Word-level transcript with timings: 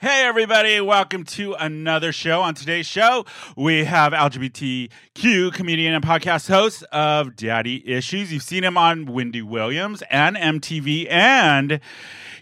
Hey, 0.00 0.24
everybody, 0.26 0.80
welcome 0.80 1.22
to 1.24 1.54
another 1.54 2.10
show. 2.10 2.40
On 2.42 2.52
today's 2.52 2.86
show, 2.86 3.24
we 3.56 3.84
have 3.84 4.12
LGBTQ 4.12 5.52
comedian 5.52 5.94
and 5.94 6.04
podcast 6.04 6.48
host 6.48 6.82
of 6.90 7.36
Daddy 7.36 7.88
Issues. 7.88 8.32
You've 8.32 8.42
seen 8.42 8.64
him 8.64 8.76
on 8.76 9.06
Wendy 9.06 9.40
Williams 9.40 10.02
and 10.10 10.36
MTV, 10.36 11.06
and 11.08 11.78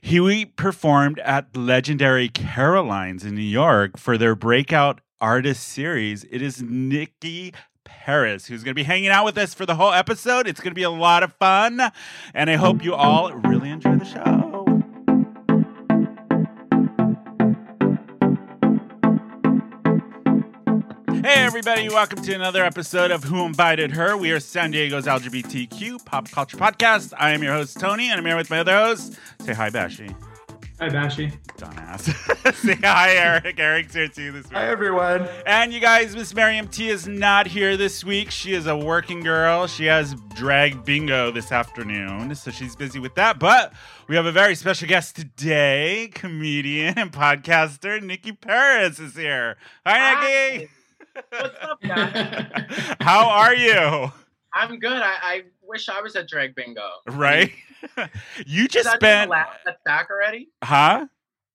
he 0.00 0.46
performed 0.46 1.18
at 1.18 1.54
legendary 1.54 2.30
Caroline's 2.30 3.22
in 3.22 3.34
New 3.34 3.42
York 3.42 3.98
for 3.98 4.16
their 4.16 4.34
breakout 4.34 5.02
artist 5.20 5.68
series. 5.68 6.24
It 6.30 6.40
is 6.40 6.62
Nikki 6.62 7.52
Paris, 7.84 8.46
who's 8.46 8.64
going 8.64 8.72
to 8.72 8.74
be 8.74 8.84
hanging 8.84 9.10
out 9.10 9.26
with 9.26 9.36
us 9.36 9.52
for 9.52 9.66
the 9.66 9.74
whole 9.74 9.92
episode. 9.92 10.46
It's 10.46 10.60
going 10.60 10.70
to 10.70 10.74
be 10.74 10.84
a 10.84 10.90
lot 10.90 11.22
of 11.22 11.34
fun, 11.34 11.82
and 12.32 12.48
I 12.48 12.56
hope 12.56 12.82
you 12.82 12.94
all 12.94 13.30
really 13.32 13.68
enjoy 13.68 13.96
the 13.96 14.06
show. 14.06 14.51
Hey, 21.22 21.44
everybody, 21.44 21.88
welcome 21.88 22.20
to 22.22 22.34
another 22.34 22.64
episode 22.64 23.12
of 23.12 23.22
Who 23.22 23.44
Invited 23.44 23.92
Her. 23.92 24.16
We 24.16 24.32
are 24.32 24.40
San 24.40 24.72
Diego's 24.72 25.06
LGBTQ 25.06 26.04
pop 26.04 26.28
culture 26.28 26.56
podcast. 26.56 27.12
I 27.16 27.30
am 27.30 27.44
your 27.44 27.52
host, 27.52 27.78
Tony, 27.78 28.10
and 28.10 28.18
I'm 28.18 28.26
here 28.26 28.36
with 28.36 28.50
my 28.50 28.58
other 28.58 28.74
host. 28.74 29.16
Say 29.40 29.52
hi, 29.52 29.70
Bashi. 29.70 30.10
Hi, 30.80 30.88
Bashi. 30.88 31.30
Dumbass. 31.58 32.54
Say 32.56 32.74
hi, 32.74 33.12
Eric. 33.12 33.60
Eric's 33.60 33.94
here 33.94 34.08
too 34.08 34.32
this 34.32 34.46
week. 34.46 34.54
Hi, 34.54 34.66
everyone. 34.66 35.28
And 35.46 35.72
you 35.72 35.78
guys, 35.78 36.16
Miss 36.16 36.34
Miriam 36.34 36.66
T 36.66 36.88
is 36.88 37.06
not 37.06 37.46
here 37.46 37.76
this 37.76 38.02
week. 38.02 38.32
She 38.32 38.52
is 38.52 38.66
a 38.66 38.76
working 38.76 39.20
girl. 39.20 39.68
She 39.68 39.84
has 39.84 40.16
drag 40.34 40.84
bingo 40.84 41.30
this 41.30 41.52
afternoon, 41.52 42.34
so 42.34 42.50
she's 42.50 42.74
busy 42.74 42.98
with 42.98 43.14
that. 43.14 43.38
But 43.38 43.72
we 44.08 44.16
have 44.16 44.26
a 44.26 44.32
very 44.32 44.56
special 44.56 44.88
guest 44.88 45.14
today. 45.14 46.10
Comedian 46.12 46.98
and 46.98 47.12
podcaster 47.12 48.02
Nikki 48.02 48.32
Paris 48.32 48.98
is 48.98 49.14
here. 49.14 49.56
Hi, 49.86 50.56
Nikki. 50.58 50.68
What's 51.14 51.54
up, 51.62 51.80
guys? 51.82 52.96
How 53.00 53.28
are 53.28 53.54
you? 53.54 54.10
I'm 54.54 54.78
good. 54.78 54.92
I, 54.92 55.14
I 55.22 55.42
wish 55.62 55.88
I 55.88 56.00
was 56.00 56.14
at 56.16 56.28
Drag 56.28 56.54
Bingo. 56.54 56.88
Right? 57.08 57.52
you 58.46 58.68
just 58.68 58.84
that 58.84 58.96
spent. 58.96 59.30
That's 59.64 59.80
back 59.84 60.08
already. 60.10 60.48
huh? 60.62 61.06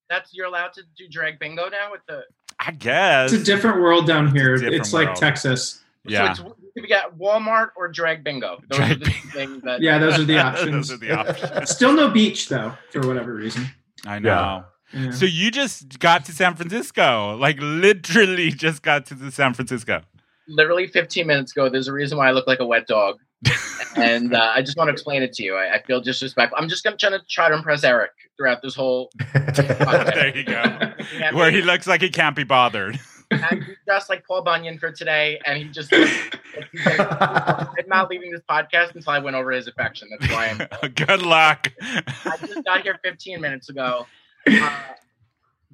That's 0.10 0.34
you're 0.34 0.46
allowed 0.48 0.74
to 0.74 0.84
do 0.98 1.08
Drag 1.10 1.40
Bingo 1.40 1.70
now 1.70 1.92
with 1.92 2.02
the. 2.08 2.24
I 2.60 2.72
guess. 2.72 3.32
It's 3.32 3.42
a 3.44 3.46
different 3.46 3.82
world 3.82 4.08
down 4.08 4.34
here. 4.36 4.56
It's 4.56 4.64
It's, 4.64 4.94
like. 4.94 5.14
Texas. 5.16 5.84
yeah. 6.06 6.34
So 6.34 6.48
it's, 6.48 6.56
you 6.76 6.88
get 6.88 7.18
Walmart 7.18 7.70
or 7.76 7.88
Drag 7.88 8.24
Bingo. 8.24 8.60
Those 8.70 8.78
Drag 8.80 8.92
are 8.92 8.96
the 8.96 9.06
two 9.06 9.28
things 9.30 9.62
that. 9.64 9.82
Yeah, 9.82 9.98
those 10.00 10.20
are 10.20 10.24
the 10.24 10.38
options. 10.46 10.72
Those 10.90 10.92
are 10.92 10.98
the 10.98 11.12
options. 11.12 11.70
Still 11.70 11.94
no 11.94 12.10
beach 12.10 12.50
though, 12.50 12.74
for 12.92 13.06
whatever 13.08 13.34
reason. 13.34 13.66
I 14.06 14.20
know. 14.20 14.30
Yeah. 14.30 14.64
So 15.12 15.26
you 15.26 15.52
just 15.52 16.00
got 16.00 16.24
to 16.26 16.32
San 16.32 16.56
Francisco, 16.56 17.36
like 17.36 17.58
literally 17.60 18.50
just 18.66 18.82
got 18.84 19.06
to 19.08 19.16
the 19.16 19.32
San 19.32 19.54
Francisco. 19.54 20.02
Literally 20.48 20.88
15 20.88 21.28
minutes 21.28 21.52
ago, 21.52 21.68
there's 21.70 21.90
a 21.90 21.94
reason 21.94 22.18
why 22.18 22.30
I 22.30 22.32
look 22.32 22.48
like 22.48 22.62
a 22.62 22.66
wet 22.66 22.88
dog, 22.88 23.18
and 23.98 24.34
uh, 24.34 24.52
I 24.56 24.62
just 24.62 24.78
want 24.78 24.88
to 24.88 24.94
explain 24.94 25.24
it 25.24 25.34
to 25.34 25.44
you. 25.44 25.56
I, 25.56 25.76
I 25.76 25.82
feel 25.84 26.00
disrespectful. 26.00 26.58
I'm 26.58 26.70
just 26.70 26.86
gonna 26.86 26.96
try 26.96 27.10
to 27.10 27.20
try 27.30 27.50
to 27.50 27.56
impress 27.56 27.84
Eric 27.84 28.12
throughout 28.38 28.62
this 28.62 28.76
whole. 28.76 29.12
there 29.34 30.36
you 30.36 30.46
go. 30.46 30.64
Looking 30.64 31.22
at 31.22 31.34
Where 31.34 31.52
me. 31.52 31.58
he 31.58 31.64
looks 31.64 31.86
like 31.86 32.02
he 32.02 32.10
can't 32.10 32.36
be 32.36 32.46
bothered. 32.46 32.98
and 33.30 33.62
he's 33.62 33.76
dressed 33.86 34.10
like 34.10 34.26
Paul 34.26 34.42
Bunyan 34.42 34.80
for 34.80 34.90
today, 34.90 35.38
and 35.46 35.58
he 35.58 35.66
just. 35.66 35.94
I'm 35.94 37.88
not 37.88 38.10
leaving 38.10 38.32
this 38.32 38.42
podcast 38.50 38.96
until 38.96 39.12
I 39.12 39.20
win 39.20 39.36
over 39.36 39.52
his 39.52 39.68
affection. 39.68 40.08
That's 40.18 40.32
why 40.32 40.48
I'm. 40.48 40.92
Good 40.94 41.24
luck. 41.24 41.74
I 41.82 42.38
just 42.40 42.64
got 42.64 42.84
here 42.84 42.98
15 43.04 43.42
minutes 43.42 43.68
ago. 43.68 44.08
Uh, 44.48 44.70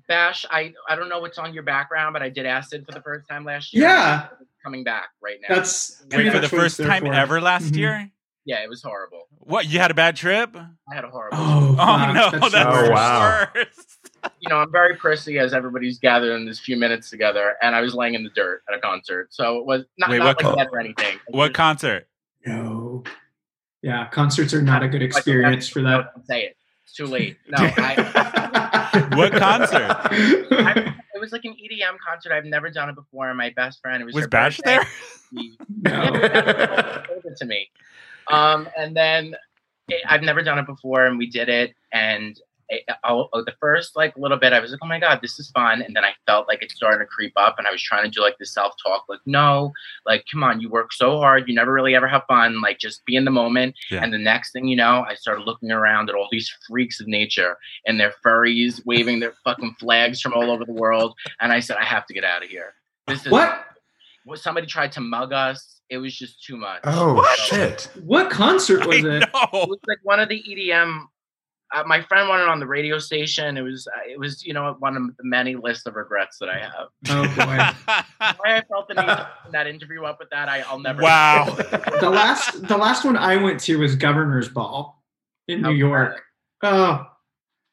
Bash, 0.08 0.46
I 0.50 0.74
I 0.90 0.96
don't 0.96 1.08
know 1.10 1.20
what's 1.20 1.38
on 1.38 1.54
your 1.54 1.64
background, 1.64 2.14
but 2.14 2.22
I 2.22 2.30
did 2.30 2.46
acid 2.46 2.86
for 2.86 2.92
the 2.92 3.02
first 3.02 3.28
time 3.30 3.46
last 3.46 3.74
year. 3.74 3.84
Yeah. 3.84 4.28
Coming 4.64 4.84
back 4.84 5.10
right 5.22 5.38
now. 5.48 5.56
That's 5.56 6.04
Wait, 6.04 6.12
for 6.12 6.18
the 6.18 6.24
much 6.26 6.34
what 6.34 6.44
it's 6.44 6.54
first 6.54 6.78
time 6.78 7.06
for. 7.06 7.14
ever 7.14 7.40
last 7.42 7.72
Mhm. 7.74 7.78
year? 7.78 8.10
yeah, 8.46 8.62
it 8.64 8.70
was 8.70 8.82
horrible. 8.84 9.28
What, 9.40 9.68
you 9.68 9.80
had 9.80 9.90
a 9.92 9.94
bad 9.94 10.18
trip? 10.18 10.56
I 10.56 10.94
had 10.96 11.06
a 11.06 11.10
horrible. 11.10 11.38
Oh, 11.40 11.76
Oh 11.80 12.12
no, 12.14 12.30
that's 12.32 12.52
that's, 12.52 12.54
the 12.54 12.68
Oh, 12.70 12.90
wow. 12.92 13.48
worst. 13.56 13.90
You 14.40 14.48
know, 14.50 14.58
I'm 14.58 14.72
very 14.72 14.96
prissy 14.96 15.38
as 15.40 15.54
everybody's 15.54 16.00
gathered 16.00 16.34
in 16.36 16.46
this 16.46 16.58
few 16.60 16.78
minutes 16.78 17.10
together, 17.10 17.56
and 17.62 17.76
I 17.76 17.82
was 17.82 17.94
laying 17.94 18.14
in 18.14 18.24
the 18.24 18.30
dirt 18.30 18.62
at 18.70 18.76
a 18.76 18.80
concert, 18.80 19.34
so 19.34 19.58
it 19.60 19.66
was 19.66 19.84
not, 19.98 20.10
Wait, 20.10 20.20
not 20.20 20.26
what 20.28 20.44
like 20.44 20.46
co- 20.54 20.56
that 20.58 20.68
or 20.72 20.80
anything. 20.80 21.16
It 21.28 21.34
What 21.36 21.50
was- 21.52 21.56
concert? 21.56 22.08
No. 22.46 23.04
Yeah, 23.82 24.08
concerts 24.10 24.54
are 24.54 24.62
not 24.62 24.82
a 24.84 24.88
good 24.88 25.02
experience 25.02 25.68
for 25.68 25.82
that. 25.82 26.14
don't 26.16 26.26
Say 26.26 26.44
it. 26.44 26.58
It's 26.86 26.94
too 26.94 27.06
late. 27.06 27.38
No, 27.50 27.58
I, 27.60 27.96
What 29.16 29.34
concert? 29.34 29.90
I, 30.12 30.94
it 31.16 31.20
was 31.20 31.32
like 31.32 31.46
an 31.46 31.54
EDM 31.54 31.98
concert. 32.08 32.32
I've 32.32 32.46
never 32.46 32.70
done 32.70 32.90
it 32.90 32.96
before. 32.96 33.34
My 33.34 33.50
best 33.56 33.82
friend, 33.82 34.02
it 34.02 34.06
was 34.06 34.14
Was 34.16 34.24
her 34.26 34.28
Bash 34.30 34.58
birthday. 34.58 34.78
there? 34.78 34.88
He- 35.32 35.58
no. 35.82 36.02
it 37.26 37.38
to 37.38 37.46
me. 37.46 37.70
Um, 38.32 38.68
and 38.78 38.96
then 38.96 39.36
it, 39.90 40.02
I've 40.08 40.22
never 40.22 40.42
done 40.44 40.60
it 40.60 40.66
before, 40.66 41.06
and 41.06 41.18
we 41.18 41.30
did 41.30 41.50
it. 41.50 41.74
And 41.92 42.40
it, 42.74 42.84
oh, 43.04 43.30
oh, 43.34 43.44
the 43.44 43.54
first 43.60 43.96
like 43.96 44.16
little 44.18 44.38
bit, 44.38 44.54
I 44.54 44.60
was 44.60 44.72
like, 44.72 44.80
"Oh 44.84 44.88
my 44.88 45.00
god, 45.00 45.20
this 45.22 45.40
is 45.40 45.50
fun!" 45.52 45.82
And 45.82 45.96
then 45.96 46.04
I 46.04 46.12
felt 46.26 46.48
like 46.48 46.62
it 46.64 46.72
started 46.72 47.00
to 47.00 47.06
creep 47.06 47.34
up, 47.36 47.56
and 47.58 47.68
I 47.68 47.72
was 47.72 47.82
trying 47.82 48.04
to 48.04 48.10
do 48.10 48.22
like 48.22 48.38
the 48.40 48.46
self 48.46 48.74
talk, 48.86 49.06
like, 49.10 49.20
"No, 49.26 49.72
like, 50.06 50.26
come 50.32 50.44
on, 50.44 50.60
you 50.62 50.70
work 50.70 50.94
so 50.94 51.18
hard, 51.18 51.48
you 51.48 51.56
never 51.56 51.72
really 51.74 51.96
ever 51.96 52.08
have 52.08 52.24
fun. 52.28 52.62
Like, 52.62 52.80
just 52.80 53.06
be 53.06 53.16
in 53.16 53.26
the 53.26 53.32
moment." 53.32 53.76
Yeah. 53.92 54.04
And 54.04 54.14
the 54.14 54.18
next 54.18 54.52
thing 54.52 54.68
you 54.68 54.76
know, 54.76 55.06
I 55.08 55.16
started 55.16 55.44
looking 55.46 55.72
around 55.72 56.10
at 56.10 56.16
all 56.16 56.28
these 56.32 56.52
freaks 56.68 57.00
of 57.00 57.08
nature 57.08 57.58
and 57.86 58.00
their 58.00 58.14
furries 58.26 58.82
waving 58.86 59.20
their 59.20 59.34
fucking 59.44 59.76
flags 59.80 60.22
from 60.22 60.34
all 60.34 60.52
over 60.52 60.66
the 60.66 60.74
world, 60.74 61.16
and 61.40 61.52
I 61.54 61.60
said, 61.60 61.78
"I 61.80 61.86
have 61.86 62.06
to 62.08 62.14
get 62.14 62.24
out 62.24 62.44
of 62.44 62.50
here." 62.50 62.74
This 63.08 63.26
is 63.26 63.32
What? 63.32 63.66
well, 64.26 64.38
somebody 64.38 64.66
tried 64.68 64.92
to 64.94 65.02
mug 65.02 65.34
us. 65.34 65.82
It 65.90 65.98
was 65.98 66.16
just 66.18 66.44
too 66.44 66.56
much. 66.58 66.80
oh, 66.86 67.14
What? 67.16 67.38
shit. 67.40 67.90
What 68.04 68.30
concert 68.32 68.86
was 68.88 69.00
it? 69.04 69.06
It 69.24 69.30
know. 69.34 69.66
was 69.68 69.80
like 69.86 70.00
one 70.04 70.20
of 70.22 70.30
the 70.30 70.42
EDM. 70.42 71.06
Uh, 71.74 71.84
my 71.86 72.02
friend 72.02 72.30
wanted 72.30 72.44
it 72.44 72.50
on 72.50 72.60
the 72.60 72.68
radio 72.68 73.00
station. 73.00 73.58
It 73.58 73.62
was, 73.62 73.88
uh, 73.88 74.00
it 74.10 74.20
was, 74.20 74.46
you 74.46 74.54
know, 74.54 74.76
one 74.80 74.96
of 74.96 75.04
the 75.18 75.24
many 75.24 75.56
lists 75.56 75.86
of 75.86 75.96
regrets 75.96 76.38
that 76.40 76.50
I 76.50 76.60
have. 76.60 76.88
Oh 77.10 77.24
boy. 77.36 78.04
Why 78.38 78.58
I 78.58 78.62
felt 78.70 78.88
the 78.88 78.94
need 78.94 79.02
to 79.08 79.30
bring 79.44 79.52
that 79.54 79.68
interview 79.68 80.04
up 80.04 80.20
with 80.20 80.30
that, 80.30 80.50
I, 80.50 80.60
I'll 80.62 80.80
never. 80.80 81.02
wow. 81.02 81.46
the 82.00 82.10
last 82.10 82.68
the 82.68 82.78
last 82.78 83.04
one 83.06 83.18
I 83.18 83.38
went 83.38 83.60
to 83.62 83.78
was 83.80 83.96
Governor's 83.96 84.50
Ball 84.50 85.02
in 85.48 85.64
How 85.64 85.70
New 85.72 85.76
York. 85.76 86.22
Oh, 86.62 87.06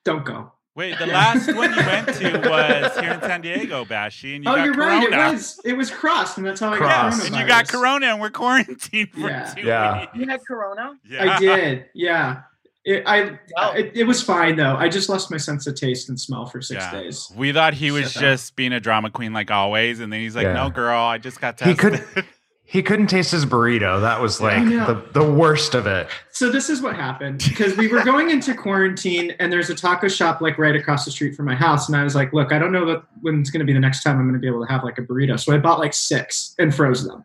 don't 0.04 0.24
go. 0.24 0.52
Wait, 0.76 0.96
the 0.98 1.06
last 1.06 1.52
one 1.54 1.70
you 1.74 1.76
went 1.84 2.06
to 2.14 2.38
was 2.48 2.96
here 2.98 3.12
in 3.12 3.20
San 3.20 3.40
Diego, 3.42 3.84
Bashi, 3.84 4.36
and 4.36 4.44
you 4.44 4.50
oh, 4.50 4.54
got 4.56 4.64
you're 4.64 4.74
corona. 4.74 5.08
right. 5.08 5.28
It 5.28 5.32
was 5.32 5.60
it 5.64 5.72
was 5.74 5.90
CRSSD, 5.90 6.38
and 6.38 6.46
that's 6.46 6.60
how 6.60 6.72
I 6.72 6.76
CRSSD. 6.78 6.80
got 6.80 7.04
Yes, 7.12 7.26
and 7.26 7.36
you 7.36 7.46
got 7.46 7.68
corona, 7.68 8.06
and 8.06 8.20
we're 8.20 8.30
quarantined 8.30 9.10
for 9.10 9.28
Yeah. 9.28 9.52
two 9.54 9.60
Yeah. 9.66 10.00
weeks. 10.00 10.12
You 10.14 10.26
had 10.28 10.40
Corona. 10.46 10.92
Yeah. 11.08 11.34
I 11.34 11.38
did. 11.38 11.86
Yeah. 11.94 12.42
It, 12.90 13.04
I 13.06 13.38
Wow. 13.56 13.72
it, 13.76 13.92
it 13.94 14.04
was 14.04 14.20
fine 14.22 14.56
though. 14.56 14.74
I 14.76 14.88
just 14.88 15.08
lost 15.08 15.30
my 15.30 15.36
sense 15.36 15.66
of 15.68 15.76
taste 15.76 16.08
and 16.08 16.18
smell 16.20 16.46
for 16.46 16.60
six 16.60 16.82
Yeah. 16.82 16.90
days. 16.92 17.30
We 17.36 17.52
thought 17.52 17.72
he 17.74 17.90
was 17.92 18.10
Shut 18.12 18.16
up. 18.24 18.28
just 18.30 18.56
being 18.56 18.72
a 18.72 18.80
drama 18.80 19.10
queen 19.10 19.32
like 19.32 19.50
always, 19.50 20.00
and 20.00 20.12
then 20.12 20.20
he's 20.20 20.34
like, 20.34 20.44
Yeah. 20.44 20.54
"No, 20.54 20.70
girl, 20.70 20.98
I 21.00 21.18
just 21.18 21.40
got 21.40 21.60
He 21.60 21.74
tested." 21.74 22.02
could- 22.14 22.24
He 22.64 22.82
couldn't 22.84 23.08
taste 23.08 23.32
his 23.32 23.44
burrito. 23.44 24.00
That 24.00 24.20
was 24.20 24.40
like 24.40 24.58
I 24.58 24.64
the, 24.86 25.04
the 25.12 25.28
worst 25.28 25.74
of 25.74 25.88
it. 25.88 26.06
So 26.30 26.50
this 26.50 26.70
is 26.70 26.80
what 26.80 26.94
happened 26.94 27.42
because 27.48 27.76
we 27.76 27.88
were 27.88 28.04
going 28.04 28.30
into 28.30 28.54
quarantine, 28.54 29.32
and 29.40 29.52
there's 29.52 29.70
a 29.70 29.74
taco 29.74 30.06
shop 30.06 30.40
like 30.40 30.56
right 30.56 30.76
across 30.76 31.04
the 31.04 31.10
street 31.10 31.34
from 31.34 31.46
my 31.46 31.56
house, 31.56 31.88
and 31.88 31.96
I 31.96 32.04
was 32.04 32.14
like, 32.14 32.32
"Look, 32.32 32.52
I 32.52 32.60
don't 32.60 32.70
know 32.70 32.86
that 32.86 33.02
when 33.22 33.40
it's 33.40 33.50
going 33.50 33.58
to 33.58 33.66
be 33.66 33.72
the 33.72 33.80
next 33.80 34.04
time 34.04 34.18
I'm 34.20 34.22
going 34.28 34.34
to 34.34 34.38
be 34.40 34.46
able 34.46 34.64
to 34.64 34.72
have 34.72 34.84
like 34.84 34.98
a 34.98 35.02
burrito." 35.02 35.38
So 35.40 35.52
I 35.52 35.58
bought 35.58 35.80
like 35.80 35.92
six 35.94 36.54
and 36.60 36.72
froze 36.72 37.04
them. 37.04 37.24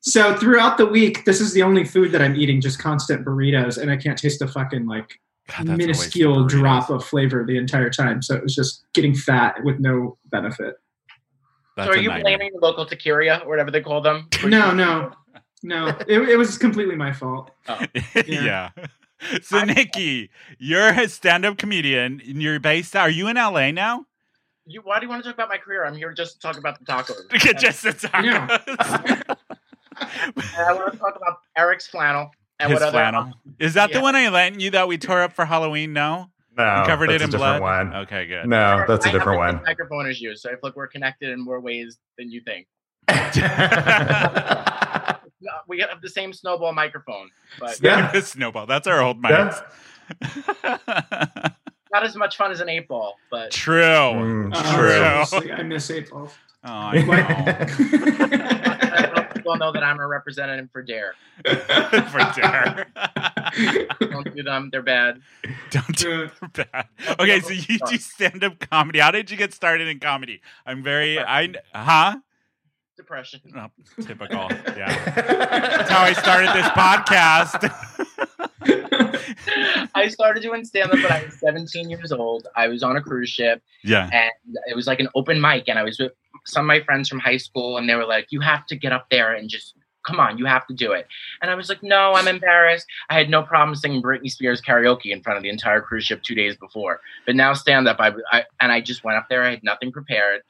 So 0.00 0.36
throughout 0.36 0.78
the 0.78 0.86
week, 0.86 1.24
this 1.24 1.40
is 1.40 1.52
the 1.52 1.62
only 1.62 1.84
food 1.84 2.12
that 2.12 2.22
I'm 2.22 2.36
eating, 2.36 2.60
just 2.60 2.78
constant 2.78 3.24
burritos, 3.24 3.78
and 3.78 3.90
I 3.90 3.96
can't 3.96 4.18
taste 4.18 4.40
a 4.42 4.48
fucking 4.48 4.86
like 4.86 5.20
God, 5.48 5.66
that's 5.66 5.70
of 5.70 5.78
minuscule 5.78 6.44
drop 6.46 6.90
of 6.90 7.04
flavor 7.04 7.44
the 7.44 7.56
entire 7.56 7.90
time. 7.90 8.22
So 8.22 8.34
it 8.34 8.42
was 8.42 8.54
just 8.54 8.84
getting 8.94 9.14
fat 9.14 9.62
with 9.64 9.78
no 9.78 10.16
benefit. 10.30 10.76
That's 11.76 11.88
so 11.88 11.92
are 11.94 11.96
you 12.00 12.08
nightmare. 12.08 12.38
blaming 12.38 12.52
the 12.54 12.60
local 12.60 12.86
taqueria 12.86 13.44
or 13.44 13.48
whatever 13.48 13.70
they 13.70 13.80
call 13.80 14.00
them? 14.00 14.28
No, 14.44 14.72
no, 14.72 15.12
no. 15.62 15.88
It, 16.08 16.28
it 16.28 16.36
was 16.36 16.58
completely 16.58 16.96
my 16.96 17.12
fault. 17.12 17.50
Oh. 17.68 17.80
yeah. 18.26 18.70
So 19.42 19.64
Nikki, 19.64 20.30
you're 20.58 20.88
a 20.88 21.08
stand-up 21.08 21.58
comedian, 21.58 22.22
and 22.26 22.42
you're 22.42 22.58
based. 22.58 22.96
Are 22.96 23.10
you 23.10 23.28
in 23.28 23.36
LA 23.36 23.70
now? 23.70 24.06
You, 24.66 24.82
why 24.82 24.98
do 24.98 25.06
you 25.06 25.10
want 25.10 25.22
to 25.22 25.28
talk 25.28 25.34
about 25.34 25.48
my 25.48 25.58
career? 25.58 25.84
I'm 25.84 25.96
here 25.96 26.12
just 26.12 26.34
to 26.34 26.40
talk 26.40 26.56
about 26.56 26.78
the 26.78 26.84
tacos. 26.84 27.28
Just 27.60 27.82
the 27.82 27.90
tacos. 27.90 29.28
And 29.28 29.38
I 30.00 30.72
want 30.72 30.92
to 30.92 30.98
talk 30.98 31.16
about 31.16 31.38
Eric's 31.56 31.86
flannel 31.86 32.30
and 32.58 32.70
His 32.70 32.80
what 32.80 32.88
other 32.88 32.92
flannel. 32.98 33.32
Is 33.58 33.74
that 33.74 33.92
the 33.92 34.00
one 34.00 34.16
I 34.16 34.28
lent 34.28 34.60
you 34.60 34.70
that 34.72 34.88
we 34.88 34.98
tore 34.98 35.22
up 35.22 35.32
for 35.32 35.44
Halloween? 35.44 35.92
No, 35.92 36.30
No, 36.56 36.80
you 36.80 36.86
covered 36.86 37.10
it 37.10 37.22
in 37.22 37.28
a 37.28 37.30
different 37.30 37.60
blood. 37.60 37.62
one. 37.62 37.94
Okay, 38.02 38.26
good. 38.26 38.46
No, 38.48 38.84
that's 38.88 39.04
a 39.04 39.08
I 39.08 39.12
have 39.12 39.20
different 39.20 39.38
one. 39.38 39.62
Microphone 39.64 40.10
is 40.10 40.20
you, 40.20 40.34
so 40.36 40.48
I 40.48 40.52
feel 40.52 40.60
like 40.64 40.76
we're 40.76 40.88
connected 40.88 41.30
in 41.30 41.40
more 41.44 41.60
ways 41.60 41.98
than 42.18 42.30
you 42.30 42.40
think. 42.40 42.66
We 45.66 45.78
have 45.80 46.02
the 46.02 46.08
same 46.08 46.32
snowball 46.34 46.72
microphone, 46.74 47.30
but 47.58 47.80
Yeah. 47.82 48.12
Snowball. 48.20 48.66
That's 48.66 48.86
our 48.86 49.00
old 49.00 49.16
Yeah. 49.24 49.58
not 51.92 52.04
as 52.04 52.14
much 52.16 52.36
fun 52.36 52.50
as 52.50 52.60
an 52.60 52.68
eight 52.68 52.88
ball, 52.88 53.14
but 53.30 53.50
True. 53.50 53.80
Mm. 53.82 54.52
Oh, 54.54 54.74
True. 54.76 54.90
seriously, 54.90 55.52
I 55.52 55.62
miss 55.62 55.90
eight 55.90 56.10
balls. 56.10 56.32
Oh, 56.64 56.68
I 56.70 57.00
know. 57.00 57.12
I 57.12 58.68
hope 58.68 58.69
people 59.50 59.66
know 59.66 59.72
that 59.72 59.82
I'm 59.82 59.98
a 59.98 60.06
representative 60.06 60.70
for 60.70 60.82
Dare. 60.82 61.14
For 61.44 62.18
dare. 62.36 62.86
Don't 64.00 64.34
do 64.34 64.42
them; 64.42 64.68
they're 64.70 64.82
bad. 64.82 65.22
Don't 65.70 65.96
do 65.96 66.28
that. 66.52 66.88
Okay, 67.18 67.40
so 67.40 67.52
you 67.52 67.78
do 67.86 67.96
stand 67.96 68.44
up 68.44 68.58
comedy. 68.58 68.98
How 68.98 69.10
did 69.10 69.30
you 69.30 69.38
get 69.38 69.54
started 69.54 69.88
in 69.88 70.00
comedy? 70.00 70.42
I'm 70.66 70.82
very, 70.82 71.18
I, 71.18 71.54
huh? 71.74 72.18
Depression. 72.96 73.40
Oh, 73.56 73.68
typical. 74.02 74.48
Yeah. 74.76 75.04
That's 75.14 75.90
how 75.90 76.02
I 76.02 76.12
started 76.12 76.50
this 76.50 76.66
podcast. 76.68 77.70
I 79.94 80.08
started 80.08 80.42
doing 80.42 80.64
stand 80.66 80.90
up 80.90 80.96
when 80.96 81.10
I 81.10 81.24
was 81.24 81.40
17 81.40 81.88
years 81.88 82.12
old. 82.12 82.46
I 82.54 82.68
was 82.68 82.82
on 82.82 82.96
a 82.96 83.00
cruise 83.00 83.30
ship 83.30 83.62
yeah. 83.82 84.10
and 84.12 84.56
it 84.66 84.76
was 84.76 84.86
like 84.86 85.00
an 85.00 85.08
open 85.14 85.40
mic. 85.40 85.68
And 85.68 85.78
I 85.78 85.82
was 85.82 85.98
with 85.98 86.12
some 86.46 86.64
of 86.64 86.68
my 86.68 86.80
friends 86.82 87.08
from 87.08 87.20
high 87.20 87.36
school 87.36 87.78
and 87.78 87.88
they 87.88 87.94
were 87.94 88.06
like, 88.06 88.26
You 88.30 88.40
have 88.40 88.66
to 88.66 88.76
get 88.76 88.92
up 88.92 89.06
there 89.10 89.34
and 89.34 89.48
just 89.48 89.74
come 90.06 90.18
on, 90.18 90.38
you 90.38 90.46
have 90.46 90.66
to 90.66 90.74
do 90.74 90.92
it. 90.92 91.06
And 91.42 91.50
I 91.50 91.54
was 91.54 91.68
like, 91.68 91.82
No, 91.82 92.12
I'm 92.14 92.28
embarrassed. 92.28 92.86
I 93.08 93.14
had 93.18 93.30
no 93.30 93.42
problem 93.42 93.74
singing 93.74 94.02
Britney 94.02 94.30
Spears 94.30 94.60
karaoke 94.60 95.12
in 95.12 95.22
front 95.22 95.36
of 95.36 95.42
the 95.42 95.50
entire 95.50 95.80
cruise 95.80 96.04
ship 96.04 96.22
two 96.22 96.34
days 96.34 96.56
before. 96.56 97.00
But 97.26 97.36
now 97.36 97.54
stand 97.54 97.88
up, 97.88 97.98
I, 98.00 98.12
I 98.32 98.44
and 98.60 98.72
I 98.72 98.80
just 98.80 99.04
went 99.04 99.18
up 99.18 99.26
there. 99.28 99.42
I 99.42 99.50
had 99.50 99.64
nothing 99.64 99.92
prepared. 99.92 100.42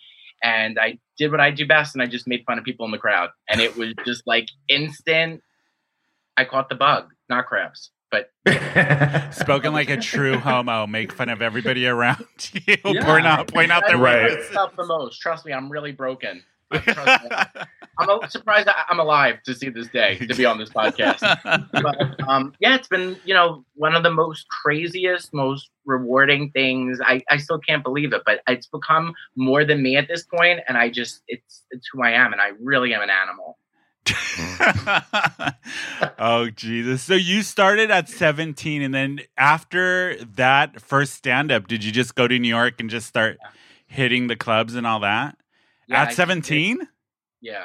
And 0.42 0.78
I 0.78 0.98
did 1.18 1.30
what 1.30 1.40
I 1.40 1.50
do 1.50 1.66
best, 1.66 1.94
and 1.94 2.02
I 2.02 2.06
just 2.06 2.26
made 2.26 2.44
fun 2.46 2.58
of 2.58 2.64
people 2.64 2.86
in 2.86 2.92
the 2.92 2.98
crowd. 2.98 3.28
And 3.48 3.60
it 3.60 3.76
was 3.76 3.92
just 4.06 4.26
like 4.26 4.48
instant. 4.68 5.42
I 6.36 6.46
caught 6.46 6.70
the 6.70 6.74
bug, 6.74 7.10
not 7.28 7.46
crabs, 7.46 7.90
but 8.10 8.30
Spoken 9.34 9.72
like 9.72 9.90
a 9.90 9.96
true 9.96 10.36
homo. 10.38 10.86
Make 10.86 11.12
fun 11.12 11.28
of 11.28 11.42
everybody 11.42 11.86
around 11.86 12.24
you. 12.66 12.76
Yeah. 12.84 13.04
point 13.04 13.26
out, 13.26 13.52
point 13.52 13.70
out 13.70 13.84
their 13.86 13.98
Right. 13.98 14.30
weakness. 14.30 14.48
the 14.76 14.86
most. 14.86 15.20
Trust 15.20 15.44
me, 15.46 15.52
I'm 15.52 15.70
really 15.70 15.92
broken. 15.92 16.42
Uh, 16.72 16.78
trust 16.78 17.24
me. 17.24 17.30
I'm 17.98 18.08
a- 18.08 18.30
surprised 18.30 18.68
I- 18.68 18.84
I'm 18.88 19.00
alive 19.00 19.42
to 19.44 19.54
see 19.56 19.70
this 19.70 19.88
day 19.88 20.18
to 20.18 20.34
be 20.36 20.44
on 20.44 20.56
this 20.56 20.70
podcast. 20.70 21.18
But 21.72 22.28
um, 22.28 22.54
yeah, 22.60 22.76
it's 22.76 22.86
been 22.86 23.16
you 23.24 23.34
know 23.34 23.64
one 23.74 23.96
of 23.96 24.04
the 24.04 24.10
most 24.12 24.46
craziest, 24.48 25.34
most 25.34 25.68
rewarding 25.84 26.52
things. 26.52 27.00
I, 27.04 27.22
I 27.28 27.38
still 27.38 27.58
can't 27.58 27.82
believe 27.82 28.12
it, 28.12 28.22
but 28.24 28.40
it's 28.46 28.68
become 28.68 29.14
more 29.34 29.64
than 29.64 29.82
me 29.82 29.96
at 29.96 30.06
this 30.06 30.22
point, 30.22 30.60
and 30.68 30.78
I 30.78 30.90
just 30.90 31.22
it's 31.26 31.64
it's 31.72 31.88
who 31.92 32.04
I 32.04 32.12
am, 32.12 32.32
and 32.32 32.40
I 32.40 32.52
really 32.62 32.94
am 32.94 33.02
an 33.02 33.10
animal. 33.10 33.58
oh 36.18 36.48
Jesus! 36.54 37.02
So 37.02 37.14
you 37.14 37.42
started 37.42 37.90
at 37.90 38.08
17, 38.08 38.82
and 38.82 38.94
then 38.94 39.20
after 39.36 40.16
that 40.36 40.80
first 40.80 41.14
stand 41.14 41.50
up, 41.52 41.68
did 41.68 41.84
you 41.84 41.92
just 41.92 42.14
go 42.14 42.26
to 42.28 42.38
New 42.38 42.48
York 42.48 42.74
and 42.80 42.88
just 42.90 43.06
start 43.06 43.38
hitting 43.86 44.26
the 44.28 44.36
clubs 44.36 44.74
and 44.74 44.86
all 44.86 45.00
that 45.00 45.36
Yeah, 45.86 46.02
at 46.02 46.14
17? 46.14 46.86
Yeah, 47.40 47.64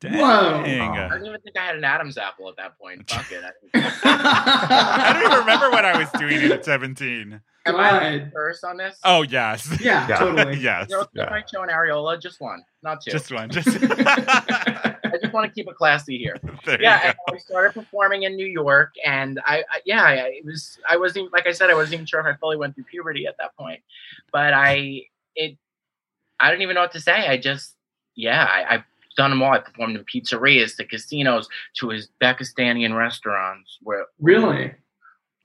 Dang. 0.00 0.18
Whoa. 0.20 0.62
I 0.64 1.08
don't 1.08 1.26
even 1.26 1.40
think 1.40 1.56
I 1.58 1.66
had 1.66 1.76
an 1.76 1.84
Adam's 1.84 2.16
apple 2.18 2.48
at 2.48 2.56
that 2.56 2.78
point. 2.78 3.08
Fuck 3.10 3.30
it. 3.32 3.42
I, 3.44 3.50
I 5.10 5.12
don't 5.12 5.24
even 5.24 5.38
remember 5.40 5.70
what 5.70 5.84
I 5.84 5.98
was 5.98 6.10
doing 6.12 6.40
at 6.52 6.64
17. 6.64 7.40
am 7.66 7.76
I 7.76 8.28
first 8.32 8.62
on 8.62 8.76
this? 8.76 8.98
Oh 9.04 9.22
yes, 9.22 9.66
Yeah, 9.80 10.06
Yeah. 10.08 10.18
totally. 10.18 10.56
yes, 10.58 10.88
You 10.90 10.98
know, 10.98 11.06
Yeah. 11.14 11.30
my 11.30 11.42
show 11.52 11.62
in 11.62 11.68
Areola, 11.70 12.20
just 12.20 12.40
one, 12.40 12.62
not 12.82 13.00
two. 13.02 13.10
just 13.10 13.32
one, 13.32 13.50
just. 13.50 13.68
I 15.16 15.20
just 15.22 15.32
want 15.32 15.46
to 15.48 15.54
keep 15.54 15.68
it 15.68 15.74
classy 15.76 16.18
here. 16.18 16.36
There 16.64 16.78
you 16.78 16.82
yeah, 16.84 17.02
go. 17.12 17.18
and 17.28 17.36
I 17.36 17.38
started 17.38 17.72
performing 17.74 18.24
in 18.24 18.36
New 18.36 18.46
York, 18.46 18.92
and 19.04 19.40
I, 19.46 19.58
I 19.70 19.80
yeah, 19.84 20.02
I, 20.02 20.14
it 20.38 20.44
was 20.44 20.78
I 20.88 20.96
wasn't 20.96 21.18
even- 21.24 21.30
like 21.32 21.46
I 21.46 21.52
said, 21.52 21.70
I 21.70 21.74
wasn't 21.74 21.94
even 21.94 22.06
sure 22.06 22.20
if 22.20 22.26
I 22.26 22.34
fully 22.38 22.56
went 22.56 22.74
through 22.74 22.84
puberty 22.84 23.26
at 23.26 23.36
that 23.38 23.56
point, 23.56 23.80
but 24.32 24.52
I 24.54 25.02
it 25.34 25.56
I 26.40 26.50
don't 26.50 26.62
even 26.62 26.74
know 26.74 26.82
what 26.82 26.92
to 26.92 27.00
say. 27.00 27.26
I 27.28 27.36
just 27.38 27.74
yeah, 28.14 28.44
I, 28.44 28.74
I've 28.74 28.84
done 29.16 29.30
them 29.30 29.42
all. 29.42 29.52
I 29.52 29.58
performed 29.60 29.96
in 29.96 30.04
pizzerias 30.04 30.76
to 30.76 30.84
casinos 30.84 31.48
to 31.78 31.86
Uzbekistani 31.86 32.94
restaurants 32.96 33.78
where 33.82 34.06
Really? 34.20 34.74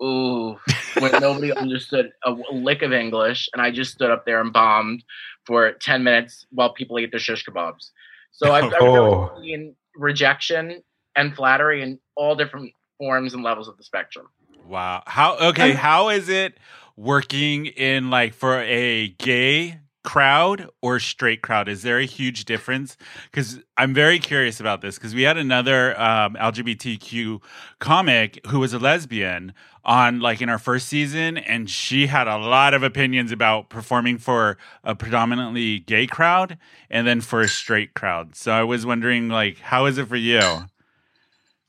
ooh 0.04 0.58
when 1.00 1.12
nobody 1.22 1.54
understood 1.56 2.12
a 2.26 2.32
lick 2.52 2.82
of 2.82 2.92
English, 2.92 3.48
and 3.54 3.62
I 3.62 3.72
just 3.72 3.92
stood 3.94 4.10
up 4.12 4.26
there 4.26 4.42
and 4.42 4.52
bombed 4.52 5.04
for 5.46 5.72
ten 5.74 6.04
minutes 6.04 6.46
while 6.52 6.74
people 6.74 6.98
ate 6.98 7.12
their 7.12 7.20
shish 7.20 7.46
kebabs. 7.46 7.92
So 8.31 8.51
I've, 8.54 8.66
I've 8.66 8.74
Oh. 8.81 9.30
really 9.36 9.48
seen 9.48 9.75
rejection 9.95 10.83
and 11.16 11.36
flattery 11.36 11.81
in 11.81 12.00
all 12.16 12.36
different 12.36 12.74
forms 12.98 13.33
and 13.33 13.44
levels 13.44 13.68
of 13.68 13.78
the 13.78 13.83
spectrum. 13.83 14.28
Wow. 14.66 15.04
How 15.07 15.38
okay, 15.38 15.69
I'm- 15.69 15.75
how 15.75 16.10
is 16.10 16.30
it 16.30 16.57
working 16.95 17.66
in 17.66 18.10
like 18.10 18.33
for 18.33 18.60
a 18.62 19.10
gay 19.10 19.80
crowd 20.03 20.69
or 20.81 21.00
straight 21.00 21.42
crowd? 21.42 21.68
Is 21.68 21.83
there 21.83 22.00
a 22.00 22.06
huge 22.06 22.45
difference? 22.45 22.98
Cuz 23.31 23.59
I'm 23.77 23.94
very 23.94 24.19
curious 24.19 24.59
about 24.59 24.81
this 24.81 24.98
cuz 24.98 25.13
we 25.13 25.24
had 25.24 25.38
another 25.38 26.00
um, 26.00 26.36
LGBTQ 26.36 27.42
comic 27.80 28.45
who 28.48 28.59
was 28.59 28.74
a 28.74 28.80
lesbian 28.80 29.53
on 29.83 30.19
like 30.19 30.42
in 30.42 30.50
our 30.50 30.59
first 30.59 30.88
season 30.88 31.38
and 31.38 31.69
she 31.69 32.07
had 32.07 32.27
a 32.27 32.38
lot 32.38 32.74
of 32.74 32.83
opinions 32.83 33.31
about 33.31 33.69
performing 33.69 34.18
for 34.18 34.57
a 34.83 34.95
predominantly 34.95 35.80
gay 35.80 36.06
crowd 36.06 36.57
and 36.89 37.07
then 37.07 37.21
for 37.21 37.42
a 37.42 37.48
straight 37.48 37.94
crowd. 37.94 38.36
So 38.36 38.51
I 38.51 38.63
was 38.63 38.86
wondering 38.86 39.30
like 39.30 39.59
how 39.59 39.86
is 39.86 39.98
it 39.98 40.07
for 40.07 40.18
you? 40.18 40.68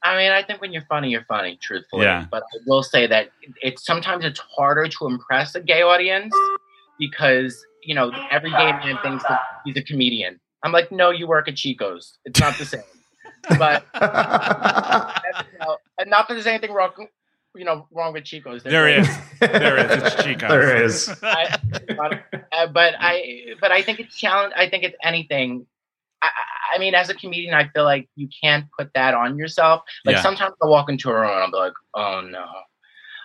I 0.04 0.16
mean, 0.16 0.32
I 0.32 0.42
think 0.42 0.60
when 0.60 0.72
you're 0.72 0.84
funny, 0.88 1.10
you're 1.10 1.24
funny, 1.24 1.56
truthfully. 1.56 2.06
Yeah. 2.06 2.26
But 2.30 2.42
I 2.42 2.58
will 2.66 2.82
say 2.82 3.06
that 3.06 3.30
it's 3.60 3.84
sometimes 3.86 4.24
it's 4.24 4.40
harder 4.40 4.88
to 4.88 5.06
impress 5.06 5.54
a 5.54 5.60
gay 5.60 5.82
audience 5.82 6.34
because 6.98 7.64
you 7.82 7.94
know 7.94 8.10
every 8.30 8.50
gay 8.50 8.72
man 8.72 8.98
thinks 9.02 9.24
that 9.24 9.40
he's 9.64 9.76
a 9.76 9.82
comedian. 9.82 10.40
I'm 10.64 10.72
like, 10.72 10.92
no, 10.92 11.10
you 11.10 11.26
work 11.26 11.48
at 11.48 11.56
Chico's. 11.56 12.18
It's 12.24 12.38
not 12.40 12.56
the 12.58 12.64
same. 12.64 12.82
but 13.58 13.84
and, 13.94 15.46
you 15.52 15.58
know, 15.60 15.76
and 15.98 16.08
not 16.10 16.28
that 16.28 16.34
there's 16.34 16.46
anything 16.46 16.72
wrong, 16.72 16.92
you 17.56 17.64
know, 17.64 17.88
wrong 17.90 18.12
with 18.12 18.24
Chico's. 18.24 18.62
They're 18.62 18.72
There 18.72 19.00
great. 19.02 19.08
is. 19.08 19.18
There 19.40 19.78
is. 19.78 20.02
It's 20.12 20.22
Chico's. 20.22 20.48
There 20.50 20.84
is. 20.84 21.08
I, 21.22 21.58
uh, 22.52 22.66
but 22.68 22.94
I, 23.00 23.54
but 23.60 23.72
I 23.72 23.82
think 23.82 23.98
it's 24.00 24.16
challenge. 24.16 24.52
I 24.56 24.68
think 24.68 24.84
it's 24.84 24.96
anything. 25.02 25.66
I, 26.22 26.26
I- 26.28 26.30
I 26.74 26.78
mean, 26.78 26.94
as 26.94 27.10
a 27.10 27.14
comedian, 27.14 27.52
I 27.52 27.68
feel 27.68 27.84
like 27.84 28.08
you 28.16 28.28
can't 28.42 28.64
put 28.78 28.90
that 28.94 29.12
on 29.12 29.36
yourself. 29.36 29.82
Like 30.06 30.16
Yeah. 30.16 30.22
sometimes 30.22 30.54
I 30.62 30.66
walk 30.66 30.88
into 30.88 31.10
a 31.10 31.14
room 31.14 31.24
and 31.30 31.40
I'll 31.40 31.50
be 31.50 31.58
like, 31.58 31.74
"Oh 31.92 32.22
no, 32.26 32.46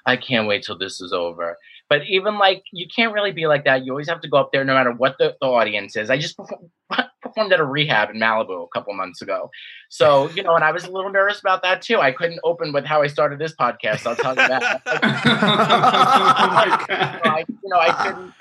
I 0.05 0.17
can't 0.17 0.49
wait 0.49 0.63
till 0.63 0.77
this 0.77 0.99
is 0.99 1.13
over." 1.13 1.57
But 1.89 2.01
even 2.07 2.37
like 2.37 2.63
you 2.73 2.85
can't 2.93 3.13
really 3.13 3.31
be 3.31 3.47
like 3.47 3.63
that. 3.63 3.85
You 3.85 3.93
always 3.93 4.09
have 4.09 4.19
to 4.21 4.27
go 4.27 4.37
up 4.37 4.51
there, 4.51 4.65
no 4.65 4.73
matter 4.73 4.91
what 4.91 5.15
the, 5.19 5.35
the 5.39 5.47
audience 5.47 5.95
is. 5.95 6.09
I 6.09 6.17
just 6.17 6.35
perform, 6.35 6.69
performed 7.21 7.53
at 7.53 7.61
a 7.61 7.65
rehab 7.65 8.09
in 8.09 8.17
Malibu 8.17 8.65
a 8.65 8.67
couple 8.77 8.93
months 8.93 9.21
ago, 9.21 9.49
so 9.89 10.29
you 10.31 10.43
know, 10.43 10.53
and 10.55 10.63
I 10.65 10.71
was 10.71 10.83
a 10.83 10.91
little 10.91 11.11
nervous 11.11 11.39
about 11.39 11.61
that 11.63 11.81
too. 11.81 11.99
I 11.99 12.11
couldn't 12.11 12.39
open 12.43 12.73
with 12.73 12.83
how 12.85 13.01
I 13.03 13.07
started 13.07 13.39
this 13.39 13.55
podcast. 13.55 14.05
I'll 14.05 14.15
tell 14.17 14.31
you 14.35 14.47
that. 14.47 14.81
my 14.85 16.77
So 16.87 16.87
god. 16.87 17.21
I, 17.23 17.45
you 17.47 17.69
know, 17.69 17.79
I 17.79 18.03
couldn't, 18.05 18.33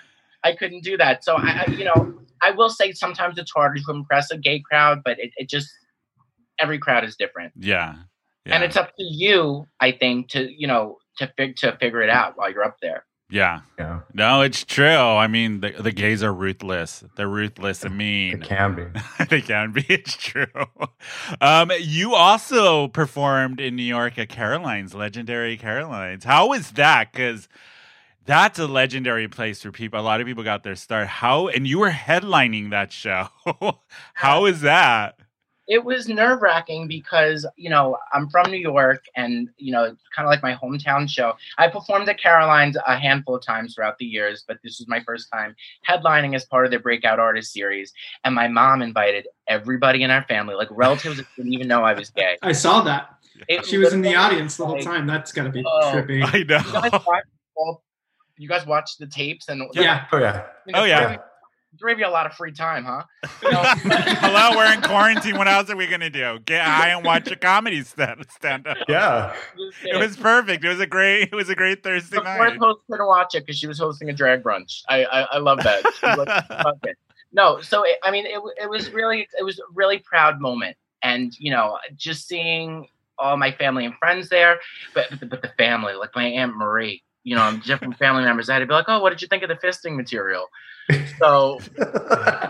I 0.44 0.52
couldn't 0.54 0.85
do 0.85 0.97
that. 0.97 1.25
So 1.25 1.37
I, 1.37 1.64
I, 1.66 1.71
you 1.71 1.85
know, 1.85 2.14
I 2.42 2.50
will 2.50 2.71
say 2.71 2.92
sometimes 2.92 3.38
it's 3.38 3.50
harder 3.52 3.80
to 3.80 3.90
impress 3.90 4.30
a 4.30 4.38
gay 4.38 4.61
crowd, 4.61 5.02
but 5.04 5.18
it, 5.18 5.30
it 5.37 5.49
just 5.49 5.71
every 6.61 6.78
crowd 6.78 7.04
is 7.04 7.16
different, 7.16 7.52
Yeah. 7.56 7.94
yeah. 8.44 8.54
and 8.54 8.64
it's 8.64 8.76
up 8.76 8.88
to 8.97 9.02
you, 9.04 9.66
I 9.80 9.92
think, 9.92 10.28
to 10.30 10.50
you 10.52 10.66
know, 10.66 10.99
to 11.18 11.32
fig- 11.37 11.56
to 11.56 11.76
figure 11.78 12.02
it 12.02 12.11
out 12.11 12.37
while 12.37 12.50
you're 12.50 12.64
up 12.64 12.76
there. 12.82 13.04
Yeah. 13.28 13.61
Yeah, 13.78 14.00
No, 14.14 14.42
it's 14.42 14.64
true. 14.64 14.87
I 14.87 15.26
mean, 15.26 15.61
the, 15.61 15.71
the 15.71 15.92
gays 15.92 16.23
are 16.23 16.33
ruthless. 16.33 17.04
They're 17.16 17.28
ruthless 17.28 17.85
and 17.85 17.97
mean. 17.97 18.35
it 18.35 18.38
mean. 18.40 18.49
can 18.49 18.75
be. 18.75 19.25
they 19.28 19.40
can 19.40 19.73
be. 19.73 19.85
It's 19.88 20.16
true. 20.16 20.47
Um, 21.40 21.73
you 21.80 22.14
also 22.14 22.88
performed 22.88 23.61
in 23.61 23.75
New 23.76 23.83
York 23.83 24.18
at 24.18 24.28
Caroline's, 24.28 24.95
legendary 24.95 25.56
Caroline's. 25.56 26.25
How 26.25 26.49
was 26.49 26.73
that? 26.73 27.12
Because 27.12 27.49
that's 28.26 28.59
a 28.59 28.66
legendary 28.66 29.28
place 29.28 29.62
for 29.62 29.73
people. 29.73 29.99
A 29.99 30.02
lot 30.02 30.21
of 30.21 30.26
people 30.26 30.45
got 30.45 30.62
their 30.62 30.76
start. 30.76 31.06
How 31.06 31.49
and 31.49 31.66
you 31.66 31.78
were 31.78 31.90
headlining 31.90 32.71
that 32.71 32.92
show. 32.92 33.28
How 34.14 34.47
is 34.47 34.61
that? 34.61 35.18
It 35.68 35.85
was 35.85 36.08
nerve 36.08 36.42
wracking 36.42 36.87
because 36.87 37.44
you 37.56 37.70
know 37.70 37.96
I'm 38.12 38.28
from 38.30 38.50
New 38.50 38.56
York, 38.58 39.04
and 39.16 39.49
you 39.56 39.73
know 39.73 39.85
kind 40.14 40.26
of 40.26 40.26
like 40.26 40.42
my 40.42 40.54
hometown 40.54 41.08
show. 41.08 41.35
I 41.58 41.68
performed 41.68 42.08
at 42.08 42.20
Caroline's 42.20 42.76
a 42.87 42.96
handful 42.96 43.35
of 43.37 43.44
times 43.44 43.75
throughout 43.75 43.99
the 43.99 44.04
years, 44.06 44.44
but 44.46 44.58
this 44.62 44.78
was 44.78 44.87
my 44.88 45.00
first 45.04 45.28
time 45.32 45.56
headlining 45.88 46.35
as 46.35 46.44
part 46.44 46.64
of 46.66 46.70
their 46.70 46.80
Breakout 46.80 47.18
Artist 47.18 47.52
series. 47.52 47.92
And 48.25 48.35
my 48.35 48.49
mom 48.49 48.80
invited 48.82 49.26
everybody 49.49 50.02
in 50.04 50.11
our 50.11 50.23
family, 50.25 50.54
like 50.54 50.68
relatives 50.70 51.16
that 51.16 51.26
didn't 51.37 51.52
even 51.52 51.68
know 51.68 51.82
I 51.82 51.94
was 51.94 52.11
gay. 52.11 52.37
I 52.42 52.52
saw 52.52 52.82
that. 52.82 53.11
It 53.49 53.66
She 53.66 53.76
was 53.78 53.92
in 53.92 54.00
the 54.02 54.14
audience 54.14 54.56
the 54.56 54.64
whole 54.66 54.76
like- 54.76 54.85
time. 54.85 55.06
That's 55.06 55.32
gotta 55.32 55.50
be 55.50 55.62
Oh. 55.66 55.92
trippy. 55.94 56.23
I 56.25 56.38
You 56.38 56.44
guys 56.44 56.73
know. 56.73 57.00
watch 57.06 57.76
you 58.38 58.49
guys 58.49 58.66
watch 58.66 58.99
the 58.99 59.06
tapes 59.06 59.49
and 59.49 59.62
Yeah. 59.73 60.04
Oh 60.12 60.18
yeah. 60.18 60.44
you 60.66 60.73
know, 60.75 60.80
Oh, 60.80 60.85
yeah. 60.85 61.16
Really, 61.76 61.78
three 61.78 61.92
of 61.92 61.99
you 61.99 62.06
a 62.06 62.11
lot 62.14 62.26
of 62.26 62.33
free 62.33 62.52
time, 62.52 62.85
huh? 62.85 63.04
You 63.42 63.50
know, 63.50 63.62
Hello, 63.64 64.56
we're 64.56 64.73
in 64.73 64.83
quarantine. 64.83 65.37
What 65.37 65.49
else 65.49 65.71
are 65.71 65.76
we 65.76 65.87
gonna 65.87 66.11
do? 66.11 66.38
Get 66.45 66.64
high 66.64 66.88
and 66.88 67.04
watch 67.04 67.30
a 67.30 67.37
comedy 67.37 67.83
stand 67.83 68.25
stand 68.30 68.66
up. 68.66 68.78
Yeah. 68.88 69.35
It 69.85 69.99
was 69.99 70.16
perfect. 70.16 70.64
It 70.64 70.68
was 70.68 70.80
a 70.80 70.87
great. 70.87 71.28
It 71.33 71.35
was 71.35 71.49
a 71.49 71.54
great 71.54 71.83
Thursday 71.83 72.16
the 72.16 72.23
night. 72.23 72.56
host 72.56 72.80
couldn't 72.90 73.06
watch 73.06 73.35
it 73.35 73.40
because 73.47 73.59
she 73.59 73.66
was 73.66 73.78
hosting 73.78 74.09
a 74.11 74.12
drag 74.12 74.42
brunch. 74.42 74.83
I 74.88 75.04
I, 75.04 75.21
I 75.23 75.38
love 75.38 75.59
that. 75.62 75.83
She 75.99 76.06
was 76.06 76.18
like, 76.50 76.75
it." 76.85 76.99
No, 77.33 77.61
so 77.61 77.83
it, 77.83 77.99
I 78.02 78.11
mean, 78.11 78.26
it 78.26 78.40
it 78.61 78.71
was 78.71 78.90
really 78.90 79.28
it 79.38 79.42
was 79.42 79.59
a 79.59 79.62
really 79.75 79.99
proud 79.99 80.40
moment, 80.40 80.76
and 81.02 81.38
you 81.38 81.50
know, 81.50 81.78
just 81.97 82.26
seeing 82.26 82.88
all 83.18 83.37
my 83.37 83.52
family 83.52 83.85
and 83.85 83.95
friends 83.97 84.28
there, 84.28 84.59
but 84.95 85.09
but 85.11 85.21
the, 85.21 85.26
but 85.26 85.42
the 85.42 85.52
family, 85.59 85.95
like 85.95 86.11
my 86.14 86.25
aunt 86.25 86.56
Marie, 86.56 87.02
you 87.26 87.35
know, 87.35 87.59
different 87.64 87.97
family 87.99 88.23
members, 88.23 88.49
I 88.49 88.52
had 88.54 88.61
to 88.61 88.66
be 88.66 88.73
like, 88.73 88.85
oh, 88.87 89.00
what 89.02 89.11
did 89.11 89.21
you 89.21 89.26
think 89.26 89.42
of 89.42 89.49
the 89.49 89.56
fisting 89.56 89.97
material? 89.97 90.47
So 91.18 91.59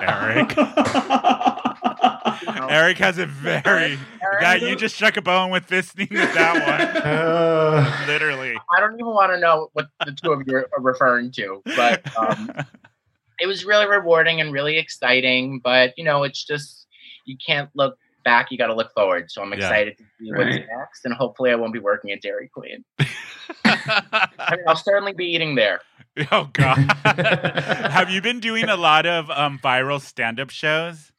Eric. 0.03 0.55
you 0.55 0.63
know, 2.55 2.67
Eric 2.69 2.99
has 2.99 3.17
a 3.17 3.25
very 3.25 3.65
Eric- 3.65 3.99
that 4.41 4.61
you 4.61 4.77
just 4.77 4.95
struck 4.95 5.17
a 5.17 5.23
bone 5.23 5.51
with 5.51 5.67
fisting 5.67 6.11
with 6.11 6.35
that 6.35 7.07
Uh, 7.07 7.85
one. 7.99 8.07
Literally. 8.07 8.55
I 8.77 8.81
don't 8.81 8.93
even 8.95 9.07
want 9.07 9.33
to 9.33 9.41
know 9.41 9.71
what 9.73 9.87
the 10.05 10.13
two 10.13 10.33
of 10.33 10.43
you 10.47 10.59
are 10.59 10.69
referring 10.83 11.31
to, 11.33 11.63
but 11.75 12.03
um, 12.19 12.51
it 13.41 13.47
was 13.47 13.65
really 13.65 13.87
rewarding 13.87 14.43
and 14.43 14.53
really 14.53 14.77
exciting. 14.77 15.61
But 15.65 15.95
you 15.97 16.05
know, 16.05 16.23
it's 16.25 16.45
just 16.45 16.87
you 17.25 17.39
can't 17.45 17.71
look 17.75 17.97
back; 18.27 18.51
you 18.51 18.59
got 18.59 18.67
to 18.67 18.75
look 18.75 18.93
forward. 18.93 19.31
So 19.31 19.41
I'm 19.41 19.51
Yeah. 19.53 19.59
excited 19.59 19.97
to 19.97 20.05
see 20.19 20.31
what's 20.33 20.57
Right. 20.57 20.67
next, 20.79 21.07
and 21.07 21.15
hopefully, 21.15 21.51
I 21.51 21.55
won't 21.55 21.73
be 21.73 21.79
working 21.79 22.11
at 22.13 22.21
Dairy 22.21 22.49
Queen. 22.53 22.85
I 23.65 24.29
mean, 24.51 24.61
I'll 24.67 24.77
certainly 24.77 25.15
be 25.15 25.25
eating 25.25 25.55
there. 25.55 25.81
oh 26.33 26.51
God. 26.53 26.77
Have 27.05 28.11
you 28.11 28.21
been 28.21 28.41
doing 28.41 28.65
a 28.69 28.77
lot 28.77 29.07
of 29.07 29.31
um, 29.31 29.59
viral 29.63 30.01
stand-up 30.01 30.51
shows 30.51 31.13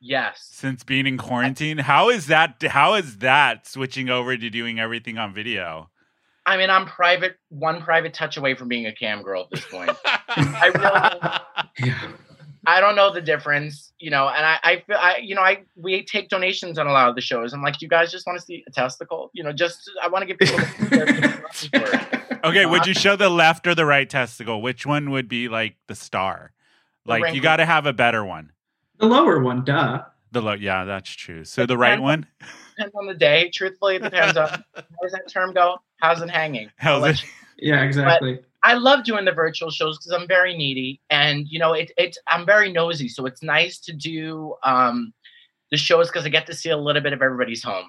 Yes, 0.00 0.46
since 0.50 0.84
being 0.84 1.06
in 1.06 1.16
quarantine? 1.18 1.78
How 1.78 2.08
is 2.10 2.26
that? 2.26 2.62
How 2.62 2.94
is 2.94 3.18
that 3.18 3.66
switching 3.66 4.08
over 4.10 4.36
to 4.36 4.50
doing 4.50 4.78
everything 4.78 5.18
on 5.18 5.32
video? 5.34 5.90
I 6.46 6.56
mean, 6.56 6.70
I'm 6.70 6.86
private, 6.86 7.36
one 7.50 7.82
private 7.82 8.14
touch 8.14 8.38
away 8.38 8.54
from 8.54 8.68
being 8.68 8.86
a 8.86 8.92
cam 8.92 9.22
girl 9.22 9.42
at 9.42 9.50
this 9.50 9.66
point. 9.66 9.90
I 10.04 10.70
really, 11.78 11.90
yeah. 11.90 12.12
I 12.66 12.80
don't 12.80 12.96
know 12.96 13.12
the 13.12 13.20
difference, 13.20 13.92
you 13.98 14.10
know, 14.10 14.28
and 14.28 14.44
I, 14.44 14.58
I 14.62 14.82
feel, 14.86 14.96
I, 14.96 15.18
you 15.18 15.34
know, 15.34 15.42
I 15.42 15.62
we 15.76 16.04
take 16.04 16.28
donations 16.28 16.78
on 16.78 16.86
a 16.86 16.92
lot 16.92 17.08
of 17.08 17.14
the 17.14 17.20
shows. 17.20 17.52
I'm 17.52 17.62
like, 17.62 17.80
you 17.80 17.88
guys 17.88 18.10
just 18.10 18.26
want 18.26 18.38
to 18.38 18.44
see 18.44 18.64
a 18.66 18.70
testicle? 18.70 19.30
You 19.32 19.44
know, 19.44 19.52
just 19.52 19.90
I 20.02 20.08
want 20.08 20.22
to 20.22 20.26
give 20.26 20.38
people. 20.38 20.58
The, 20.58 22.08
Okay, 22.44 22.66
would 22.66 22.86
you 22.86 22.94
show 22.94 23.16
the 23.16 23.28
left 23.28 23.66
or 23.66 23.74
the 23.74 23.84
right 23.84 24.08
testicle? 24.08 24.62
Which 24.62 24.86
one 24.86 25.10
would 25.10 25.28
be 25.28 25.48
like 25.48 25.76
the 25.88 25.94
star? 25.94 26.52
The 27.04 27.10
Like 27.10 27.34
you 27.34 27.40
got 27.40 27.56
to 27.56 27.66
have 27.66 27.86
a 27.86 27.92
better 27.92 28.24
one. 28.24 28.52
The 28.98 29.06
lower 29.06 29.40
one, 29.40 29.64
duh. 29.64 30.04
The 30.30 30.42
low, 30.42 30.52
yeah, 30.52 30.84
that's 30.84 31.10
true. 31.10 31.44
So 31.44 31.66
the 31.66 31.78
right 31.78 32.00
one. 32.00 32.26
depends 32.76 32.94
on 32.94 33.06
the 33.06 33.14
day. 33.14 33.50
Truthfully, 33.52 33.96
it 33.96 34.02
depends 34.02 34.36
on 34.36 34.48
how 34.74 34.82
does 35.02 35.12
that 35.12 35.28
term 35.28 35.52
go? 35.52 35.78
How's 36.00 36.20
it 36.20 36.30
hanging? 36.30 36.70
How's 36.76 37.02
let 37.02 37.14
it? 37.14 37.24
You- 37.58 37.72
Yeah, 37.72 37.82
exactly. 37.82 38.40
I 38.64 38.74
love 38.74 39.04
doing 39.04 39.24
the 39.24 39.30
virtual 39.32 39.70
shows 39.70 39.98
because 39.98 40.10
I'm 40.12 40.26
very 40.26 40.56
needy, 40.56 41.00
and 41.10 41.46
you 41.48 41.58
know, 41.60 41.74
it, 41.74 41.92
it's 41.96 42.18
I'm 42.26 42.44
very 42.44 42.72
nosy, 42.72 43.08
so 43.08 43.24
it's 43.26 43.40
nice 43.42 43.78
to 43.80 43.92
do 43.92 44.54
um, 44.64 45.12
the 45.70 45.76
shows 45.76 46.08
because 46.08 46.26
I 46.26 46.28
get 46.28 46.46
to 46.46 46.54
see 46.54 46.70
a 46.70 46.76
little 46.76 47.00
bit 47.02 47.12
of 47.12 47.22
everybody's 47.22 47.62
home. 47.62 47.88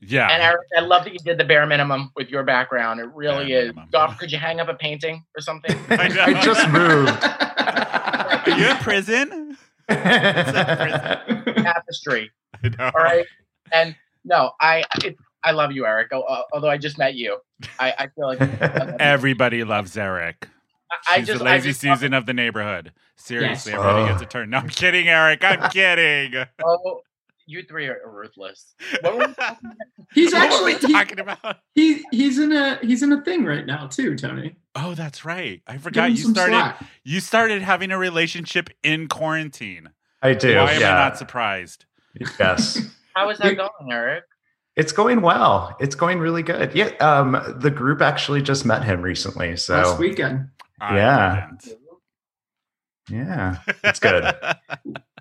Yeah. 0.00 0.28
And 0.30 0.42
Eric, 0.42 0.66
I 0.76 0.80
love 0.80 1.04
that 1.04 1.12
you 1.14 1.18
did 1.20 1.38
the 1.38 1.44
bare 1.44 1.64
minimum 1.64 2.10
with 2.16 2.28
your 2.28 2.42
background. 2.42 2.98
It 3.00 3.06
really 3.14 3.46
Bare 3.48 3.60
is. 3.62 3.66
minimum. 3.68 3.88
Goff, 3.92 4.18
could 4.18 4.30
you 4.32 4.38
hang 4.38 4.58
up 4.60 4.68
a 4.68 4.74
painting 4.74 5.24
or 5.36 5.40
something? 5.40 5.78
I 5.90 6.08
know. 6.08 6.22
I 6.24 6.42
just 6.42 6.68
moved. 6.70 7.22
Are 8.52 8.58
you 8.58 8.68
in 8.68 8.76
prison? 8.78 9.56
Tapestry. 9.88 12.30
I 12.64 12.68
know. 12.68 12.84
All 12.94 13.02
right. 13.02 13.26
And 13.72 13.94
no, 14.24 14.52
I 14.60 14.84
it, 15.04 15.16
I 15.44 15.52
love 15.52 15.72
you, 15.72 15.86
Eric. 15.86 16.08
al- 16.12 16.24
uh, 16.28 16.42
Although 16.52 16.70
I 16.70 16.78
just 16.78 16.98
met 16.98 17.14
you, 17.14 17.38
I, 17.78 17.92
I 17.98 18.06
feel 18.08 18.26
like 18.28 18.40
Everybody 19.00 19.64
loves 19.64 19.96
Eric. 19.96 20.48
I 21.08 21.18
She's 21.18 21.26
just 21.28 21.38
the 21.42 21.48
I 21.48 21.52
lazy 21.54 21.70
just- 21.70 21.80
Susan 21.80 22.14
of 22.14 22.26
the 22.26 22.34
neighborhood. 22.34 22.92
Seriously, 23.16 23.72
Yes. 23.72 23.78
everybody 23.80 24.02
Oh. 24.02 24.06
gets 24.12 24.22
a 24.22 24.26
turn. 24.26 24.50
No, 24.50 24.58
I'm 24.58 24.68
kidding, 24.68 25.08
Eric. 25.08 25.44
I'm 25.44 25.70
kidding. 25.70 26.44
Oh, 26.64 27.00
you 27.46 27.62
three 27.62 27.86
are 27.86 27.98
ruthless. 28.06 28.74
What 29.00 29.16
were 29.16 29.26
we 29.28 29.34
he's 30.14 30.32
what 30.32 30.50
were 30.50 30.66
we 30.66 30.72
actually 30.74 30.88
he- 30.88 30.92
talking 30.94 31.20
about? 31.20 31.56
he, 31.74 32.04
he's 32.10 32.38
in 32.38 32.52
a 32.52 32.76
he's 32.82 33.02
in 33.02 33.12
a 33.12 33.22
thing 33.22 33.44
right 33.44 33.64
now 33.66 33.86
too, 33.86 34.16
Tony. 34.16 34.56
Oh, 34.74 34.94
that's 34.94 35.24
right. 35.24 35.60
I 35.66 35.78
forgot 35.78 36.10
you 36.10 36.16
started. 36.18 36.52
slack. 36.54 36.82
You 37.04 37.20
started 37.20 37.62
having 37.62 37.90
a 37.90 37.98
relationship 37.98 38.70
in 38.82 39.06
quarantine. 39.08 39.90
I 40.22 40.34
do. 40.34 40.56
Why 40.56 40.72
am 40.72 40.80
yeah. 40.80 40.94
I 40.94 41.08
not 41.08 41.18
surprised? 41.18 41.84
yes. 42.38 42.78
How 43.14 43.28
is 43.30 43.38
that 43.38 43.56
going, 43.56 43.70
Eric? 43.90 44.24
It's 44.76 44.92
going 44.92 45.20
well. 45.20 45.76
It's 45.80 45.94
going 45.94 46.18
really 46.18 46.42
good. 46.42 46.74
Yeah. 46.74 46.86
Um, 47.00 47.56
the 47.58 47.70
group 47.70 48.00
actually 48.00 48.40
just 48.42 48.64
met 48.64 48.82
him 48.84 49.02
recently. 49.02 49.56
So 49.56 49.74
Last 49.74 49.98
weekend. 49.98 50.48
Yeah. 50.80 51.50
yeah, 53.10 53.58
it's 53.84 53.98
good. 54.00 54.34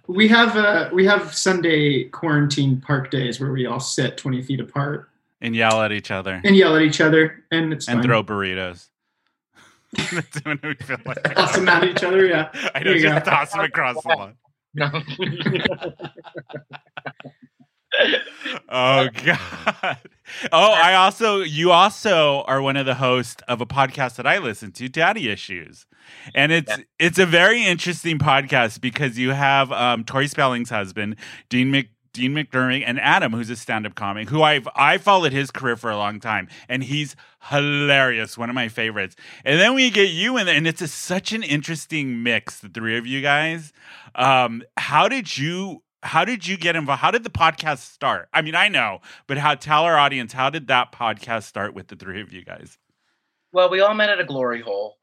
We 0.08 0.28
have 0.28 0.58
uh 0.58 0.90
we 0.92 1.06
have 1.06 1.34
Sunday 1.34 2.06
quarantine 2.06 2.82
park 2.82 3.12
days 3.12 3.40
where 3.40 3.52
we 3.52 3.66
all 3.66 3.80
sit 3.80 4.18
twenty 4.18 4.42
feet 4.42 4.60
apart 4.60 5.10
and 5.40 5.56
yell 5.56 5.82
at 5.82 5.94
each 5.94 6.12
other 6.12 6.42
and 6.44 6.54
yell 6.54 6.76
at 6.76 6.82
each 6.82 7.00
other, 7.00 7.46
and 7.50 7.72
it's 7.72 7.88
and 7.88 8.00
fun. 8.00 8.04
throw 8.04 8.22
burritos. 8.24 8.90
That's 10.12 10.38
when 10.44 10.60
we 10.64 10.74
feel 10.74 10.98
like 11.06 11.24
toss 11.36 11.56
them 11.56 11.70
at 11.70 11.86
each 11.86 12.04
other. 12.04 12.26
Yeah, 12.26 12.50
I 12.76 12.84
There 12.84 12.86
know, 12.86 12.92
you 12.98 13.02
just 13.04 13.24
go. 13.26 13.32
toss 13.32 13.52
them 13.54 13.62
across 13.62 14.04
the 14.04 14.10
lawn. 14.10 14.36
Oh 18.70 19.08
God! 19.26 19.98
Oh, 20.52 20.72
I 20.72 20.94
also 20.96 21.42
you 21.42 21.72
also 21.72 22.44
are 22.48 22.62
one 22.62 22.78
of 22.78 22.86
the 22.86 22.96
hosts 22.96 23.42
of 23.48 23.62
a 23.62 23.66
podcast 23.66 24.16
that 24.16 24.26
I 24.28 24.38
listen 24.38 24.72
to, 24.74 24.88
Daddy 24.90 25.30
Issues, 25.30 25.86
and 26.34 26.52
it's 26.52 26.70
Yeah. 26.78 26.84
it's 27.00 27.20
a 27.20 27.26
very 27.26 27.64
interesting 27.66 28.18
podcast 28.20 28.82
because 28.82 29.18
you 29.20 29.32
have 29.32 29.72
um, 29.72 30.04
Tori 30.04 30.28
Spelling's 30.28 30.70
husband, 30.70 31.16
Dean 31.50 31.72
Mc. 31.72 31.90
Dean 32.14 32.34
McDermott 32.36 32.84
and 32.86 33.00
Adam, 33.00 33.32
who's 33.32 33.50
a 33.50 33.56
stand-up 33.56 33.96
comic, 33.96 34.28
who 34.28 34.44
I've 34.44 34.68
I 34.76 34.98
followed 34.98 35.32
his 35.32 35.50
career 35.50 35.78
for 35.78 35.90
a 35.90 35.96
long 35.96 36.20
time, 36.20 36.50
and 36.68 36.84
he's 36.84 37.16
hilarious, 37.44 38.38
one 38.38 38.50
of 38.50 38.54
my 38.54 38.68
favorites. 38.68 39.16
And 39.46 39.58
then 39.62 39.76
we 39.76 39.90
get 39.90 40.10
you 40.10 40.36
in 40.36 40.46
there, 40.46 40.56
and 40.58 40.68
it's 40.68 40.82
a, 40.82 40.90
such 40.90 41.32
an 41.32 41.42
interesting 41.42 42.22
mix, 42.22 42.60
the 42.60 42.68
three 42.68 42.98
of 42.98 43.08
you 43.08 43.22
guys. 43.22 43.72
Um, 44.14 44.62
how 44.76 45.08
did 45.08 45.38
you 45.38 45.84
how 46.04 46.26
did 46.26 46.48
you 46.48 46.58
get 46.58 46.76
involved? 46.76 47.02
How 47.02 47.12
did 47.12 47.24
the 47.24 47.30
podcast 47.30 47.80
start? 47.80 48.30
I 48.34 48.42
mean, 48.42 48.56
I 48.56 48.68
know, 48.68 49.02
but 49.28 49.38
how 49.38 49.56
tell 49.56 49.84
our 49.84 49.98
audience 49.98 50.34
how 50.34 50.50
did 50.50 50.68
that 50.68 50.92
podcast 50.92 51.44
start 51.44 51.74
with 51.74 51.88
the 51.88 51.96
three 51.96 52.22
of 52.22 52.32
you 52.34 52.44
guys? 52.44 52.78
well, 53.54 53.70
we 53.70 53.82
all 53.82 53.94
met 53.94 54.10
at 54.10 54.20
a 54.20 54.24
glory 54.24 54.62
hole, 54.62 54.98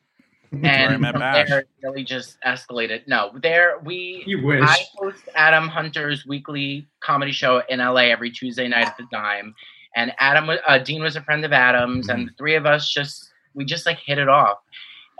and 0.52 1.00
met 1.00 1.12
from 1.12 1.20
there 1.20 1.60
it 1.60 1.68
really 1.82 2.04
just 2.04 2.38
escalated. 2.46 3.02
No, 3.06 3.30
there 3.42 3.78
we 3.84 4.22
you 4.26 4.44
wish. 4.44 4.62
I 4.62 4.76
host 4.96 5.28
Adam 5.34 5.68
Hunter's 5.68 6.26
weekly 6.26 6.86
comedy 7.00 7.32
show 7.32 7.62
in 7.68 7.78
LA 7.80 8.02
every 8.10 8.30
Tuesday 8.30 8.68
night 8.68 8.86
at 8.86 8.96
the 8.96 9.06
Dime, 9.10 9.54
and 9.96 10.12
Adam, 10.18 10.46
wa- 10.46 10.56
uh, 10.66 10.78
Dean 10.78 11.02
was 11.02 11.16
a 11.16 11.22
friend 11.22 11.44
of 11.44 11.52
Adam's, 11.52 12.08
and 12.08 12.28
the 12.28 12.32
three 12.38 12.54
of 12.54 12.66
us 12.66 12.88
just 12.90 13.30
we 13.54 13.64
just 13.64 13.86
like 13.86 13.98
hit 13.98 14.18
it 14.18 14.28
off. 14.28 14.58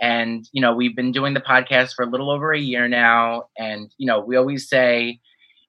And 0.01 0.47
you 0.51 0.61
know, 0.61 0.73
we've 0.75 0.95
been 0.95 1.11
doing 1.11 1.33
the 1.33 1.41
podcast 1.41 1.93
for 1.95 2.03
a 2.03 2.09
little 2.09 2.31
over 2.31 2.53
a 2.53 2.59
year 2.59 2.87
now, 2.87 3.43
and 3.57 3.91
you 3.97 4.05
know, 4.07 4.19
we 4.19 4.35
always 4.37 4.67
say 4.69 5.19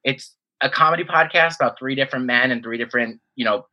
it's 0.04 0.34
a 0.60 0.70
comedy 0.70 1.04
podcast 1.04 1.56
about 1.56 1.78
three 1.78 1.94
different 1.94 2.26
men 2.26 2.50
and 2.50 2.62
three 2.62 2.78
different 2.78 3.20
you 3.34 3.44
know 3.44 3.66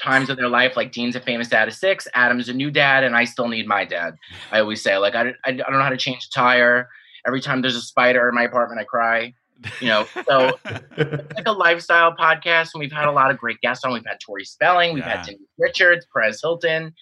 times 0.00 0.30
of 0.30 0.36
their 0.36 0.48
life. 0.48 0.76
Like 0.76 0.92
Dean's 0.92 1.16
a 1.16 1.20
famous 1.20 1.48
dad 1.48 1.68
of 1.68 1.74
six, 1.74 2.06
Adam's 2.14 2.48
a 2.48 2.54
new 2.54 2.70
dad, 2.70 3.04
and 3.04 3.16
I 3.16 3.24
still 3.24 3.48
need 3.48 3.66
my 3.66 3.84
dad. 3.84 4.14
I 4.52 4.60
always 4.60 4.82
say 4.82 4.96
like 4.98 5.14
I, 5.14 5.34
I, 5.44 5.52
don't 5.52 5.72
know 5.72 5.82
how 5.82 5.90
to 5.90 5.96
change 5.96 6.26
a 6.26 6.30
tire. 6.34 6.88
Every 7.26 7.40
time 7.40 7.60
there's 7.60 7.76
a 7.76 7.82
spider 7.82 8.28
in 8.28 8.34
my 8.34 8.44
apartment, 8.44 8.80
I 8.80 8.84
cry. 8.84 9.34
You 9.78 9.88
know, 9.88 10.06
so 10.26 10.58
it's 10.96 11.34
like 11.34 11.46
a 11.46 11.52
lifestyle 11.52 12.14
podcast, 12.16 12.70
and 12.72 12.80
we've 12.80 12.92
had 12.92 13.08
a 13.08 13.12
lot 13.12 13.30
of 13.30 13.36
great 13.36 13.60
guests 13.60 13.84
on. 13.84 13.92
We've 13.92 14.06
had 14.06 14.18
Tori 14.24 14.44
Spelling, 14.46 14.94
we've 14.94 15.04
Yeah. 15.04 15.18
had 15.18 15.26
Denise 15.26 15.40
Richards, 15.58 16.06
Perez 16.14 16.40
Hilton, 16.40 16.94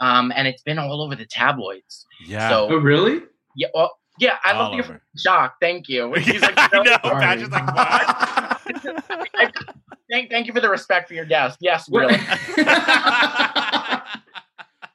um, 0.00 0.32
and 0.36 0.46
it's 0.48 0.62
been 0.62 0.78
all 0.78 1.02
over 1.02 1.14
the 1.16 1.26
tabloids. 1.26 2.06
Yeah. 2.26 2.48
So 2.48 2.68
oh 2.70 2.76
really? 2.78 3.22
yeah, 3.56 3.68
well, 3.74 3.98
yeah, 4.18 4.36
I 4.44 4.52
love 4.52 4.68
All 4.70 4.74
your 4.76 4.84
over. 4.84 5.02
shock. 5.16 5.56
Thank 5.60 5.88
you. 5.88 6.12
He's 6.18 6.40
like, 6.40 6.54
I 6.56 6.68
"Really?" 6.72 6.90
know. 6.90 6.96
Sorry. 7.04 7.42
Is 7.42 7.50
like, 7.50 7.66
what? 7.66 7.86
I- 7.88 9.50
thank, 10.10 10.30
thank 10.30 10.46
you 10.46 10.52
for 10.54 10.60
the 10.60 10.68
respect 10.70 11.08
for 11.08 11.14
your 11.14 11.24
guest. 11.26 11.58
Yes, 11.60 11.88
What, 11.88 12.00
really. 12.10 12.16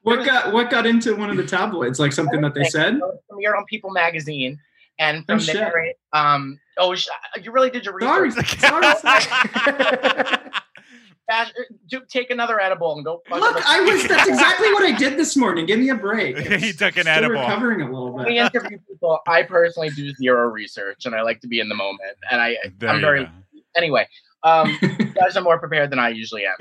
what 0.04 0.26
got 0.26 0.52
what 0.54 0.70
got 0.72 0.86
into 0.88 1.16
one 1.16 1.30
of 1.30 1.38
the 1.38 1.46
tabloids? 1.46 2.00
Like 2.00 2.14
something 2.14 2.42
that 2.42 2.54
they 2.56 2.64
said? 2.66 2.96
Premiered 3.32 3.58
on 3.58 3.66
People 3.66 3.92
Magazine, 3.92 4.60
and 5.00 5.26
from 5.26 5.40
Oh, 5.40 5.44
there, 5.44 5.78
it, 5.86 6.00
um, 6.14 6.60
oh, 6.78 6.96
you 7.42 7.52
really 7.52 7.70
did 7.70 7.86
your 7.86 8.00
Sorry, 8.02 8.30
research. 8.30 8.60
sorry. 8.60 8.86
Bash, 11.28 11.52
do, 11.90 12.02
take 12.10 12.30
another 12.30 12.60
edible 12.60 12.96
and 12.96 13.06
go. 13.06 13.22
fuck 13.30 13.40
Look. 13.40 13.70
I 13.70 13.82
was. 13.82 14.04
That's 14.08 14.28
exactly 14.30 14.72
what 14.74 14.84
I 14.84 14.92
did 14.92 15.18
this 15.18 15.36
morning. 15.38 15.66
Give 15.66 15.80
me 15.80 15.90
a 15.90 15.96
break. 15.96 16.38
He 16.62 16.74
took 16.74 16.96
an 16.98 17.04
Still 17.04 17.08
edible. 17.08 17.36
Recovering 17.42 17.82
a 17.82 17.86
little 17.86 18.12
When 18.14 18.26
we 18.26 18.34
bit. 18.40 18.54
interview 18.54 18.78
people, 18.88 19.20
I 19.28 19.44
personally 19.44 19.90
do 19.90 20.12
zero 20.16 20.48
research, 20.50 21.06
and 21.06 21.16
I 21.16 21.22
like 21.22 21.40
to 21.42 21.48
be 21.48 21.60
in 21.60 21.70
the 21.70 21.76
moment. 21.76 22.02
And 22.30 22.42
I, 22.42 22.58
There 22.78 22.90
I'm 22.90 23.02
very 23.02 23.26
go. 23.26 23.32
anyway. 23.76 24.08
Um, 24.44 24.76
you 24.82 25.06
guys 25.14 25.38
are 25.38 25.42
more 25.44 25.60
prepared 25.60 25.92
than 25.92 26.00
I 26.00 26.10
usually 26.10 26.44
am. 26.46 26.56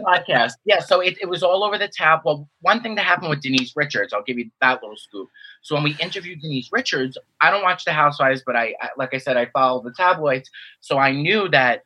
podcast. 0.00 0.52
Yeah, 0.64 0.80
so 0.80 1.00
it, 1.00 1.16
it 1.20 1.28
was 1.28 1.42
all 1.42 1.64
over 1.64 1.78
the 1.78 1.88
tab. 1.88 2.20
Well, 2.24 2.48
one 2.60 2.80
thing 2.80 2.94
that 2.94 3.04
happened 3.04 3.30
with 3.30 3.40
Denise 3.42 3.72
Richards, 3.76 4.12
I'll 4.12 4.22
give 4.22 4.38
you 4.38 4.50
that 4.60 4.80
little 4.82 4.96
scoop. 4.96 5.28
So 5.62 5.74
when 5.74 5.84
we 5.84 5.96
interviewed 6.00 6.40
Denise 6.40 6.68
Richards, 6.72 7.18
I 7.40 7.50
don't 7.50 7.62
watch 7.62 7.84
the 7.84 7.92
Housewives, 7.92 8.42
but 8.46 8.56
I, 8.56 8.74
I 8.80 8.88
like 8.96 9.14
I 9.14 9.18
said, 9.18 9.36
I 9.36 9.46
follow 9.46 9.82
the 9.82 9.92
tabloids. 9.96 10.48
So 10.80 10.98
I 10.98 11.12
knew 11.12 11.48
that 11.48 11.82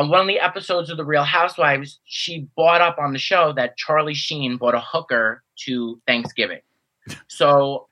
on 0.00 0.08
one 0.08 0.20
of 0.22 0.26
the 0.26 0.40
episodes 0.40 0.88
of 0.88 0.96
The 0.96 1.04
Real 1.04 1.24
Housewives, 1.24 2.00
she 2.04 2.48
brought 2.56 2.80
up 2.80 2.96
on 2.98 3.12
the 3.12 3.18
show 3.18 3.52
that 3.52 3.76
Charlie 3.76 4.14
Sheen 4.14 4.56
brought 4.56 4.74
a 4.74 4.80
hooker 4.80 5.42
to 5.66 6.00
Thanksgiving. 6.06 6.60
So, 7.28 7.88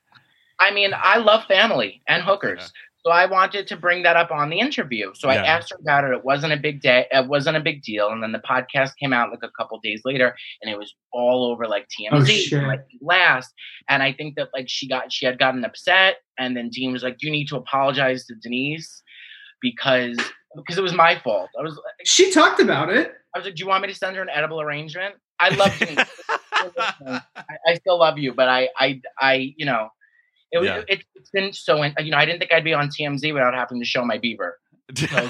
I 0.59 0.71
mean, 0.71 0.91
I 0.95 1.17
love 1.17 1.45
family 1.45 2.01
and 2.07 2.23
hookers. 2.23 2.61
Yeah. 2.61 2.67
So 3.05 3.11
I 3.11 3.27
wanted 3.27 3.67
to 3.67 3.77
bring 3.77 4.01
that 4.03 4.15
up 4.15 4.31
on 4.31 4.49
the 4.49 4.59
interview. 4.59 5.11
So 5.13 5.29
I 5.29 5.35
asked 5.35 5.69
her 5.69 5.77
about 5.79 6.03
it. 6.03 6.11
It 6.11 6.25
wasn't 6.25 6.51
a 6.51 6.57
big 6.57 6.81
day. 6.81 7.05
It 7.11 7.27
wasn't 7.27 7.57
a 7.57 7.61
big 7.61 7.83
deal. 7.83 8.09
And 8.09 8.23
then 8.23 8.31
the 8.31 8.39
podcast 8.39 8.91
came 8.99 9.13
out 9.13 9.29
like 9.29 9.43
a 9.43 9.51
couple 9.57 9.79
days 9.79 10.01
later, 10.03 10.35
and 10.61 10.71
it 10.71 10.77
was 10.77 10.95
all 11.13 11.45
over 11.45 11.67
like 11.67 11.87
TMZ, 11.87 12.61
Oh, 12.61 12.67
like 12.67 12.85
last. 13.01 13.53
And 13.87 14.01
I 14.01 14.13
think 14.13 14.35
that 14.35 14.49
like 14.53 14.67
she 14.67 14.87
got 14.87 15.13
she 15.13 15.25
had 15.25 15.37
gotten 15.37 15.63
upset, 15.63 16.17
and 16.39 16.57
then 16.57 16.69
Dean 16.69 16.91
was 16.91 17.03
like, 17.03 17.17
"You 17.21 17.31
need 17.31 17.47
to 17.49 17.55
apologize 17.55 18.25
to 18.25 18.35
Denise 18.35 19.01
because 19.61 20.17
because 20.55 20.77
it 20.77 20.81
was 20.81 20.93
my 20.93 21.17
fault." 21.19 21.49
I 21.59 21.63
was 21.63 21.79
She 22.05 22.31
talked 22.31 22.59
about 22.59 22.89
it. 22.89 23.13
I 23.35 23.39
was 23.39 23.45
like, 23.45 23.55
"Do 23.55 23.61
you 23.63 23.67
want 23.67 23.81
me 23.83 23.87
to 23.89 23.95
send 23.95 24.15
her 24.15 24.21
an 24.21 24.29
edible 24.33 24.61
arrangement?" 24.61 25.15
I 25.39 25.49
love 25.55 25.79
you. 25.79 25.95
I, 26.51 27.21
I 27.67 27.75
still 27.75 27.99
love 27.99 28.17
you, 28.17 28.33
but 28.33 28.47
I 28.49 28.69
I 28.77 29.01
I 29.19 29.53
you 29.57 29.65
know. 29.65 29.89
It, 30.51 30.57
was 30.57 30.67
Yeah. 30.67 30.81
it, 30.87 31.03
it's 31.13 31.29
been 31.29 31.53
so, 31.53 31.83
in- 31.83 31.93
you 31.99 32.09
know, 32.09 32.17
I 32.17 32.25
didn't 32.25 32.39
think 32.39 32.51
I'd 32.51 32.63
be 32.63 32.73
on 32.73 32.89
TMZ 32.89 33.31
without 33.35 33.53
having 33.53 33.79
to 33.79 33.85
show 33.85 34.03
my 34.03 34.17
beaver. 34.17 34.57
That's 34.89 35.11
what 35.11 35.29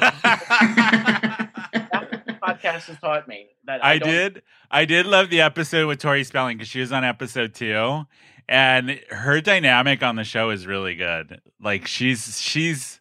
the 2.26 2.38
podcast 2.42 2.86
has 2.86 3.00
taught 3.00 3.28
me. 3.28 3.48
That 3.66 3.84
I, 3.84 3.94
I 3.94 3.98
did. 4.00 4.42
I 4.72 4.86
did 4.86 5.06
love 5.06 5.30
the 5.30 5.42
episode 5.42 5.88
with 5.88 6.00
Tori 6.00 6.24
Spelling 6.24 6.58
because 6.58 6.70
she 6.70 6.80
was 6.80 6.92
on 6.92 7.04
episode 7.04 7.54
two, 7.54 8.06
and 8.48 9.00
her 9.10 9.42
dynamic 9.42 10.04
on 10.04 10.16
the 10.16 10.24
show 10.24 10.50
is 10.50 10.66
really 10.66 10.96
good. 10.96 11.42
Like 11.62 11.88
she's 11.88 12.40
she's 12.40 12.99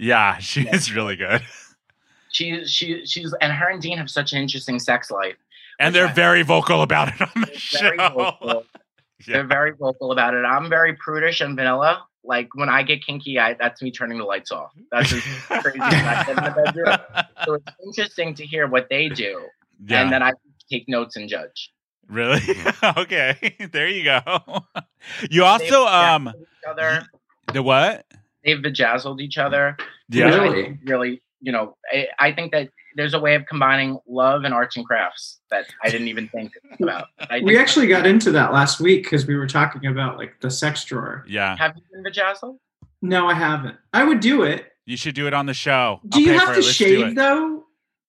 yeah, 0.00 0.38
she 0.50 0.62
is 0.68 0.92
really 0.92 1.16
good, 1.16 1.42
She, 2.32 2.64
she, 2.64 3.04
she's, 3.06 3.34
and 3.40 3.52
her 3.52 3.68
and 3.68 3.82
Dean 3.82 3.98
have 3.98 4.08
such 4.10 4.32
an 4.32 4.38
interesting 4.40 4.78
sex 4.78 5.10
life. 5.10 5.36
and 5.80 5.94
they're 5.94 6.06
I- 6.08 6.12
very 6.12 6.42
vocal 6.42 6.82
about 6.82 7.08
it 7.08 7.20
on 7.20 7.28
the 7.42 7.46
They're 7.72 7.80
very 7.82 7.98
show. 7.98 8.08
vocal. 8.14 8.64
Yeah. 9.26 9.34
They're 9.34 9.46
very 9.46 9.72
vocal 9.72 10.12
about 10.12 10.32
it. 10.32 10.46
I'm 10.46 10.70
very 10.70 10.94
prudish 10.94 11.42
and 11.42 11.54
vanilla. 11.54 12.06
Like 12.24 12.48
when 12.54 12.70
I 12.70 12.82
get 12.82 13.04
kinky, 13.04 13.38
I, 13.38 13.52
that's 13.52 13.82
me 13.82 13.90
turning 13.90 14.16
the 14.16 14.24
lights 14.24 14.50
off. 14.50 14.72
That's 14.90 15.12
as 15.12 15.20
crazy 15.60 15.78
as 15.82 16.26
in 16.28 16.36
the 16.36 16.54
bedroom. 16.64 16.96
So 17.44 17.52
it's 17.54 17.66
interesting 17.84 18.32
to 18.36 18.46
hear 18.46 18.66
what 18.66 18.88
they 18.88 19.10
do, 19.10 19.42
Yeah, 19.84 20.00
and 20.00 20.10
then 20.10 20.22
I 20.22 20.32
take 20.70 20.88
notes 20.88 21.16
and 21.16 21.28
judge. 21.28 21.70
really. 22.08 22.40
okay, 22.96 23.56
there 23.72 23.88
you 23.88 24.04
go. 24.04 24.20
You 25.30 25.44
also 25.44 25.84
um 25.84 26.24
They've 26.24 26.34
each 26.40 26.68
other. 26.70 27.02
the 27.52 27.62
what? 27.62 28.06
They've 28.44 28.60
bejazzled 28.62 29.20
each 29.20 29.38
other. 29.38 29.76
Yeah, 30.08 30.26
Really? 30.26 30.78
really, 30.84 31.22
you 31.40 31.52
know, 31.52 31.76
I, 31.92 32.06
I 32.18 32.32
think 32.32 32.52
that 32.52 32.68
there's 32.96 33.14
a 33.14 33.20
way 33.20 33.34
of 33.34 33.46
combining 33.46 33.98
love 34.08 34.44
and 34.44 34.52
arts 34.52 34.76
and 34.76 34.84
crafts 34.84 35.40
that 35.50 35.66
I 35.84 35.90
didn't 35.90 36.08
even 36.08 36.28
think 36.28 36.52
about. 36.80 37.06
I 37.30 37.40
We 37.40 37.56
actually 37.58 37.86
got 37.86 38.06
into 38.06 38.30
that 38.32 38.52
last 38.52 38.80
week 38.80 39.04
because 39.04 39.26
we 39.26 39.36
were 39.36 39.46
talking 39.46 39.86
about 39.86 40.16
like 40.18 40.40
the 40.40 40.50
sex 40.50 40.84
drawer. 40.84 41.24
yeah. 41.28 41.56
have 41.56 41.74
you 41.76 41.82
been 41.92 42.02
bejazzled? 42.02 42.56
No, 43.02 43.28
I 43.28 43.34
haven't. 43.34 43.76
I 43.92 44.04
would 44.04 44.20
do 44.20 44.42
it. 44.42 44.66
You 44.86 44.96
should 44.96 45.14
do 45.14 45.26
it 45.28 45.34
on 45.34 45.46
the 45.46 45.54
show. 45.54 46.00
Do 46.08 46.18
I'll 46.18 46.24
you 46.24 46.32
have 46.32 46.42
to 46.48 46.52
it. 46.52 46.56
Let's 46.56 46.66
do 46.78 46.84
shave 46.84 47.14
though? 47.14 47.64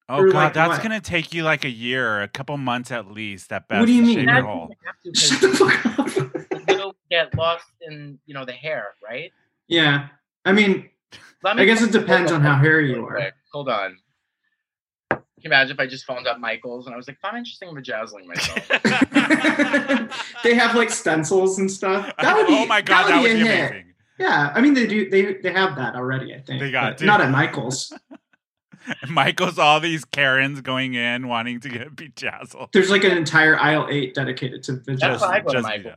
Oh 0.09 0.17
or, 0.17 0.27
god, 0.27 0.33
like, 0.35 0.53
that's 0.53 0.69
what? 0.69 0.83
gonna 0.83 0.99
take 0.99 1.33
you 1.33 1.43
like 1.43 1.63
a 1.63 1.69
year, 1.69 2.21
a 2.21 2.27
couple 2.27 2.57
months 2.57 2.91
at 2.91 3.09
least. 3.11 3.53
At 3.53 3.67
best. 3.69 3.79
What 3.79 3.85
do 3.85 3.93
you 3.93 4.01
mean? 4.01 4.15
shave 4.17 4.25
your 4.25 4.41
hole. 4.43 4.69
you 4.69 4.87
have 4.87 5.13
to, 5.13 5.19
Shut 5.19 5.41
the 5.41 5.47
'cause 5.47 5.57
fuck 5.59 5.99
up. 5.99 6.67
the 6.67 6.73
little 6.73 6.95
get 7.09 7.33
lost 7.37 7.65
in 7.87 8.19
you 8.25 8.33
know 8.33 8.43
the 8.43 8.51
hair, 8.51 8.95
right? 9.07 9.31
yeah. 9.67 10.07
I 10.45 10.51
mean, 10.53 10.89
Let 11.43 11.59
I 11.59 11.65
guess 11.65 11.81
it 11.81 11.91
depends 11.91 12.31
on 12.31 12.41
how 12.41 12.55
hairy 12.57 12.91
you 12.91 13.05
are. 13.05 13.15
quick. 13.15 13.33
Hold 13.53 13.69
on. 13.69 13.97
Can 15.11 15.19
you 15.37 15.49
imagine 15.49 15.73
if 15.75 15.79
I 15.79 15.87
just 15.87 16.05
phoned 16.05 16.27
up 16.27 16.39
Michaels 16.39 16.85
and 16.85 16.93
I 16.93 16.97
was 16.97 17.07
like, 17.07 17.17
I'm 17.23 17.35
interested 17.35 17.67
in 17.67 17.73
bejazzling 17.75 18.27
myself? 18.27 18.67
they 20.43 20.53
have 20.55 20.75
like 20.75 20.89
stencils 20.91 21.57
and 21.59 21.69
stuff. 21.69 22.11
That 22.21 22.35
would 22.37 22.47
be, 22.47 22.53
oh 22.55 22.65
my 22.67 22.81
god, 22.81 23.07
that 23.09 23.21
would 23.21 23.25
be 23.27 23.31
a 23.41 23.45
hit. 23.45 23.69
amazing. 23.71 23.93
Yeah, 24.19 24.51
I 24.53 24.61
mean 24.61 24.75
they 24.75 24.85
do. 24.85 25.09
They 25.09 25.33
they 25.35 25.51
have 25.51 25.75
that 25.77 25.95
already. 25.95 26.35
I 26.35 26.41
think 26.41 26.61
They 26.61 26.69
got 26.69 26.93
but 26.97 27.01
it, 27.01 27.05
not 27.07 27.21
at 27.21 27.31
Michaels. 27.31 27.91
Michael's 29.09 29.57
all 29.57 29.79
these 29.79 30.05
Karens 30.05 30.61
going 30.61 30.93
in 30.93 31.27
wanting 31.27 31.59
to 31.61 31.69
get 31.69 31.95
bejazzled. 31.95 32.71
There's 32.71 32.91
like 32.91 33.03
an 33.03 33.17
entire 33.17 33.57
aisle 33.57 33.87
eight 33.89 34.13
dedicated 34.13 34.61
to 34.63 34.73
the. 34.73 34.95
That's 34.95 35.21
why 35.21 35.37
I 35.37 35.39
go 35.39 35.53
to 35.53 35.61
Michael. 35.61 35.93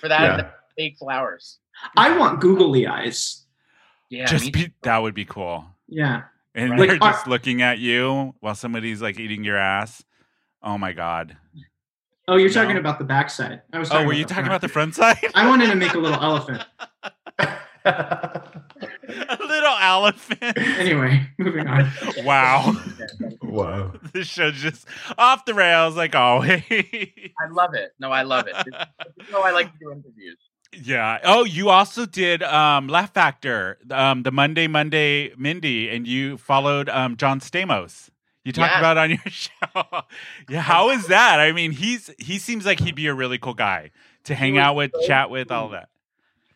For 0.00 0.08
that, 0.08 0.20
Yeah. 0.22 0.36
the 0.36 0.50
fake 0.76 0.98
flowers. 0.98 1.58
I 1.96 2.16
want 2.16 2.40
googly 2.40 2.86
eyes. 2.86 3.44
Yeah, 4.10 4.26
just 4.26 4.52
be, 4.52 4.72
that 4.82 4.98
would 4.98 5.14
be 5.14 5.24
cool. 5.24 5.64
Yeah, 5.88 6.22
And 6.54 6.70
Right. 6.70 6.78
they're 6.88 6.98
Like, 6.98 7.12
just 7.14 7.26
looking 7.26 7.62
at 7.62 7.78
you 7.78 8.34
while 8.40 8.54
somebody's 8.54 9.00
like 9.02 9.18
eating 9.18 9.44
your 9.44 9.56
ass. 9.56 10.02
Oh 10.62 10.76
my 10.78 10.92
god. 10.92 11.36
Oh, 12.26 12.36
you're 12.36 12.48
No. 12.48 12.54
talking 12.54 12.76
about 12.76 12.98
the 12.98 13.04
backside. 13.04 13.62
I 13.72 13.78
was. 13.78 13.90
Oh, 13.90 14.04
were 14.04 14.12
you 14.12 14.24
talking 14.24 14.44
front. 14.44 14.48
about 14.48 14.60
the 14.60 14.68
front 14.68 14.94
side? 14.94 15.16
I 15.34 15.46
wanted 15.48 15.68
to 15.70 15.76
make 15.76 15.94
a 15.94 15.98
little 15.98 16.20
elephant. 16.22 16.62
a 17.84 19.38
little 19.40 19.76
elephant. 19.80 20.58
Anyway, 20.58 21.26
moving 21.38 21.66
on. 21.66 21.90
Wow. 22.24 22.76
wow. 23.42 23.92
this 24.12 24.26
show's 24.26 24.54
just 24.60 24.86
off 25.16 25.44
the 25.46 25.54
rails 25.54 25.96
like 25.96 26.14
always. 26.14 26.62
I 26.70 27.48
love 27.50 27.74
it. 27.74 27.92
No, 27.98 28.10
I 28.10 28.22
love 28.22 28.46
it. 28.46 28.56
You 29.26 29.32
know, 29.32 29.42
I 29.42 29.50
like 29.50 29.70
to 29.72 29.78
do 29.78 29.90
interviews. 29.92 30.38
Yeah. 30.72 31.18
Oh, 31.24 31.44
you 31.44 31.70
also 31.70 32.04
did 32.06 32.42
um 32.42 32.88
Laugh 32.88 33.12
Factory, 33.14 33.76
um 33.90 34.22
the 34.22 34.30
Monday 34.30 34.66
Monday 34.66 35.32
Mindy, 35.36 35.88
and 35.88 36.06
you 36.06 36.36
followed 36.36 36.88
um 36.88 37.16
John 37.16 37.40
Stamos. 37.40 38.10
You 38.44 38.52
talked 38.52 38.72
Yeah. 38.72 38.78
about 38.78 38.96
it 38.96 39.00
on 39.00 39.10
your 39.10 39.18
show. 39.26 40.02
yeah, 40.48 40.60
how 40.60 40.90
is 40.90 41.06
that? 41.08 41.40
I 41.40 41.52
mean, 41.52 41.72
he's 41.72 42.10
he 42.18 42.38
seems 42.38 42.66
like 42.66 42.80
he'd 42.80 42.94
be 42.94 43.06
a 43.06 43.14
really 43.14 43.38
cool 43.38 43.54
guy 43.54 43.90
to 44.24 44.34
hang 44.34 44.58
out 44.58 44.74
with, 44.76 44.92
so 44.94 45.06
chat 45.06 45.30
with, 45.30 45.50
all 45.50 45.70
that. 45.70 45.88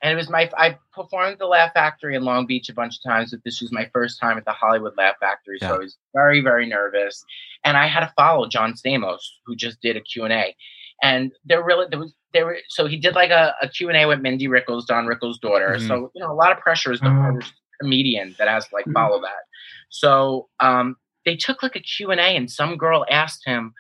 And 0.02 0.12
it 0.12 0.16
was 0.16 0.28
my 0.28 0.50
I 0.58 0.78
performed 0.92 1.38
the 1.38 1.46
Laugh 1.46 1.72
Factory 1.72 2.14
in 2.14 2.22
Long 2.24 2.44
Beach 2.46 2.68
a 2.68 2.74
bunch 2.74 2.96
of 2.98 3.02
times, 3.10 3.30
but 3.30 3.40
this 3.44 3.60
was 3.62 3.72
my 3.72 3.88
first 3.94 4.20
time 4.20 4.36
at 4.36 4.44
the 4.44 4.52
Hollywood 4.52 4.94
Laugh 4.98 5.14
Factory, 5.20 5.58
so 5.58 5.74
I 5.74 5.78
was 5.78 5.96
very 6.14 6.40
very 6.40 6.66
nervous, 6.66 7.24
and 7.64 7.76
I 7.78 7.86
had 7.86 8.00
to 8.00 8.12
follow 8.16 8.46
John 8.48 8.74
Stamos, 8.74 9.20
who 9.46 9.54
just 9.56 9.80
did 9.80 9.96
a 9.96 10.00
Q 10.00 10.24
and 10.24 10.32
A, 10.32 10.54
and 11.02 11.32
there 11.44 11.62
really 11.62 11.86
there 11.90 11.98
was 11.98 12.14
there 12.32 12.46
were 12.46 12.58
so 12.68 12.86
he 12.86 12.96
did 12.96 13.14
like 13.14 13.30
a, 13.30 13.54
a 13.60 13.68
Q 13.68 13.88
and 13.88 13.96
A 13.98 14.06
with 14.06 14.20
Mindy 14.20 14.46
Rickles, 14.48 14.86
Don 14.86 15.06
Rickles' 15.06 15.38
daughter, 15.40 15.76
Mhm. 15.78 15.86
so 15.88 16.10
you 16.14 16.22
know 16.22 16.32
a 16.32 16.34
lot 16.34 16.52
of 16.52 16.58
pressure 16.58 16.92
as 16.92 17.00
the 17.00 17.08
Oh. 17.10 17.34
first 17.34 17.52
comedian 17.80 18.34
that 18.38 18.48
has 18.48 18.66
to 18.68 18.74
like 18.74 18.86
Mhm. 18.86 18.94
follow 18.94 19.20
that. 19.20 19.42
So 19.90 20.48
um, 20.60 20.96
they 21.26 21.36
took 21.36 21.62
like 21.62 21.76
a 21.76 21.80
Q 21.80 22.10
and 22.10 22.20
A, 22.20 22.36
and 22.36 22.50
some 22.50 22.76
girl 22.78 23.04
asked 23.10 23.44
him, 23.44 23.74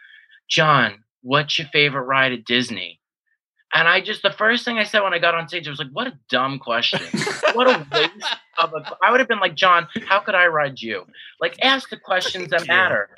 John, 0.48 1.04
what's 1.22 1.58
your 1.58 1.68
favorite 1.68 2.02
ride 2.02 2.32
at 2.32 2.44
Disney? 2.44 3.00
And 3.74 3.88
I 3.88 4.02
just 4.02 4.22
the 4.22 4.30
first 4.32 4.64
thing 4.66 4.76
I 4.78 4.82
said 4.84 5.00
when 5.00 5.14
I 5.14 5.18
got 5.18 5.34
on 5.34 5.48
stage, 5.48 5.66
I 5.66 5.70
was 5.70 5.78
like, 5.78 5.88
"What 5.92 6.06
a 6.06 6.18
dumb 6.28 6.58
question! 6.58 7.00
what 7.54 7.66
a 7.68 7.86
waste 7.90 8.36
of 8.58 8.74
a." 8.74 8.96
I 9.02 9.10
would 9.10 9.18
have 9.20 9.28
been 9.30 9.40
like, 9.40 9.54
"John, 9.54 9.88
how 10.06 10.20
could 10.20 10.34
I 10.34 10.46
ride 10.48 10.78
you? 10.82 11.06
Like, 11.40 11.56
ask 11.64 11.88
the 11.88 11.96
questions 11.96 12.50
that 12.50 12.66
matter." 12.68 13.08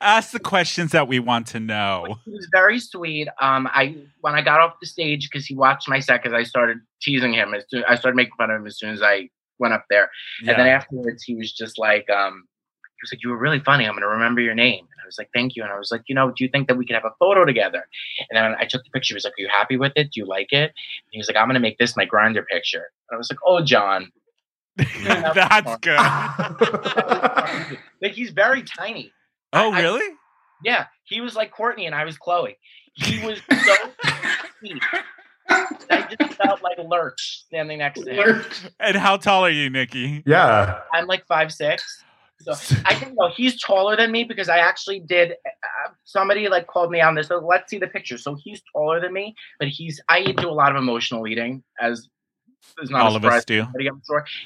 Ask 0.00 0.32
the 0.32 0.40
questions 0.40 0.92
that 0.92 1.06
we 1.06 1.18
want 1.18 1.46
to 1.48 1.60
know. 1.60 2.16
He 2.24 2.30
was 2.30 2.48
very 2.52 2.78
sweet. 2.78 3.28
Um, 3.40 3.68
I 3.72 3.96
when 4.20 4.34
I 4.34 4.42
got 4.42 4.60
off 4.60 4.74
the 4.80 4.86
stage 4.86 5.28
because 5.30 5.46
he 5.46 5.54
watched 5.54 5.88
my 5.88 6.00
set, 6.00 6.22
because 6.22 6.34
I 6.34 6.42
started 6.44 6.78
teasing 7.02 7.32
him 7.32 7.54
as 7.54 7.64
soon 7.68 7.84
I 7.88 7.94
started 7.94 8.16
making 8.16 8.32
fun 8.38 8.50
of 8.50 8.60
him 8.60 8.66
as 8.66 8.78
soon 8.78 8.90
as 8.90 9.02
I 9.02 9.28
went 9.58 9.74
up 9.74 9.84
there, 9.90 10.10
and 10.40 10.48
then 10.48 10.66
afterwards 10.66 11.22
he 11.22 11.34
was 11.34 11.52
just 11.52 11.78
like, 11.78 12.08
um, 12.10 12.44
he 12.82 13.02
was 13.02 13.12
like, 13.12 13.22
"You 13.22 13.30
were 13.30 13.38
really 13.38 13.60
funny. 13.60 13.86
I'm 13.86 13.94
gonna 13.94 14.08
remember 14.08 14.40
your 14.40 14.54
name." 14.54 14.80
And 14.80 15.00
I 15.02 15.06
was 15.06 15.18
like, 15.18 15.30
"Thank 15.34 15.56
you." 15.56 15.62
And 15.62 15.72
I 15.72 15.78
was 15.78 15.90
like, 15.90 16.02
"You 16.06 16.14
know, 16.14 16.30
do 16.30 16.42
you 16.42 16.48
think 16.48 16.68
that 16.68 16.76
we 16.76 16.86
could 16.86 16.94
have 16.94 17.04
a 17.04 17.14
photo 17.18 17.44
together?" 17.44 17.86
And 18.30 18.36
then 18.36 18.56
I 18.58 18.64
took 18.64 18.82
the 18.82 18.90
picture. 18.90 19.12
He 19.12 19.16
was 19.16 19.24
like, 19.24 19.34
"Are 19.34 19.42
you 19.42 19.48
happy 19.48 19.76
with 19.76 19.92
it? 19.96 20.10
Do 20.12 20.20
you 20.20 20.26
like 20.26 20.52
it?" 20.52 20.70
And 20.70 21.10
he 21.12 21.18
was 21.18 21.28
like, 21.28 21.36
"I'm 21.36 21.48
gonna 21.48 21.60
make 21.60 21.78
this 21.78 21.96
my 21.96 22.06
Grindr 22.06 22.46
picture." 22.46 22.90
And 23.10 23.14
I 23.14 23.18
was 23.18 23.30
like, 23.30 23.40
"Oh, 23.46 23.62
John." 23.62 24.10
That's 25.04 25.76
good. 25.80 25.98
Like 28.02 28.12
he's 28.12 28.30
very 28.30 28.62
tiny. 28.62 29.10
Oh, 29.54 29.72
I- 29.72 29.80
really? 29.80 30.14
Yeah, 30.62 30.86
he 31.04 31.20
was 31.20 31.34
like 31.34 31.52
Kourtney 31.54 31.86
and 31.86 31.94
I 31.94 32.04
was 32.04 32.18
Khloé. 32.18 32.56
He 32.94 33.24
was 33.26 33.40
so 33.50 33.74
sweet. 34.60 34.82
I 35.48 36.14
just 36.18 36.34
felt 36.34 36.62
like 36.62 36.76
lurch 36.84 37.44
standing 37.46 37.78
next 37.78 38.00
to 38.02 38.12
him. 38.12 38.44
And 38.80 38.96
how 38.96 39.16
tall 39.16 39.44
are 39.44 39.50
you, 39.50 39.70
Nikki? 39.70 40.22
yeah. 40.26 40.80
I'm 40.92 41.06
like 41.06 41.26
five 41.26 41.52
six. 41.52 42.04
So 42.40 42.52
I 42.84 42.94
think 42.94 43.14
no, 43.18 43.30
he's 43.34 43.60
taller 43.60 43.96
than 43.96 44.12
me 44.12 44.24
because 44.24 44.48
I 44.50 44.58
actually 44.58 45.00
did. 45.00 45.32
Uh, 45.32 45.90
somebody 46.04 46.48
like 46.48 46.66
called 46.66 46.90
me 46.90 47.00
on 47.00 47.14
this. 47.14 47.28
So 47.28 47.38
let's 47.38 47.70
see 47.70 47.78
the 47.78 47.86
picture. 47.86 48.18
So 48.18 48.36
he's 48.42 48.62
taller 48.74 49.00
than 49.00 49.12
me, 49.14 49.34
but 49.58 49.68
he's 49.68 50.00
I 50.08 50.22
do 50.32 50.48
a 50.48 50.52
lot 50.52 50.70
of 50.70 50.76
emotional 50.76 51.26
eating, 51.26 51.62
as 51.80 52.08
is 52.82 52.90
not 52.90 53.02
All 53.02 53.12
a 53.12 53.16
of 53.16 53.24
us 53.24 53.44
do. 53.44 53.62
to 53.62 53.68
anybody, 53.78 53.90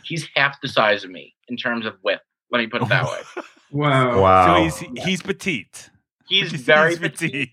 he's 0.04 0.28
half 0.34 0.60
the 0.60 0.68
size 0.68 1.04
of 1.04 1.10
me 1.10 1.34
in 1.48 1.56
terms 1.56 1.86
of 1.86 1.94
width. 2.02 2.20
Let 2.50 2.58
me 2.58 2.66
put 2.66 2.82
it 2.82 2.88
that 2.88 3.04
way. 3.04 3.20
Wow. 3.72 4.20
Wow. 4.20 4.68
So 4.68 4.84
he's 4.84 5.04
he's 5.04 5.22
petite. 5.22 5.90
He's 6.28 6.50
He's 6.50 6.62
very 6.62 6.96
petite. 6.96 7.52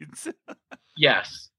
Yes. 0.98 1.50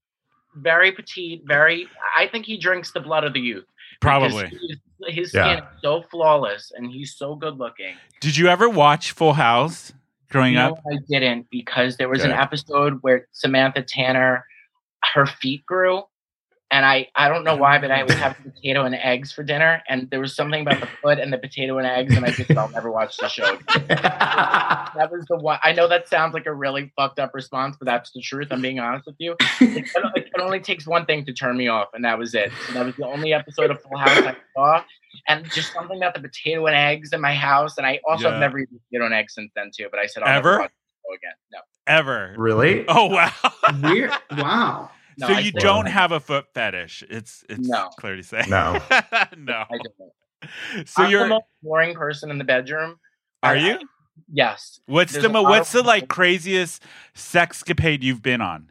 Very 0.55 0.91
petite, 0.91 1.43
very 1.45 1.87
I 2.17 2.27
think 2.27 2.45
he 2.45 2.57
drinks 2.57 2.91
the 2.91 2.99
blood 2.99 3.23
of 3.23 3.31
the 3.33 3.39
youth. 3.39 3.63
Probably. 4.01 4.47
he's- 4.47 4.77
His 5.15 5.33
Yeah. 5.33 5.55
skin 5.55 5.63
is 5.63 5.81
so 5.81 6.03
flawless 6.11 6.73
and 6.75 6.91
he's 6.91 7.15
so 7.15 7.35
good 7.35 7.57
looking. 7.57 7.95
Did 8.19 8.35
you 8.35 8.47
ever 8.47 8.67
watch 8.67 9.11
Full 9.13 9.31
House 9.33 9.93
growing 10.29 10.55
no, 10.55 10.71
up? 10.73 10.79
I 10.91 10.97
didn't 11.07 11.47
because 11.49 11.95
there 11.95 12.09
was 12.09 12.25
an 12.25 12.31
episode 12.31 12.97
where 13.01 13.27
Samantha 13.31 13.81
Tanner, 13.81 14.45
her 15.13 15.25
feet 15.25 15.65
grew. 15.65 16.03
And 16.71 16.85
I, 16.85 17.07
I 17.15 17.29
don't 17.29 17.43
know 17.43 17.55
why, 17.55 17.79
but 17.79 17.89
I 17.89 18.03
would 18.03 18.17
have 18.17 18.35
potato 18.43 18.83
and 18.85 18.93
eggs 18.93 19.31
for 19.31 19.43
dinner. 19.43 19.81
And 19.89 20.07
there 20.11 20.19
was 20.19 20.35
something 20.35 20.61
about 20.61 20.79
the 20.81 20.89
foot 21.01 21.17
and 21.19 21.33
the 21.33 21.37
potato 21.39 21.77
and 21.79 21.87
eggs. 21.87 22.15
And 22.15 22.23
I 22.25 22.29
just, 22.29 22.55
I'll 22.55 22.69
never 22.69 22.91
watch 22.91 23.17
the 23.17 23.27
show. 23.27 23.57
That 24.95 25.09
was 25.11 25.25
the 25.29 25.37
one. 25.37 25.59
I 25.63 25.71
know 25.71 25.87
that 25.87 26.07
sounds 26.09 26.33
like 26.33 26.45
a 26.45 26.53
really 26.53 26.91
fucked 26.95 27.19
up 27.19 27.31
response, 27.33 27.75
but 27.79 27.85
that's 27.85 28.11
the 28.11 28.21
truth. 28.21 28.47
I'm 28.51 28.61
being 28.61 28.79
honest 28.79 29.05
with 29.05 29.15
you. 29.19 29.35
It, 29.61 29.85
it 30.15 30.41
only 30.41 30.59
takes 30.59 30.85
one 30.87 31.05
thing 31.05 31.25
to 31.25 31.33
turn 31.33 31.55
me 31.57 31.67
off, 31.67 31.89
and 31.93 32.03
that 32.05 32.17
was 32.17 32.33
it. 32.33 32.51
So 32.59 32.73
that 32.73 32.85
was 32.85 32.95
the 32.97 33.05
only 33.05 33.33
episode 33.33 33.71
of 33.71 33.81
Full 33.81 33.97
House 33.97 34.17
I 34.25 34.35
saw, 34.55 34.83
and 35.27 35.49
just 35.51 35.71
something 35.73 35.97
about 35.97 36.15
the 36.15 36.21
potato 36.21 36.65
and 36.65 36.75
eggs 36.75 37.13
in 37.13 37.21
my 37.21 37.33
house. 37.33 37.77
And 37.77 37.85
I 37.85 37.99
also 38.07 38.25
Yeah. 38.25 38.31
have 38.31 38.39
never 38.39 38.59
eaten 38.59 38.79
potato 38.89 39.05
and 39.05 39.13
eggs 39.13 39.35
since 39.35 39.51
then 39.55 39.69
too. 39.75 39.87
But 39.91 39.99
I 39.99 40.05
said 40.07 40.23
I'll 40.23 40.37
Ever? 40.37 40.49
never 40.51 40.61
watch 40.63 40.71
the 40.71 41.07
show 41.07 41.15
again. 41.15 41.35
No, 41.51 41.59
Ever? 41.87 42.33
really? 42.37 42.85
Oh 42.87 43.05
wow. 43.07 43.31
Weird. 43.83 44.11
Wow. 44.37 44.91
No, 45.19 45.27
so 45.27 45.33
I 45.33 45.39
you 45.39 45.51
didn't. 45.51 45.63
don't 45.63 45.85
have 45.87 46.11
a 46.11 46.19
foot 46.19 46.45
fetish. 46.53 47.03
It's 47.09 47.43
it's 47.49 47.67
No. 47.67 47.89
clear 47.97 48.15
to 48.15 48.23
say. 48.23 48.43
No. 48.47 48.73
no. 49.37 49.63
I 49.69 49.77
don't. 49.77 50.87
So 50.87 51.03
I'm 51.03 51.11
you're 51.11 51.23
the 51.23 51.29
most 51.29 51.45
boring 51.61 51.93
person 51.95 52.31
in 52.31 52.37
the 52.37 52.43
bedroom. 52.43 52.99
are 53.43 53.53
I- 53.55 53.57
you? 53.57 53.79
Yes, 54.31 54.79
What's 54.85 55.13
there's 55.13 55.23
the 55.23 55.29
a 55.29 55.31
mo- 55.33 55.43
what's 55.43 55.71
the 55.71 55.81
like 55.81 56.09
craziest 56.09 56.83
sexcapade 57.15 58.03
you've 58.03 58.21
been 58.21 58.41
on? 58.41 58.69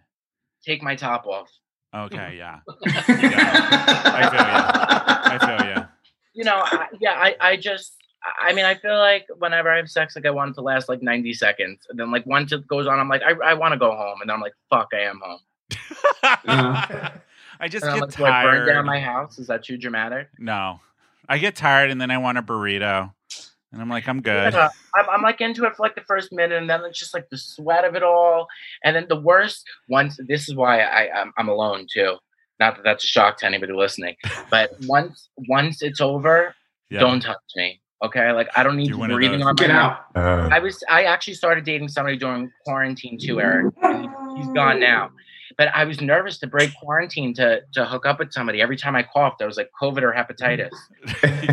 take 0.65 0.83
my 0.83 0.95
top 0.95 1.27
off. 1.27 1.49
Okay, 1.97 2.35
yeah. 2.37 2.61
I 2.87 3.01
feel 3.01 4.41
ya. 4.41 4.61
I 5.25 5.39
feel 5.41 5.67
yeah. 5.67 5.87
You 6.35 6.45
know, 6.45 6.57
I, 6.65 6.87
yeah, 7.01 7.13
I, 7.13 7.37
I 7.41 7.57
just. 7.57 7.95
I 8.41 8.53
mean, 8.53 8.65
I 8.67 8.75
feel 8.75 8.99
like 8.99 9.27
whenever 9.39 9.71
I 9.71 9.77
have 9.79 9.89
sex, 9.89 10.15
like 10.17 10.27
I 10.27 10.31
want 10.31 10.51
it 10.51 10.55
to 10.55 10.61
last 10.61 10.89
like 10.89 11.03
90 11.03 11.33
seconds. 11.33 11.87
And 11.89 11.99
then 11.99 12.11
like 12.11 12.27
once 12.27 12.53
it 12.53 12.67
goes 12.67 12.87
on, 12.87 12.99
I'm 12.99 13.09
like, 13.09 13.23
I, 13.23 13.33
I 13.51 13.55
want 13.55 13.73
to 13.73 13.79
go 13.79 13.93
home. 13.93 14.21
And 14.21 14.29
then 14.29 14.35
I'm 14.35 14.41
like, 14.43 14.55
fuck, 14.69 14.89
I 14.93 15.01
am 15.03 15.21
home. 15.25 15.39
Yeah. 16.23 17.11
I 17.61 17.67
just 17.69 17.85
get 17.85 18.01
like, 18.01 18.17
do 18.17 18.25
I 18.25 18.45
burn 18.45 18.55
tired. 18.55 18.67
down 18.67 18.87
my 18.87 19.01
house? 19.01 19.39
Is 19.39 19.49
that 19.49 19.65
too 19.65 19.77
dramatic? 19.77 20.29
no, 20.39 20.81
I 21.29 21.39
get 21.39 21.57
tired 21.57 21.91
and 21.91 22.01
then 22.01 22.11
I 22.11 22.19
want 22.19 22.39
a 22.39 22.43
burrito, 22.43 23.13
and 23.73 23.83
I'm 23.83 23.89
like, 23.89 24.09
I'm 24.09 24.23
good. 24.23 24.53
Yeah, 24.55 24.69
I'm, 24.95 25.11
I'm 25.11 25.23
like 25.23 25.41
into 25.41 25.65
it 25.65 25.75
for 25.77 25.83
like 25.83 25.95
the 25.97 26.03
first 26.03 26.33
minute, 26.33 26.57
and 26.57 26.71
then 26.71 26.83
it's 26.85 26.99
just 26.99 27.13
like 27.15 27.29
the 27.31 27.37
sweat 27.39 27.85
of 27.85 27.97
it 27.97 28.03
all, 28.05 28.47
and 28.85 28.95
then 28.95 29.07
the 29.09 29.21
worst. 29.21 29.65
Once 29.89 30.19
this 30.29 30.49
is 30.49 30.55
why 30.55 30.81
I 30.83 31.11
I'm, 31.21 31.33
I'm 31.37 31.49
alone 31.49 31.87
too. 31.93 32.17
Not 32.61 32.77
that 32.77 32.83
that's 32.85 33.05
a 33.05 33.07
shock 33.09 33.39
to 33.39 33.47
anybody 33.47 33.73
listening, 33.73 34.15
but 34.51 34.71
once 34.87 35.29
once 35.49 35.83
it's 35.83 36.01
over, 36.01 36.55
Yeah. 36.91 37.01
don't 37.01 37.21
touch 37.21 37.37
me. 37.57 37.81
Okay, 38.05 38.31
like 38.31 38.49
I 38.57 38.63
don't 38.63 38.77
need 38.77 38.87
You're 38.87 38.95
you 38.95 39.01
one 39.01 39.11
of 39.11 39.17
breathing 39.17 39.43
on 39.43 39.47
my 39.47 39.53
Get 39.55 39.67
neck. 39.69 39.77
out. 39.77 39.99
Uh, 40.15 40.49
I 40.53 40.61
was 40.61 40.83
I 40.89 41.03
actually 41.05 41.35
started 41.35 41.65
dating 41.65 41.89
somebody 41.89 42.17
during 42.17 42.53
quarantine 42.65 43.19
too, 43.21 43.41
Eric. 43.41 43.75
He's 44.37 44.47
gone 44.55 44.79
now. 44.79 45.11
But 45.57 45.69
I 45.75 45.85
was 45.85 46.01
nervous 46.01 46.39
to 46.39 46.47
break 46.47 46.75
quarantine 46.75 47.35
to 47.35 47.61
to 47.73 47.85
hook 47.85 48.07
up 48.07 48.19
with 48.19 48.33
somebody. 48.33 48.61
Every 48.61 48.77
time 48.77 48.95
I 48.95 49.03
coughed, 49.03 49.43
I 49.43 49.47
was 49.47 49.57
like 49.57 49.71
COVID 49.81 50.03
or 50.03 50.13
hepatitis. 50.13 50.71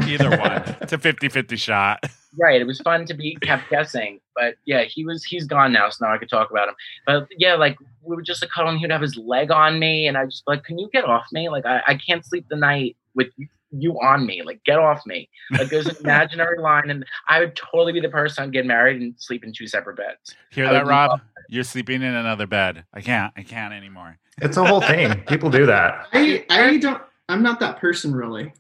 Either 0.08 0.30
one. 0.30 0.76
It's 0.82 0.94
a 0.94 0.98
50-50 0.98 1.58
shot. 1.58 2.04
Right. 2.38 2.60
It 2.60 2.66
was 2.66 2.80
fun 2.82 3.06
to 3.06 3.14
be 3.14 3.36
kept 3.42 3.70
guessing. 3.70 4.20
But 4.36 4.56
yeah, 4.66 4.84
he 4.84 5.06
was 5.06 5.24
he's 5.24 5.46
gone 5.46 5.72
now, 5.72 5.90
so 5.90 6.06
now 6.06 6.14
I 6.14 6.18
could 6.18 6.30
talk 6.30 6.52
about 6.52 6.68
him. 6.68 6.76
But 7.06 7.28
yeah, 7.38 7.56
like 7.56 7.78
we 8.04 8.16
were 8.16 8.22
just 8.22 8.42
like 8.42 8.52
cuddling, 8.52 8.78
he'd 8.78 8.92
have 8.92 9.02
his 9.02 9.16
leg 9.16 9.52
on 9.52 9.80
me, 9.80 10.08
and 10.08 10.18
I 10.18 10.26
just 10.26 10.44
like, 10.46 10.64
Can 10.64 10.78
you 10.78 10.90
get 10.92 11.06
off 11.06 11.26
me? 11.32 11.50
Like 11.50 11.66
I, 11.66 11.82
I 11.88 11.96
can't 11.96 12.26
sleep 12.26 12.46
the 12.50 12.58
night 12.58 12.98
with 13.16 13.28
you, 13.76 13.92
you 13.94 14.00
on 14.02 14.26
me. 14.26 14.42
Like 14.44 14.64
get 14.66 14.80
off 14.80 15.02
me. 15.06 15.30
Like 15.52 15.70
there's 15.70 15.88
an 15.88 15.96
imaginary 16.02 16.60
line 16.60 16.90
and 16.90 17.06
I 17.28 17.40
would 17.40 17.56
totally 17.56 17.94
be 17.94 18.00
the 18.00 18.10
person 18.10 18.44
I'd 18.44 18.54
get 18.54 18.66
married 18.66 19.02
and 19.02 19.14
sleep 19.18 19.44
in 19.44 19.54
two 19.54 19.68
separate 19.68 19.98
beds. 19.98 20.36
Hear 20.52 20.68
I 20.68 20.74
that, 20.74 20.86
Rob? 20.88 21.22
You're 21.50 21.64
sleeping 21.64 22.02
in 22.02 22.14
another 22.14 22.48
bed. 22.48 22.86
I 22.94 23.02
can't. 23.02 23.32
I 23.38 23.44
can't 23.44 23.74
anymore. 23.74 24.18
it's 24.42 24.58
a 24.58 24.66
whole 24.66 24.82
thing. 24.82 25.22
People 25.28 25.50
do 25.50 25.66
that. 25.68 26.08
I 26.14 26.46
I 26.50 26.78
don't. 26.78 27.02
I'm 27.30 27.42
not 27.44 27.60
that 27.60 27.78
person 27.78 28.14
really. 28.14 28.44
I'm- 28.44 28.54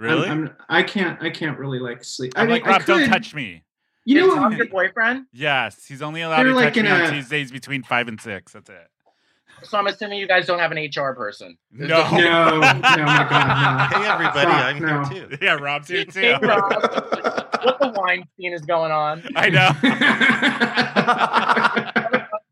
Really? 0.00 0.28
I'm, 0.28 0.46
I'm, 0.46 0.56
I 0.70 0.82
can't. 0.82 1.22
I 1.22 1.28
can't 1.28 1.58
really 1.58 1.78
like 1.78 2.02
sleep. 2.04 2.32
I 2.34 2.42
mean, 2.44 2.52
like, 2.52 2.64
I 2.66 2.70
Rob, 2.70 2.84
don't 2.86 3.06
touch 3.06 3.34
me. 3.34 3.64
You 4.06 4.26
know 4.26 4.34
what? 4.34 4.56
your 4.56 4.66
boyfriend? 4.66 5.26
Yes, 5.30 5.84
he's 5.84 6.00
only 6.00 6.22
allowed 6.22 6.38
They're 6.38 6.52
to 6.52 6.54
like 6.54 6.68
touch 6.72 6.78
in 6.78 6.84
me 6.86 6.90
on 6.90 7.12
Tuesdays 7.12 7.52
between 7.52 7.82
five 7.82 8.08
and 8.08 8.18
six. 8.18 8.52
That's 8.52 8.70
it. 8.70 8.88
So 9.62 9.78
I'm 9.78 9.86
assuming 9.86 10.18
you 10.18 10.26
guys 10.26 10.46
don't 10.46 10.58
have 10.58 10.72
an 10.72 10.78
HR 10.78 11.14
person. 11.14 11.56
No. 11.70 11.86
No, 11.86 12.10
no, 12.18 12.50
oh 12.54 12.58
my 12.60 12.80
God, 12.80 13.92
no. 13.92 13.98
Hey 13.98 14.08
everybody, 14.08 14.50
Fuck, 14.50 14.64
I'm 14.64 14.78
no. 14.80 15.04
here 15.04 15.26
too. 15.28 15.38
Yeah, 15.40 15.54
Rob's 15.54 15.88
here 15.88 16.04
too. 16.04 16.20
Hey, 16.20 16.38
Rob. 16.40 16.72
what 16.72 17.78
the 17.80 17.92
wine 17.96 18.24
scene 18.36 18.52
is 18.52 18.62
going 18.62 18.90
on? 18.92 19.22
I 19.36 19.48
know. 19.48 19.70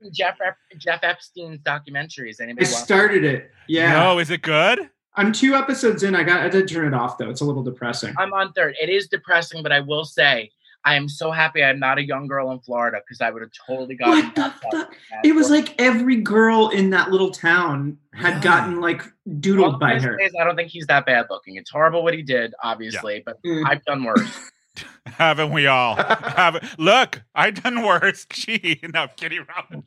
Jeff 0.12 0.38
Ep- 0.44 0.56
Jeff 0.78 1.00
Epstein's 1.02 1.60
documentaries. 1.60 2.40
Anybody 2.40 2.66
I 2.66 2.70
watch? 2.70 2.82
started 2.82 3.24
it. 3.24 3.50
Yeah, 3.68 3.92
No, 3.92 4.18
is 4.18 4.30
it 4.30 4.42
good? 4.42 4.88
I'm 5.14 5.32
two 5.32 5.54
episodes 5.54 6.02
in. 6.04 6.14
I 6.14 6.22
got. 6.22 6.40
I 6.40 6.48
did 6.48 6.68
turn 6.68 6.86
it 6.86 6.94
off 6.94 7.18
though. 7.18 7.28
It's 7.28 7.40
a 7.40 7.44
little 7.44 7.62
depressing. 7.64 8.14
I'm 8.18 8.32
on 8.32 8.52
third. 8.52 8.76
It 8.80 8.88
is 8.88 9.08
depressing, 9.08 9.62
but 9.62 9.72
I 9.72 9.80
will 9.80 10.04
say 10.04 10.50
I 10.88 10.94
am 10.94 11.06
so 11.06 11.30
happy 11.30 11.62
I'm 11.62 11.78
not 11.78 11.98
a 11.98 12.02
young 12.02 12.26
girl 12.26 12.50
in 12.50 12.60
Florida 12.60 13.00
because 13.04 13.20
I 13.20 13.30
would 13.30 13.42
have 13.42 13.50
totally 13.66 13.94
gotten. 13.94 14.24
What 14.24 14.34
the 14.34 14.54
fuck? 14.72 14.94
It 15.22 15.34
was 15.34 15.50
like 15.50 15.78
every 15.78 16.16
girl 16.16 16.70
in 16.70 16.88
that 16.90 17.10
little 17.10 17.30
town 17.30 17.98
had 18.14 18.28
Really? 18.30 18.40
gotten 18.40 18.80
like 18.80 19.02
All 19.02 19.10
doodled 19.34 19.74
I'm 19.74 19.78
by 19.78 19.98
her. 20.00 20.16
say 20.18 20.24
is 20.24 20.32
I 20.40 20.44
don't 20.44 20.56
think 20.56 20.70
he's 20.70 20.86
that 20.86 21.04
bad 21.04 21.26
looking. 21.28 21.56
It's 21.56 21.70
horrible 21.70 22.02
what 22.02 22.14
he 22.14 22.22
did, 22.22 22.54
obviously, 22.62 23.22
but 23.26 23.36
Mm. 23.42 23.68
I've 23.68 23.84
done 23.84 24.02
worse. 24.02 24.50
Haven't 25.06 25.52
we 25.52 25.66
all? 25.66 25.96
Haven't, 25.98 26.78
look, 26.78 27.20
I've 27.34 27.62
done 27.62 27.82
worse. 27.82 28.24
Gee, 28.30 28.80
no, 28.94 29.02
I'm 29.02 29.08
kidding, 29.16 29.40
Rob. 29.40 29.84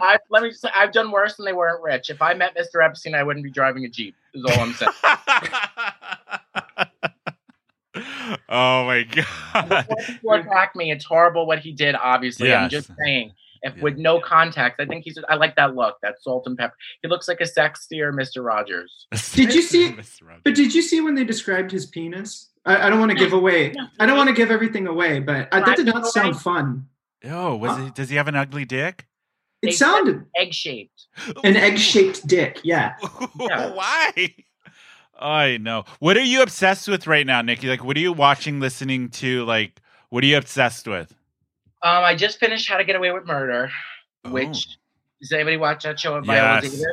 I, 0.00 0.18
let 0.30 0.42
me. 0.42 0.52
Say, 0.52 0.68
I've 0.74 0.92
done 0.92 1.10
worse, 1.10 1.38
and 1.38 1.46
they 1.48 1.52
weren't 1.52 1.82
rich. 1.82 2.08
If 2.10 2.22
I 2.22 2.32
met 2.34 2.56
Mr. 2.56 2.82
Epstein, 2.84 3.14
I 3.14 3.22
wouldn't 3.24 3.42
be 3.44 3.50
driving 3.50 3.84
a 3.84 3.88
jeep. 3.88 4.14
Is 4.34 4.44
all 4.44 4.58
I'm 4.60 4.72
saying. 4.74 4.92
Oh 8.50 8.84
my 8.84 9.02
god. 9.54 9.86
Before 9.88 9.96
people 10.06 10.32
attack 10.34 10.74
me, 10.76 10.90
it's 10.90 11.04
horrible 11.04 11.46
what 11.46 11.60
he 11.60 11.72
did. 11.72 11.94
Obviously, 11.94 12.52
I'm 12.52 12.68
just 12.68 12.90
saying. 13.04 13.32
If 13.62 13.76
Yeah. 13.76 13.82
with 13.82 13.98
no 13.98 14.20
context, 14.20 14.80
I 14.80 14.86
think 14.86 15.04
he's. 15.04 15.18
I 15.28 15.34
like 15.34 15.54
that 15.56 15.74
look, 15.76 15.96
that 16.02 16.14
salt 16.22 16.46
and 16.46 16.56
pepper. 16.56 16.74
He 17.02 17.08
looks 17.08 17.28
like 17.28 17.42
a 17.42 17.44
sexier 17.44 18.10
Mr. 18.10 18.42
Rogers. 18.42 19.06
Did 19.34 19.52
you 19.54 19.60
see- 19.60 19.90
Mr. 19.92 20.22
But 20.42 20.54
did 20.54 20.74
you 20.74 20.80
see 20.80 21.02
when 21.02 21.14
they 21.14 21.24
described 21.24 21.70
his 21.70 21.84
penis? 21.84 22.48
I, 22.64 22.86
I 22.86 22.90
don't 22.90 22.98
want 22.98 23.10
to 23.10 23.16
give 23.18 23.34
away. 23.34 23.74
I 23.98 24.06
don't 24.06 24.16
want 24.16 24.28
to 24.30 24.34
give 24.34 24.50
everything 24.50 24.86
away, 24.86 25.20
but 25.20 25.48
I, 25.52 25.60
that 25.60 25.76
did 25.76 25.86
not 25.86 26.06
sound 26.06 26.40
fun. 26.40 26.86
Oh, 27.24 27.54
was 27.56 27.78
it? 27.86 27.94
Does 27.94 28.08
he 28.08 28.16
have 28.16 28.28
an 28.28 28.34
ugly 28.36 28.64
dick? 28.64 29.06
It 29.60 29.66
They- 29.66 29.72
sounded 29.72 30.24
Egg 30.38 30.54
shaped. 30.54 31.08
an 31.44 31.54
egg-shaped 31.56 32.26
dick. 32.26 32.60
Yeah. 32.64 32.94
Yeah. 33.38 33.74
Why? 33.74 34.34
I 35.20 35.58
know. 35.58 35.84
What 35.98 36.16
are 36.16 36.22
you 36.22 36.42
obsessed 36.42 36.88
with 36.88 37.06
right 37.06 37.26
now, 37.26 37.42
Nikki? 37.42 37.68
Like, 37.68 37.84
what 37.84 37.96
are 37.96 38.00
you 38.00 38.12
watching, 38.12 38.58
listening 38.60 39.10
to? 39.10 39.44
Like, 39.44 39.80
what 40.08 40.24
are 40.24 40.26
you 40.26 40.36
obsessed 40.38 40.88
with? 40.88 41.12
Um, 41.82 42.04
I 42.04 42.14
just 42.14 42.38
finished 42.38 42.68
How 42.68 42.76
to 42.78 42.84
Get 42.84 42.96
Away 42.96 43.10
with 43.12 43.26
Murder, 43.26 43.70
Oh. 44.24 44.30
which 44.30 44.66
does 45.20 45.32
anybody 45.32 45.56
watch 45.56 45.84
that 45.84 45.98
show 45.98 46.16
with 46.16 46.26
Viola 46.26 46.60
Yes. 46.62 46.62
Davis? 46.64 46.86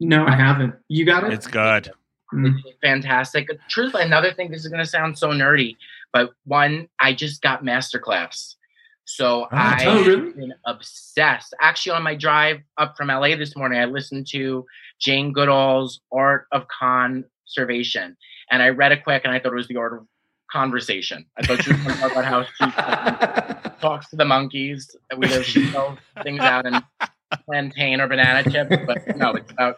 No, 0.00 0.26
I 0.26 0.34
haven't. 0.34 0.74
You 0.88 1.04
got 1.04 1.24
it. 1.24 1.32
It's 1.32 1.46
good. 1.46 1.90
Mm. 2.32 2.54
It's 2.64 2.78
fantastic. 2.82 3.48
Truthfully, 3.68 4.04
another 4.04 4.32
thing, 4.32 4.50
this 4.50 4.62
is 4.64 4.68
going 4.68 4.82
to 4.82 4.88
sound 4.88 5.18
so 5.18 5.30
nerdy, 5.30 5.76
but 6.12 6.30
one, 6.44 6.88
I 7.00 7.14
just 7.14 7.42
got 7.42 7.64
Masterclass. 7.64 8.54
So 9.06 9.48
I 9.50 9.86
oh, 9.86 10.04
really? 10.04 10.26
have 10.26 10.36
been 10.36 10.54
obsessed. 10.66 11.54
Actually, 11.62 11.92
on 11.92 12.02
my 12.02 12.14
drive 12.14 12.60
up 12.76 12.94
from 12.96 13.08
LA 13.08 13.34
this 13.36 13.56
morning, 13.56 13.80
I 13.80 13.86
listened 13.86 14.26
to 14.32 14.66
Jane 15.00 15.32
Goodall's 15.32 16.00
Art 16.12 16.46
of 16.52 16.66
Conservation. 17.54 18.16
And 18.50 18.62
I 18.62 18.68
read 18.70 18.92
it 18.92 19.04
quick 19.04 19.22
and 19.24 19.32
I 19.32 19.38
thought 19.38 19.52
it 19.52 19.56
was 19.56 19.68
the 19.68 19.76
art 19.76 19.92
of 19.94 20.06
conversation. 20.50 21.26
I 21.36 21.46
thought 21.46 21.62
she 21.62 21.72
was 21.72 21.80
going 21.82 21.94
to 21.94 22.00
talk 22.00 22.12
about 22.12 22.24
how 22.24 22.44
she 22.44 23.74
talks 23.80 24.08
to 24.10 24.16
the 24.16 24.24
monkeys, 24.24 24.94
whether 25.16 25.42
she 25.42 25.66
throws 25.70 25.98
things 26.22 26.40
out 26.40 26.66
in 26.66 26.80
plantain 27.46 28.00
or 28.00 28.08
banana 28.08 28.48
chips. 28.50 28.74
But 28.86 29.16
no, 29.16 29.34
it's 29.34 29.50
about 29.52 29.76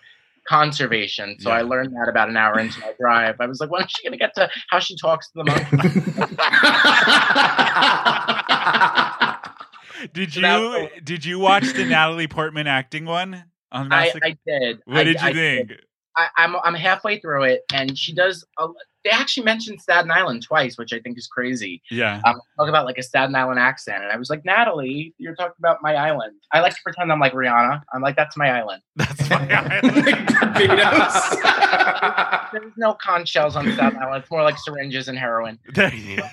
conservation. 0.49 1.37
So 1.41 1.51
Yeah. 1.51 1.57
I 1.57 1.63
learned 1.63 1.93
that 1.95 2.09
about 2.09 2.29
an 2.29 2.37
hour 2.37 2.59
into 2.59 2.79
my 2.81 2.93
drive. 2.99 3.37
I 3.41 3.47
was 3.47 3.61
like, 3.61 3.71
when 3.71 3.83
is 3.83 3.91
she 3.91 4.05
going 4.09 4.13
to 4.13 4.19
get 4.19 4.35
to 4.37 4.49
how 4.71 4.79
she 4.79 4.97
talks 4.97 5.31
to 5.33 5.43
the 5.43 5.45
monkey? 5.45 5.77
Did 10.15 10.33
So 10.33 10.41
you 10.41 10.47
was- 10.71 10.89
did 11.05 11.25
you 11.27 11.39
watch 11.39 11.75
the 11.75 11.85
Natalie 11.85 12.27
Portman 12.27 12.67
acting 12.67 13.05
one 13.05 13.45
on 13.71 13.93
I, 13.93 14.11
I 14.23 14.35
did. 14.47 14.81
what 14.87 15.01
I- 15.01 15.05
did 15.05 15.21
you 15.21 15.29
I 15.29 15.33
think? 15.35 15.73
I, 16.17 16.29
I'm 16.37 16.57
I'm 16.65 16.75
halfway 16.75 17.21
through 17.21 17.45
it, 17.45 17.63
and 17.73 17.97
she 17.99 18.13
does. 18.13 18.45
A, 18.59 18.67
they 19.05 19.11
actually 19.11 19.45
mentioned 19.45 19.81
Staten 19.81 20.11
Island 20.11 20.43
twice, 20.43 20.77
which 20.77 20.93
I 20.93 20.99
think 21.01 21.17
is 21.17 21.27
crazy. 21.27 21.83
Yeah. 21.91 22.21
Um, 22.27 22.41
talk 22.59 22.69
about 22.69 22.85
like 22.85 22.99
a 22.99 23.03
Staten 23.03 23.35
Island 23.35 23.59
accent, 23.59 24.03
and 24.03 24.13
I 24.13 24.17
was 24.17 24.29
like, 24.29 24.45
Natalie, 24.45 25.15
you're 25.19 25.35
talking 25.35 25.55
about 25.59 25.79
my 25.81 25.95
island. 25.95 26.35
I 26.53 26.61
like 26.61 26.75
to 26.75 26.83
pretend 26.83 27.11
I'm 27.11 27.21
like 27.21 27.33
Rihanna. 27.33 27.83
I'm 27.95 28.03
like, 28.03 28.17
that's 28.17 28.37
my 28.37 28.51
island. 28.51 28.83
That's 28.97 29.31
my 29.31 29.49
island. 29.51 30.05
There's 32.53 32.73
no 32.77 32.95
conch 32.95 33.29
shells 33.29 33.57
on 33.57 33.73
Staten 33.73 33.99
Island. 33.99 34.23
It's 34.23 34.31
more 34.31 34.43
like 34.43 34.59
syringes 34.59 35.09
and 35.09 35.19
heroin. 35.19 35.59
There 35.75 35.95
you 35.95 36.19
go. 36.19 36.27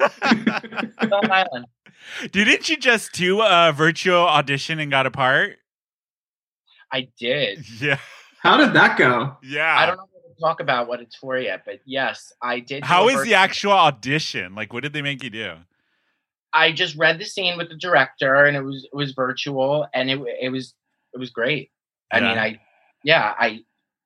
Staten 1.04 1.32
Island. 1.32 1.66
Didn't 2.32 2.68
you 2.68 2.78
just 2.78 3.14
do 3.14 3.42
a 3.42 3.72
virtual 3.72 4.20
audition 4.28 4.80
and 4.80 4.92
got 4.92 5.06
a 5.06 5.12
part? 5.12 5.58
I 6.92 7.08
did. 7.18 7.66
Yeah. 7.80 8.00
How 8.48 8.58
did 8.58 8.74
that 8.74 8.98
go? 8.98 9.36
Yeah. 9.44 9.76
I 9.78 9.86
don't 9.86 9.98
know 9.98 10.08
what 10.12 10.36
to 10.36 10.42
talk 10.42 10.60
about 10.62 10.88
what 10.88 11.02
it's 11.02 11.16
for 11.16 11.38
yet, 11.38 11.64
but 11.66 11.80
yes, 11.86 12.32
I 12.42 12.60
did. 12.62 12.84
do 12.84 12.88
How 12.88 13.08
a 13.10 13.24
the 13.24 13.34
actual 13.34 13.74
audition? 13.74 14.56
Like, 14.56 14.72
what 14.74 14.84
did 14.84 14.94
they 14.94 15.02
make 15.02 15.24
you 15.24 15.30
do? 15.30 15.54
I 16.54 16.72
just 16.72 16.96
read 16.96 17.20
the 17.20 17.26
scene 17.26 17.58
with 17.58 17.70
the 17.70 17.76
director, 17.76 18.46
and 18.46 18.56
it 18.56 18.62
was 18.62 18.88
it 18.92 18.96
was 18.96 19.12
virtual, 19.12 19.86
and 19.94 20.10
it 20.10 20.20
it 20.42 20.50
was 20.50 20.74
it 21.14 21.20
was 21.20 21.30
great. 21.30 21.72
I 22.12 22.20
Yeah. 22.20 22.28
mean, 22.30 22.38
I 22.38 22.60
yeah, 23.04 23.34
I 23.38 23.60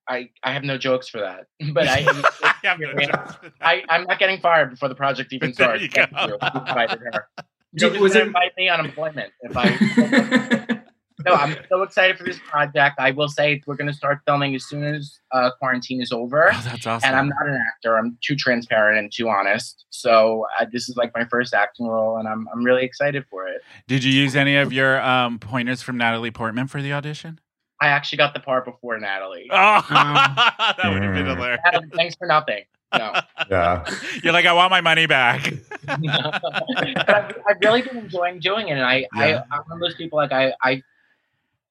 I 0.10 0.30
I 0.44 0.52
have 0.54 0.64
no 0.64 0.78
jokes 0.78 1.08
for 1.08 1.20
that, 1.20 1.46
but 1.74 1.88
I 1.88 2.00
I, 2.44 2.54
have 2.64 2.80
no 2.80 2.92
jokes 2.94 3.36
for 3.36 3.44
that. 3.44 3.54
I 3.62 3.84
I'm 3.90 4.06
not 4.06 4.18
getting 4.20 4.40
fired 4.42 4.72
before 4.72 4.90
the 4.90 4.96
project 4.96 5.32
even 5.34 5.54
There 5.56 5.78
starts. 5.78 5.84
you 5.84 5.90
go. 5.90 6.06
you. 6.12 6.28
You 6.42 6.60
invited 6.62 7.00
her. 7.00 7.28
Did- 7.76 8.02
was 8.02 8.16
it- 8.16 8.26
invite 8.28 8.52
me 8.58 8.70
on 8.70 8.84
employment 8.84 9.32
if 9.42 9.56
I. 9.56 10.81
no, 11.26 11.34
I'm 11.34 11.56
so 11.70 11.82
excited 11.84 12.18
for 12.18 12.24
this 12.24 12.40
project. 12.40 12.96
I 13.00 13.12
will 13.12 13.28
say 13.30 13.62
we're 13.66 13.76
going 13.76 13.88
to 13.90 13.94
start 13.94 14.20
filming 14.26 14.56
as 14.56 14.66
soon 14.66 14.84
as 14.84 15.20
uh, 15.32 15.52
quarantine 15.60 16.02
is 16.02 16.12
over. 16.12 16.52
Oh, 16.54 16.62
that's 16.64 16.86
awesome. 16.88 17.08
And 17.08 17.16
I'm 17.16 17.30
not 17.30 17.48
an 17.48 17.64
actor. 17.74 17.98
I'm 17.98 18.18
too 18.22 18.36
transparent 18.36 18.98
and 19.00 19.12
too 19.12 19.30
honest. 19.30 19.86
So 19.90 20.46
uh, 20.60 20.66
this 20.72 20.90
is 20.90 20.96
like 20.98 21.12
my 21.16 21.26
first 21.26 21.54
acting 21.54 21.88
role, 21.88 22.18
and 22.18 22.28
I'm 22.28 22.48
I'm 22.54 22.64
really 22.64 22.84
excited 22.84 23.26
for 23.30 23.48
it. 23.48 23.62
Did 23.88 24.04
you 24.04 24.12
use 24.12 24.36
any 24.36 24.56
of 24.56 24.74
your 24.74 25.02
um, 25.02 25.40
pointers 25.40 25.82
from 25.82 25.98
Natalie 25.98 26.32
Portman 26.32 26.68
for 26.68 26.82
the 26.82 26.94
audition? 26.94 27.40
I 27.82 27.88
actually 27.88 28.20
got 28.20 28.34
the 28.36 28.40
part 28.40 28.66
before 28.66 29.00
Natalie. 29.00 29.48
Oh, 29.50 29.86
that 29.90 30.78
would 30.86 31.02
have 31.02 31.14
been 31.16 31.26
hilarious. 31.26 31.60
Natalie, 31.66 31.90
thanks 31.96 32.16
for 32.16 32.28
nothing. 32.28 32.64
No, 32.96 33.14
yeah. 33.50 33.86
You're 34.24 34.34
like, 34.34 34.46
I 34.46 34.52
want 34.54 34.70
my 34.70 34.82
money 34.82 35.06
back. 35.06 35.52
but 35.86 37.10
I've, 37.10 37.36
I've 37.48 37.58
really 37.62 37.82
been 37.82 37.98
enjoying 37.98 38.40
doing 38.40 38.68
it, 38.68 38.74
and 38.74 38.84
I, 38.84 39.08
Yeah. 39.16 39.44
I 39.50 39.56
I'm 39.56 39.64
one 39.68 39.78
of 39.78 39.80
those 39.80 39.96
people 39.96 40.18
like 40.18 40.32
I 40.32 40.54
I 40.62 40.84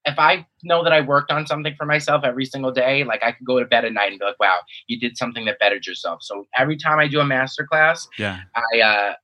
if 0.06 0.18
I 0.18 0.46
know 0.62 0.82
that 0.82 0.92
I 0.92 1.00
worked 1.02 1.30
on 1.30 1.46
something 1.46 1.74
for 1.76 1.84
myself 1.84 2.24
every 2.24 2.46
single 2.46 2.72
day, 2.72 3.04
like 3.04 3.22
I 3.22 3.32
could 3.32 3.46
go 3.46 3.58
to 3.58 3.66
bed 3.66 3.84
at 3.84 3.92
night 3.92 4.10
and 4.10 4.18
be 4.18 4.24
like, 4.24 4.40
wow, 4.40 4.58
you 4.86 4.98
did 4.98 5.16
something 5.16 5.44
that 5.44 5.58
bettered 5.58 5.86
yourself. 5.86 6.22
So 6.22 6.46
every 6.56 6.76
time 6.76 6.98
I 6.98 7.06
do 7.06 7.20
a 7.20 7.24
master 7.24 7.66
class, 7.66 8.08
yeah. 8.18 8.40
I 8.56 8.80
uh, 8.80 9.14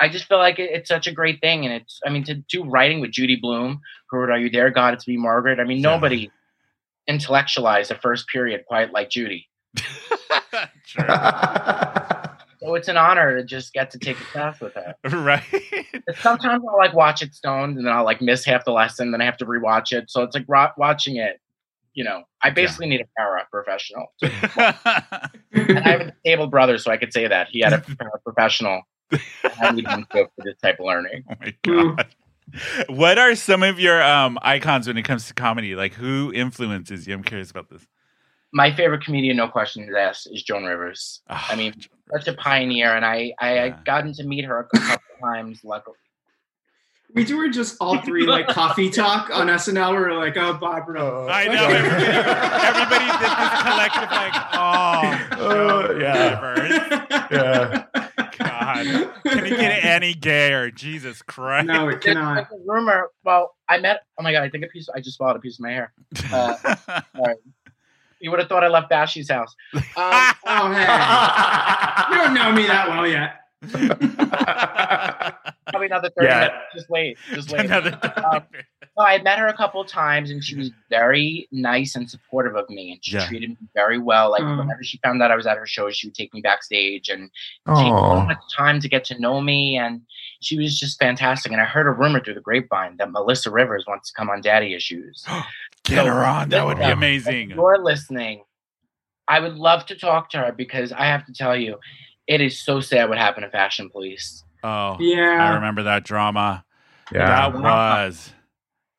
I 0.00 0.08
just 0.08 0.26
feel 0.26 0.38
like 0.38 0.58
it, 0.58 0.70
it's 0.70 0.88
such 0.88 1.06
a 1.06 1.12
great 1.12 1.40
thing, 1.40 1.64
and 1.64 1.72
it's 1.74 2.00
I 2.06 2.10
mean 2.10 2.24
to 2.24 2.34
do 2.34 2.64
writing 2.64 3.00
with 3.00 3.10
Judy 3.10 3.36
Blume, 3.36 3.80
who 4.10 4.18
wrote 4.18 4.30
Are 4.30 4.38
You 4.38 4.50
There, 4.50 4.70
God? 4.70 4.94
It's 4.94 5.08
Me, 5.08 5.16
Margaret. 5.16 5.60
I 5.60 5.64
mean 5.64 5.78
Yeah. 5.78 5.90
nobody 5.94 6.30
intellectualized 7.08 7.90
the 7.90 7.94
first 7.94 8.26
period 8.28 8.64
quite 8.66 8.92
like 8.92 9.08
Judy. 9.10 9.48
So 12.68 12.74
it's 12.74 12.88
an 12.88 12.98
honor 12.98 13.34
to 13.34 13.44
just 13.44 13.72
get 13.72 13.90
to 13.92 13.98
take 13.98 14.20
a 14.20 14.24
class 14.24 14.60
with 14.60 14.74
her. 14.74 14.94
right. 15.04 15.42
Sometimes 16.20 16.62
I'll 16.68 16.76
like 16.76 16.92
watch 16.92 17.22
it 17.22 17.34
stoned, 17.34 17.78
and 17.78 17.86
then 17.86 17.94
I'll 17.94 18.04
like 18.04 18.20
miss 18.20 18.44
half 18.44 18.66
the 18.66 18.72
lesson, 18.72 19.10
then 19.10 19.22
I 19.22 19.24
have 19.24 19.38
to 19.38 19.46
rewatch 19.46 19.90
it. 19.90 20.10
So 20.10 20.22
it's 20.22 20.34
like 20.34 20.44
ro- 20.46 20.72
watching 20.76 21.16
it. 21.16 21.40
You 21.94 22.04
know, 22.04 22.24
I 22.42 22.50
basically 22.50 22.86
need 22.88 23.00
a 23.00 23.06
para 23.16 23.46
professional, 23.50 24.12
and 24.20 25.78
I 25.78 25.88
have 25.88 26.00
a 26.02 26.12
disabled 26.22 26.50
brother, 26.50 26.76
so 26.76 26.92
I 26.92 26.98
could 26.98 27.14
say 27.14 27.26
that 27.26 27.48
he 27.48 27.60
had 27.60 27.72
a 27.72 27.78
para 27.78 28.18
professional. 28.22 28.82
I 29.10 29.72
need 29.72 29.88
him 29.88 30.06
for 30.10 30.28
this 30.36 30.58
type 30.62 30.78
of 30.78 30.84
learning. 30.84 31.24
oh 31.30 31.34
my 31.40 31.54
god. 31.62 32.06
What 32.88 33.18
are 33.18 33.34
some 33.34 33.62
of 33.62 33.80
your 33.80 34.02
um, 34.02 34.38
icons 34.42 34.86
when 34.86 34.98
it 34.98 35.04
comes 35.04 35.26
to 35.28 35.34
comedy? 35.34 35.74
Like, 35.74 35.94
who 35.94 36.32
influences 36.34 37.06
you? 37.06 37.14
I'm 37.14 37.24
curious 37.24 37.50
about 37.50 37.70
this. 37.70 37.86
My 38.52 38.72
favorite 38.74 39.04
comedian, 39.04 39.36
no 39.36 39.48
questions 39.48 39.90
asked, 39.94 40.28
is 40.32 40.42
Joan 40.42 40.64
Rivers. 40.64 41.20
Ah, 41.28 41.46
I 41.50 41.56
mean, 41.56 41.74
such 42.12 42.28
a 42.28 42.32
pioneer, 42.32 42.94
and 42.96 43.04
I 43.04 43.32
I 43.38 43.54
Yeah. 43.54 43.78
Gotten 43.84 44.12
to 44.14 44.24
meet 44.24 44.44
her 44.44 44.60
a 44.60 44.64
couple 44.78 45.04
times. 45.22 45.60
Luckily, 45.64 45.96
we 47.14 47.24
do 47.24 47.36
were 47.36 47.48
just 47.48 47.76
all 47.80 47.98
three 48.00 48.26
like 48.26 48.46
coffee 48.48 48.88
talk 49.02 49.30
on 49.30 49.48
SNL. 49.48 49.90
We 49.92 49.98
were 49.98 50.14
like, 50.14 50.36
oh, 50.36 50.52
Bob 50.54 50.60
Barbara. 50.86 51.26
I 51.30 51.44
know 51.46 51.66
everybody, 51.66 52.06
everybody 52.68 53.04
did 53.04 53.30
this 53.38 53.62
collective 53.62 54.10
like, 54.10 54.34
oh, 54.54 55.88
Uh, 55.90 55.94
yeah. 55.98 56.40
Rivers. 56.40 56.70
yeah. 57.30 57.84
God, 58.38 58.84
can 59.24 59.46
it 59.46 59.50
get 59.56 59.84
any 59.84 60.14
gayer? 60.14 60.70
Jesus 60.70 61.22
Christ! 61.22 61.66
No, 61.66 61.88
it 61.88 61.92
there's, 61.92 62.04
cannot. 62.04 62.48
there's 62.50 62.60
a 62.62 62.64
rumor. 62.66 63.10
Well, 63.24 63.54
I 63.68 63.78
met. 63.78 64.02
Oh 64.18 64.22
my 64.22 64.32
god, 64.32 64.42
I 64.44 64.48
think 64.50 64.64
a 64.64 64.68
piece. 64.68 64.88
I 64.94 65.00
just 65.00 65.16
swallowed 65.16 65.36
a 65.36 65.40
piece 65.40 65.54
of 65.58 65.60
my 65.60 65.72
hair. 65.72 65.92
Uh, 66.32 66.54
You 68.20 68.30
would 68.30 68.40
have 68.40 68.48
thought 68.48 68.64
I 68.64 68.68
left 68.68 68.90
Bashi's 68.90 69.30
house. 69.30 69.54
Um, 69.74 69.82
Oh, 70.50 70.72
hey. 70.72 72.14
You 72.14 72.22
don't 72.22 72.34
know 72.34 72.52
me 72.52 72.66
that 72.66 72.88
well 72.88 73.06
yet. 73.06 73.34
probably 75.70 75.86
another 75.86 76.10
thirty 76.16 76.28
Yeah. 76.28 76.38
minutes. 76.40 76.54
Just 76.74 76.90
wait. 76.90 77.18
Just 77.34 77.50
wait. 77.50 77.66
Another 77.66 77.98
Um, 78.32 78.42
No, 78.96 79.04
I 79.04 79.20
met 79.22 79.38
her 79.38 79.46
a 79.46 79.52
couple 79.56 79.80
of 79.80 79.86
times, 79.86 80.30
and 80.30 80.42
she 80.42 80.56
was 80.56 80.70
very 80.90 81.46
nice 81.52 81.94
and 81.94 82.08
supportive 82.10 82.56
of 82.56 82.68
me, 82.70 82.92
and 82.92 83.04
she 83.04 83.12
Yeah. 83.16 83.26
treated 83.26 83.50
me 83.50 83.56
very 83.74 83.98
well. 83.98 84.30
Like 84.30 84.42
Mm. 84.42 84.58
whenever 84.58 84.82
she 84.82 84.98
found 85.04 85.22
out 85.22 85.30
I 85.30 85.36
was 85.36 85.46
at 85.46 85.56
her 85.56 85.66
show, 85.66 85.88
she 85.90 86.06
would 86.08 86.14
take 86.14 86.32
me 86.34 86.40
backstage 86.40 87.08
and 87.08 87.30
take 87.76 87.92
so 87.92 88.22
much 88.26 88.38
time 88.56 88.80
to 88.80 88.88
get 88.88 89.04
to 89.06 89.18
know 89.20 89.40
me, 89.40 89.76
and 89.76 90.00
she 90.40 90.56
was 90.58 90.78
just 90.78 90.98
fantastic. 90.98 91.52
And 91.52 91.60
I 91.60 91.64
heard 91.64 91.86
a 91.86 91.90
rumor 91.90 92.20
through 92.20 92.34
the 92.34 92.40
grapevine 92.40 92.96
that 92.96 93.10
Melissa 93.12 93.50
Rivers 93.50 93.84
wants 93.86 94.10
to 94.10 94.14
come 94.16 94.30
on 94.30 94.40
Daddy 94.40 94.74
Issues. 94.74 95.24
Get 95.88 96.06
her 96.06 96.24
on. 96.24 96.48
That 96.50 96.66
would 96.66 96.78
be 96.78 96.84
Yeah. 96.84 96.92
amazing. 96.92 97.50
If 97.50 97.56
you're 97.56 97.78
listening, 97.78 98.44
I 99.26 99.40
would 99.40 99.54
love 99.54 99.86
to 99.86 99.96
talk 99.96 100.30
to 100.30 100.38
her 100.38 100.52
because 100.52 100.92
I 100.92 101.06
have 101.06 101.26
to 101.26 101.32
tell 101.32 101.56
you, 101.56 101.78
it 102.26 102.40
is 102.40 102.60
so 102.60 102.80
sad 102.80 103.08
what 103.08 103.18
happened 103.18 103.44
to 103.44 103.50
Fashion 103.50 103.90
Police. 103.90 104.44
Oh, 104.62 104.96
yeah. 105.00 105.38
I 105.50 105.54
remember 105.54 105.82
that 105.84 106.04
drama. 106.04 106.64
Yeah. 107.12 107.50
That 107.50 107.54
was. 107.54 108.32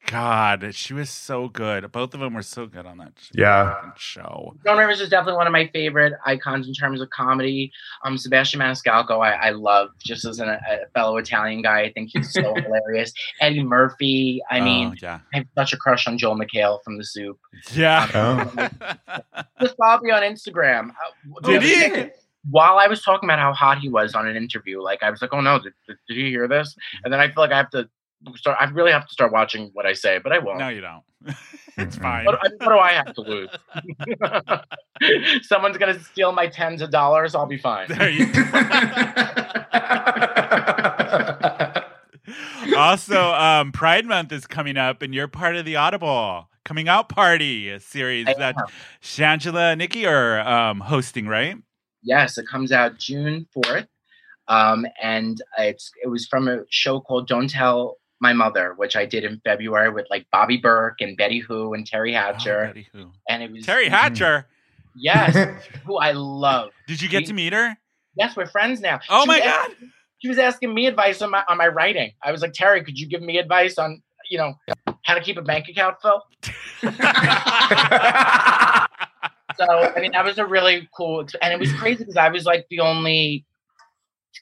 God, 0.10 0.74
she 0.74 0.94
was 0.94 1.10
so 1.10 1.50
good. 1.50 1.92
Both 1.92 2.14
of 2.16 2.20
them 2.20 2.34
were 2.34 2.42
so 2.42 2.66
good 2.66 2.86
on 2.88 2.98
that 2.98 3.14
sh- 3.22 3.30
Yeah. 3.36 3.92
show. 3.96 4.56
Joan 4.66 4.78
Rivers 4.80 5.02
is 5.02 5.10
definitely 5.10 5.38
one 5.38 5.46
of 5.46 5.54
my 5.54 5.68
favorite 5.68 6.14
icons 6.26 6.68
in 6.68 6.74
terms 6.74 7.00
of 7.00 7.10
comedy. 7.12 7.72
Um, 8.04 8.18
Sebastian 8.18 8.60
Maniscalco, 8.60 9.20
I, 9.24 9.34
I 9.34 9.50
love 9.52 9.90
just 10.00 10.26
as 10.26 10.40
an, 10.40 10.50
a 10.50 10.60
fellow 10.96 11.18
Italian 11.18 11.62
guy. 11.62 11.82
I 11.82 11.92
think 11.92 12.10
he's 12.12 12.34
so 12.34 12.42
hilarious. 12.56 13.14
Eddie 13.40 13.64
Murphy. 13.64 14.42
I 14.50 14.62
mean, 14.62 14.90
Oh, 14.90 14.94
yeah, 15.00 15.20
I 15.34 15.38
have 15.38 15.48
such 15.56 15.74
a 15.74 15.78
crush 15.78 16.08
on 16.08 16.18
Joel 16.18 16.38
McHale 16.40 16.84
from 16.84 16.98
The 16.98 17.04
Soup. 17.06 17.38
yeah. 17.74 18.08
Oh. 18.14 18.70
Just 19.62 19.76
follow 19.78 20.02
me 20.02 20.10
on 20.12 20.24
Instagram. 20.24 20.90
Uh, 20.90 21.40
Did 21.48 21.62
he? 21.62 22.10
While 22.50 22.78
I 22.80 22.88
was 22.88 23.04
talking 23.04 23.28
about 23.30 23.38
how 23.40 23.54
hot 23.54 23.80
he 23.80 23.90
was 23.90 24.16
on 24.16 24.26
an 24.28 24.36
interview, 24.38 24.82
like 24.82 25.04
I 25.04 25.12
was 25.12 25.22
like, 25.22 25.34
"Oh 25.34 25.42
no, 25.42 25.60
did, 25.60 25.74
did, 25.86 25.98
did 26.08 26.16
you 26.18 26.28
hear 26.28 26.48
this?" 26.48 26.74
And 27.04 27.12
then 27.14 27.20
I 27.20 27.28
feel 27.28 27.44
like 27.44 27.52
I 27.52 27.58
have 27.58 27.70
to 27.72 27.90
start. 28.36 28.58
I 28.60 28.66
really 28.66 28.92
have 28.92 29.08
to 29.08 29.14
start 29.14 29.32
watching 29.32 29.70
what 29.74 29.86
I 29.86 29.94
say, 29.94 30.20
but 30.20 30.32
I 30.32 30.40
won't. 30.40 30.60
no, 30.60 30.70
you 30.70 30.82
don't. 30.82 31.04
it's 31.78 31.96
Mm-mm. 31.96 32.02
fine. 32.02 32.26
What, 32.26 32.40
what 32.42 32.70
do 32.70 32.78
I 32.78 32.92
have 32.92 33.14
to 33.14 33.22
lose? 33.22 33.50
Someone's 35.48 35.78
gonna 35.78 36.00
steal 36.00 36.32
my 36.32 36.48
tens 36.48 36.82
of 36.82 36.92
dollars. 36.92 37.36
I'll 37.36 37.46
be 37.46 37.58
fine. 37.58 37.88
There 37.90 38.10
you 38.10 38.26
also, 42.78 43.34
um, 43.34 43.72
Pride 43.72 44.06
Month 44.06 44.32
is 44.32 44.48
coming 44.48 44.78
up, 44.78 45.02
and 45.02 45.14
you're 45.14 45.28
part 45.28 45.56
of 45.56 45.66
the 45.66 45.76
Audible 45.76 46.48
coming 46.66 46.88
out 46.88 47.10
party 47.10 47.78
series 47.80 48.28
I 48.28 48.34
that 48.36 48.56
am. 48.58 48.66
Shangela 49.02 49.72
and 49.72 49.80
Nikki 49.80 50.06
are 50.06 50.40
um, 50.42 50.80
hosting, 50.80 51.28
right? 51.28 51.56
Yes, 52.04 52.38
it 52.38 52.48
comes 52.48 52.72
out 52.72 52.98
June 52.98 53.48
fourth, 53.54 53.88
um, 54.48 54.86
and 55.02 55.42
it's 55.58 55.92
it 56.04 56.08
was 56.08 56.28
from 56.28 56.48
a 56.48 56.60
show 56.70 57.00
called 57.00 57.28
Don't 57.28 57.50
Tell 57.50 57.98
My 58.22 58.34
Mother, 58.34 58.74
which 58.78 58.96
I 58.96 59.06
did 59.06 59.24
in 59.24 59.40
February 59.46 59.90
with 59.92 60.06
like 60.10 60.26
Bobby 60.32 60.58
Berk 60.58 60.96
and 61.02 61.16
Betty 61.18 61.40
Who 61.40 61.74
and 61.74 61.90
Teri 61.90 62.12
Oh, 62.12 62.20
Hatcher, 62.20 62.68
Betty 62.68 62.88
who? 62.94 63.12
and 63.30 63.44
it 63.44 63.52
was 63.52 63.66
Teri 63.66 63.86
mhm. 63.86 63.90
Hatcher. 63.90 64.48
Yes, 64.96 65.36
who 65.86 65.98
I 65.98 66.12
love. 66.12 66.72
Did 66.88 67.02
you 67.02 67.10
get 67.10 67.20
We- 67.22 67.26
to 67.28 67.34
meet 67.34 67.54
her? 67.54 67.78
Yes, 68.16 68.36
we're 68.36 68.48
friends 68.48 68.82
now. 68.82 69.00
Oh 69.10 69.22
She 69.22 69.28
my 69.28 69.40
god! 69.40 69.72
asking- 69.72 69.92
she 70.22 70.28
was 70.28 70.38
asking 70.38 70.74
me 70.74 70.86
advice 70.88 71.22
on 71.22 71.32
my 71.32 71.46
on 71.48 71.58
my 71.58 71.70
writing. 71.70 72.12
I 72.22 72.34
was 72.34 72.42
like, 72.42 72.52
Teri, 72.52 72.84
could 72.84 73.00
you 73.00 73.08
give 73.08 73.22
me 73.22 73.38
advice 73.38 73.78
on 73.78 74.02
you 74.30 74.38
know 74.38 74.54
how 75.06 75.14
to 75.16 75.22
keep 75.22 75.38
a 75.38 75.42
bank 75.42 75.70
account, 75.70 75.96
Phil? 76.02 76.22
so 76.84 76.90
I 79.66 80.00
mean, 80.02 80.12
that 80.12 80.26
was 80.26 80.38
a 80.38 80.46
really 80.46 80.90
cool, 80.96 81.26
and 81.42 81.54
it 81.54 81.60
was 81.60 81.72
crazy 81.74 82.00
because 82.00 82.18
I 82.18 82.28
was 82.30 82.46
like 82.46 82.68
the 82.70 82.82
only 82.82 83.46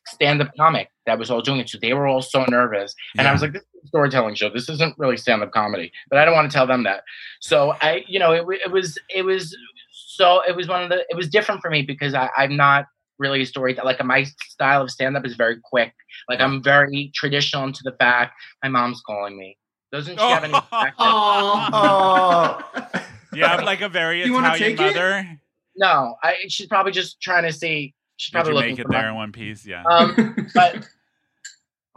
stand-up 0.08 0.50
comic 0.58 0.90
that 1.08 1.18
was 1.18 1.32
all 1.32 1.42
doing 1.42 1.60
it. 1.60 1.68
So 1.70 1.80
they 1.82 1.94
were 1.94 2.06
all 2.06 2.22
so 2.22 2.46
nervous, 2.50 2.94
and 3.18 3.28
I 3.28 3.32
was 3.32 3.42
like, 3.42 3.54
"This 3.54 3.64
is 3.64 3.84
a 3.86 3.88
storytelling 3.88 4.36
show. 4.36 4.50
This 4.50 4.70
isn't 4.70 4.94
really 5.00 5.18
stand-up 5.18 5.52
comedy." 5.52 5.92
But 6.10 6.20
I 6.20 6.26
don't 6.26 6.36
want 6.36 6.52
to 6.52 6.56
tell 6.56 6.68
them 6.68 6.84
that. 6.84 7.04
So 7.42 7.74
I, 7.82 8.04
you 8.08 8.20
know, 8.20 8.34
it, 8.34 8.46
it 8.66 8.72
was 8.72 9.00
it 9.10 9.24
was 9.24 9.58
so 9.92 10.42
it 10.48 10.56
was 10.56 10.68
one 10.68 10.84
of 10.84 10.90
the 10.90 11.04
it 11.10 11.16
was 11.18 11.28
different 11.28 11.62
for 11.62 11.72
me 11.72 11.82
because 11.82 12.14
I, 12.14 12.30
I'm 12.38 12.56
not 12.56 12.86
really 13.18 13.42
a 13.42 13.46
storyteller. 13.48 13.86
Like 13.88 14.04
my 14.06 14.26
style 14.50 14.84
of 14.84 14.92
stand-up 14.92 15.26
is 15.26 15.36
very 15.36 15.58
quick. 15.64 15.94
Like 16.30 16.40
I'm 16.40 16.62
very 16.62 17.12
traditional 17.16 17.64
into 17.64 17.82
the 17.84 17.94
fact 18.00 18.34
my 18.62 18.70
mom's 18.70 19.02
calling 19.02 19.36
me. 19.38 19.58
Doesn't 19.92 20.20
she 20.20 20.24
have 20.24 20.44
any? 20.44 20.54
accent? 20.72 20.94
Aw. 21.00 22.62
Oh, 22.84 23.02
You 23.34 23.44
have 23.46 23.64
like 23.64 23.82
a 23.82 23.90
very 23.90 24.24
You 24.24 24.34
wanna 24.34 24.54
Italian 24.54 24.78
take 24.78 24.88
it? 24.88 24.96
mother. 24.96 25.40
No, 25.78 26.16
I, 26.24 26.36
she's 26.50 26.68
probably 26.68 26.92
just 26.92 27.22
trying 27.22 27.44
to 27.44 27.54
see. 27.54 27.94
She's 28.18 28.32
Did 28.32 28.38
probably 28.38 28.52
you 28.52 28.56
looking 28.56 28.72
make 28.72 28.80
it 28.80 28.84
for 28.88 28.92
there 28.94 29.02
my- 29.04 29.10
in 29.10 29.16
one 29.16 29.32
piece? 29.32 29.66
Yeah. 29.66 29.84
Um, 29.84 30.50
but, 30.56 30.88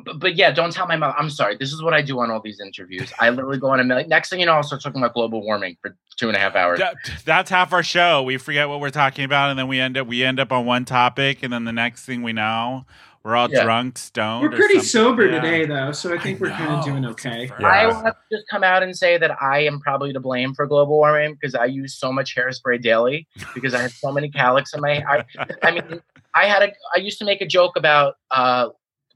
but 0.04 0.18
but 0.18 0.36
yeah, 0.36 0.50
don't 0.50 0.72
tell 0.72 0.86
my 0.86 0.96
mom. 0.96 1.14
I'm 1.18 1.30
sorry. 1.30 1.56
This 1.56 1.72
is 1.72 1.82
what 1.82 1.94
I 1.94 2.02
do 2.02 2.18
on 2.20 2.30
all 2.30 2.40
these 2.40 2.60
interviews. 2.60 3.12
I 3.20 3.30
literally 3.30 3.58
go 3.58 3.68
on 3.70 3.80
a 3.80 3.84
million. 3.84 4.08
Next 4.08 4.28
thing 4.30 4.40
you 4.40 4.46
know, 4.46 4.52
I'll 4.54 4.62
start 4.62 4.82
talking 4.82 5.00
about 5.00 5.14
global 5.14 5.42
warming 5.42 5.76
for 5.82 5.96
two 6.16 6.28
and 6.28 6.36
a 6.36 6.40
half 6.40 6.54
hours. 6.56 6.78
That- 6.78 6.96
that's 7.24 7.50
half 7.50 7.72
our 7.72 7.82
show. 7.82 8.22
We 8.22 8.36
forget 8.36 8.68
what 8.68 8.80
we're 8.80 8.90
talking 8.90 9.24
about, 9.24 9.50
and 9.50 9.58
then 9.58 9.68
we 9.68 9.80
end 9.80 9.96
up 9.96 10.06
we 10.06 10.22
end 10.24 10.40
up 10.40 10.52
on 10.52 10.66
one 10.66 10.84
topic, 10.84 11.42
and 11.42 11.52
then 11.52 11.64
the 11.64 11.72
next 11.72 12.04
thing 12.04 12.22
we 12.22 12.32
know, 12.32 12.84
we're 13.22 13.36
all 13.36 13.50
Yeah. 13.50 13.64
drunk, 13.64 13.98
stoned. 13.98 14.42
We're 14.42 14.56
pretty 14.56 14.74
something. 14.80 14.88
sober 14.88 15.26
Yeah. 15.26 15.40
today, 15.40 15.66
though, 15.66 15.92
so 15.92 16.14
I 16.14 16.18
think 16.18 16.40
we're 16.40 16.50
kind 16.50 16.72
of 16.72 16.84
doing 16.84 17.04
okay. 17.06 17.48
first- 17.48 17.62
I 17.62 17.82
Yeah. 17.82 17.88
want 17.92 18.06
to 18.06 18.14
just 18.32 18.44
come 18.50 18.64
out 18.64 18.82
and 18.82 18.96
say 18.96 19.18
that 19.18 19.30
I 19.42 19.60
am 19.66 19.78
probably 19.80 20.12
to 20.14 20.20
blame 20.20 20.54
for 20.54 20.66
global 20.66 20.96
warming 20.96 21.34
because 21.34 21.54
I 21.54 21.66
use 21.66 21.98
so 21.98 22.12
much 22.12 22.34
hairspray 22.34 22.80
daily 22.82 23.26
because 23.54 23.74
I 23.74 23.82
have 23.82 23.92
so 23.92 24.10
many 24.12 24.30
calyx 24.30 24.72
in 24.74 24.80
my. 24.80 25.02
I, 25.08 25.24
I 25.62 25.70
mean, 25.72 26.00
I 26.34 26.46
had 26.46 26.62
a. 26.62 26.72
I 26.96 27.00
used 27.00 27.18
to 27.18 27.24
make 27.24 27.40
a 27.42 27.46
joke 27.46 27.76
about 27.76 28.14
uh 28.30 28.68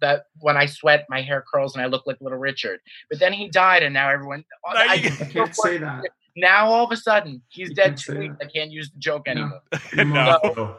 that 0.04 0.26
when 0.40 0.56
I 0.56 0.66
sweat, 0.66 1.06
my 1.08 1.22
hair 1.22 1.42
curls 1.50 1.74
and 1.74 1.82
I 1.82 1.86
look 1.86 2.06
like 2.06 2.18
Little 2.20 2.38
Richard. 2.38 2.80
But 3.10 3.18
then 3.18 3.32
he 3.32 3.48
died, 3.48 3.82
and 3.82 3.94
now 3.94 4.10
everyone. 4.10 4.44
Now 4.66 4.72
I, 4.76 4.94
you- 4.94 5.10
I 5.20 5.24
can't 5.24 5.54
say 5.56 5.78
that. 5.78 6.04
now 6.36 6.66
all 6.66 6.84
of 6.84 6.92
a 6.92 6.96
sudden 6.96 7.40
he's 7.48 7.70
You 7.70 7.74
dead 7.74 7.84
can't 7.86 7.98
two 7.98 8.18
weeks. 8.18 8.36
I 8.42 8.44
can't 8.46 8.70
use 8.70 8.90
the 8.90 8.98
joke 8.98 9.24
No. 9.26 9.32
anymore. 9.32 9.60
no. 10.14 10.76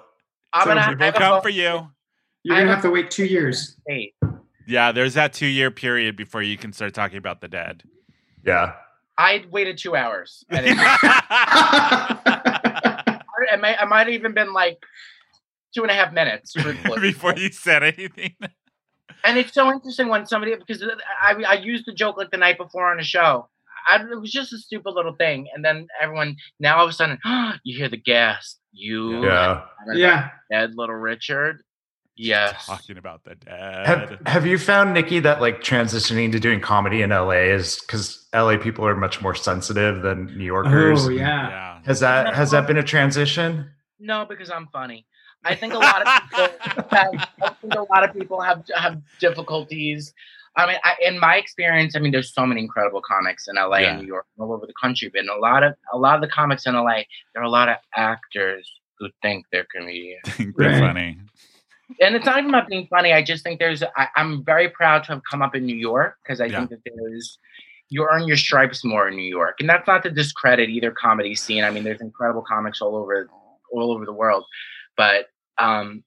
I'm 0.54 0.64
So 0.64 0.70
gonna 0.76 0.82
people 0.88 0.92
have 0.92 1.00
we'll 1.00 1.12
to 1.14 1.18
come 1.20 1.42
for 1.42 1.50
you. 1.50 1.88
You're 2.44 2.56
gonna 2.58 2.68
have 2.68 2.76
have 2.76 2.82
to 2.84 2.92
wait 2.92 3.10
two 3.12 3.26
years. 3.26 3.76
state. 3.82 4.14
Yeah, 4.68 4.92
there's 4.92 5.16
that 5.16 5.34
two 5.34 5.48
year 5.48 5.72
period 5.72 6.16
before 6.16 6.42
you 6.44 6.58
can 6.58 6.72
start 6.74 6.94
talking 6.94 7.18
about 7.18 7.42
the 7.42 7.48
dead. 7.48 7.84
Yeah. 8.46 8.74
I 9.18 9.46
waited 9.50 9.78
two 9.78 9.96
hours. 9.96 10.44
I, 10.52 10.76
I, 12.28 13.58
might, 13.60 13.82
I 13.82 13.86
might 13.86 14.08
have 14.08 14.10
even 14.10 14.34
been 14.34 14.54
like 14.54 14.78
two 15.74 15.82
and 15.84 15.92
a 15.92 15.94
half 15.94 16.14
minutes. 16.14 16.54
before 17.02 17.34
you 17.36 17.50
said 17.52 17.84
anything. 17.84 18.36
And 19.26 19.38
it's 19.38 19.54
so 19.54 19.72
interesting 19.72 20.08
when 20.08 20.26
somebody 20.26 20.56
because 20.56 20.84
I 21.22 21.34
I 21.48 21.54
used 21.56 21.86
the 21.86 21.94
joke 21.94 22.18
like 22.18 22.32
the 22.32 22.38
night 22.38 22.58
before 22.58 22.92
on 22.92 23.00
a 23.00 23.04
show. 23.04 23.50
I, 23.88 23.98
it 23.98 24.20
was 24.20 24.32
just 24.32 24.52
a 24.52 24.58
stupid 24.58 24.96
little 24.96 25.14
thing, 25.14 25.48
and 25.54 25.64
then 25.64 25.88
everyone 26.02 26.38
now 26.60 26.78
all 26.78 26.86
of 26.86 26.90
a 26.90 26.94
sudden 26.94 27.20
you 27.64 27.78
hear 27.78 27.90
the 27.90 27.98
gas. 27.98 28.58
You 28.72 29.26
Yeah. 29.26 29.64
yeah. 29.94 30.30
dead 30.52 30.74
little 30.76 30.96
Richard. 30.96 31.62
Yes. 32.18 32.66
Talking 32.66 32.98
about 32.98 33.24
the 33.26 33.36
dead. 33.36 33.86
Have, 33.86 34.22
have 34.26 34.46
you 34.46 34.58
found 34.58 34.94
Nikki 34.94 35.20
that 35.20 35.42
like 35.42 35.62
transitioning 35.62 36.32
to 36.32 36.40
doing 36.40 36.62
comedy 36.62 37.02
in 37.02 37.10
LA 37.10 37.32
is 37.32 37.80
because 37.82 38.26
LA 38.34 38.58
people 38.58 38.88
are 38.88 38.96
much 38.96 39.22
more 39.22 39.36
sensitive 39.36 40.02
than 40.02 40.28
New 40.38 40.46
Yorkers? 40.46 41.08
Oh 41.08 41.10
yeah. 41.10 41.50
yeah. 41.50 41.80
Has 41.86 42.00
that 42.00 42.34
has 42.34 42.52
that 42.52 42.68
been 42.68 42.78
a 42.78 42.84
transition? 42.84 43.70
No, 44.00 44.26
because 44.26 44.50
I'm 44.50 44.68
funny. 44.68 45.06
I 45.46 45.56
think 45.56 45.74
a 45.74 45.78
lot 45.78 46.02
of 46.06 46.08
people 46.24 46.50
have, 46.92 47.14
I 47.42 47.50
think 47.62 47.74
a 47.76 47.82
lot 47.94 48.04
of 48.04 48.14
people 48.14 48.42
have 48.42 48.64
have 48.76 49.02
difficulties. 49.20 50.14
I 50.58 50.68
mean, 50.68 50.78
I, 50.84 50.94
in 51.06 51.20
my 51.20 51.36
experience, 51.36 51.96
I 51.96 52.00
mean, 52.00 52.12
there's 52.14 52.34
so 52.34 52.46
many 52.46 52.62
incredible 52.62 53.02
comics 53.02 53.48
in 53.48 53.56
LA 53.56 53.78
Yeah. 53.80 53.90
and 53.92 54.02
New 54.02 54.08
York, 54.08 54.26
and 54.38 54.44
all 54.48 54.54
over 54.56 54.66
the 54.66 54.74
country. 54.82 55.10
But 55.14 55.22
in 55.24 55.30
a 55.30 55.36
lot 55.36 55.64
of 55.64 55.74
a 55.94 55.98
lot 55.98 56.16
of 56.16 56.22
the 56.22 56.28
comics 56.30 56.66
in 56.66 56.74
LA, 56.76 57.04
there 57.34 57.42
are 57.42 57.44
a 57.44 57.50
lot 57.50 57.70
of 57.70 57.76
actors 57.96 58.70
who 59.00 59.10
think 59.22 59.46
they're 59.52 59.68
comedians. 59.76 60.22
think 60.36 60.56
they're 60.58 60.72
Right. 60.72 60.80
funny. 60.80 61.18
and 62.02 62.16
it's 62.16 62.26
not 62.26 62.38
even 62.40 62.50
about 62.50 62.68
being 62.68 62.88
funny. 62.88 63.14
I 63.14 63.22
just 63.22 63.44
think 63.44 63.60
there's. 63.60 63.84
I, 63.84 64.08
I'm 64.16 64.44
very 64.44 64.70
proud 64.70 65.04
to 65.06 65.10
have 65.14 65.22
come 65.30 65.42
up 65.42 65.54
in 65.56 65.66
New 65.66 65.76
York 65.76 66.16
because 66.24 66.42
I 66.42 66.46
Yeah. 66.46 66.58
think 66.60 66.70
that 66.72 66.80
there's. 66.86 67.38
You 67.90 68.08
earn 68.12 68.28
your 68.28 68.36
stripes 68.38 68.84
more 68.84 69.08
in 69.10 69.16
New 69.16 69.30
York, 69.40 69.58
and 69.60 69.70
that's 69.70 69.86
not 69.86 70.02
to 70.04 70.10
discredit 70.10 70.70
either 70.70 70.90
comedy 70.90 71.36
scene. 71.36 71.64
I 71.64 71.70
mean, 71.70 71.84
there's 71.84 72.02
incredible 72.02 72.42
comics 72.42 72.82
all 72.82 72.96
over, 72.96 73.30
all 73.72 73.92
over 73.92 74.06
the 74.06 74.12
world, 74.14 74.44
but 74.98 75.28
um, 75.58 76.04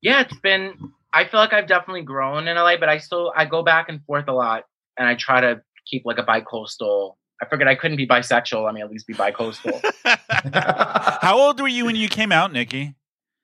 yeah, 0.00 0.20
it's 0.22 0.38
been. 0.40 0.74
I 1.12 1.24
feel 1.24 1.40
like 1.40 1.52
I've 1.52 1.66
definitely 1.66 2.02
grown 2.02 2.46
in 2.46 2.56
LA, 2.56 2.76
but 2.76 2.88
I 2.88 2.98
still 2.98 3.32
I 3.34 3.44
go 3.44 3.62
back 3.62 3.88
and 3.88 4.04
forth 4.04 4.28
a 4.28 4.32
lot, 4.32 4.64
and 4.98 5.08
I 5.08 5.14
try 5.14 5.40
to 5.40 5.62
keep 5.86 6.02
like 6.04 6.18
a 6.18 6.22
bi-coastal. 6.22 7.16
I 7.40 7.46
figured 7.46 7.68
I 7.68 7.74
couldn't 7.74 7.96
be 7.96 8.06
bisexual. 8.06 8.68
I 8.68 8.72
mean, 8.72 8.82
at 8.82 8.90
least 8.90 9.06
be 9.06 9.14
bi-coastal. 9.14 9.80
How 10.04 11.38
old 11.38 11.60
were 11.60 11.68
you 11.68 11.84
when 11.84 11.96
you 11.96 12.08
came 12.08 12.32
out, 12.32 12.52
Nikki? 12.52 12.94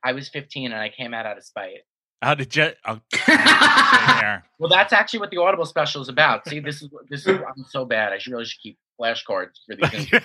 I 0.05 0.13
was 0.13 0.29
15 0.29 0.73
and 0.73 0.81
I 0.81 0.89
came 0.89 1.15
out 1.15 1.27
out 1.27 1.39
of 1.39 1.45
spite. 1.45 1.83
How 2.23 2.35
did 2.35 2.55
you? 2.55 2.71
Oh. 2.87 3.01
Well, 4.59 4.69
that's 4.71 4.93
actually 4.93 5.19
what 5.19 5.31
the 5.33 5.39
Audible 5.39 5.67
special 5.67 6.03
is 6.03 6.09
about. 6.09 6.49
See, 6.49 6.61
this 6.61 6.83
is 6.83 6.89
this 7.11 7.27
is 7.27 7.37
I'm 7.37 7.65
so 7.69 7.85
bad. 7.85 8.13
I 8.13 8.19
should 8.19 8.33
really 8.33 8.45
should 8.45 8.61
keep 8.63 8.79
flashcards 9.01 9.57
for 9.67 9.77
these 9.77 9.91
things. 9.91 10.11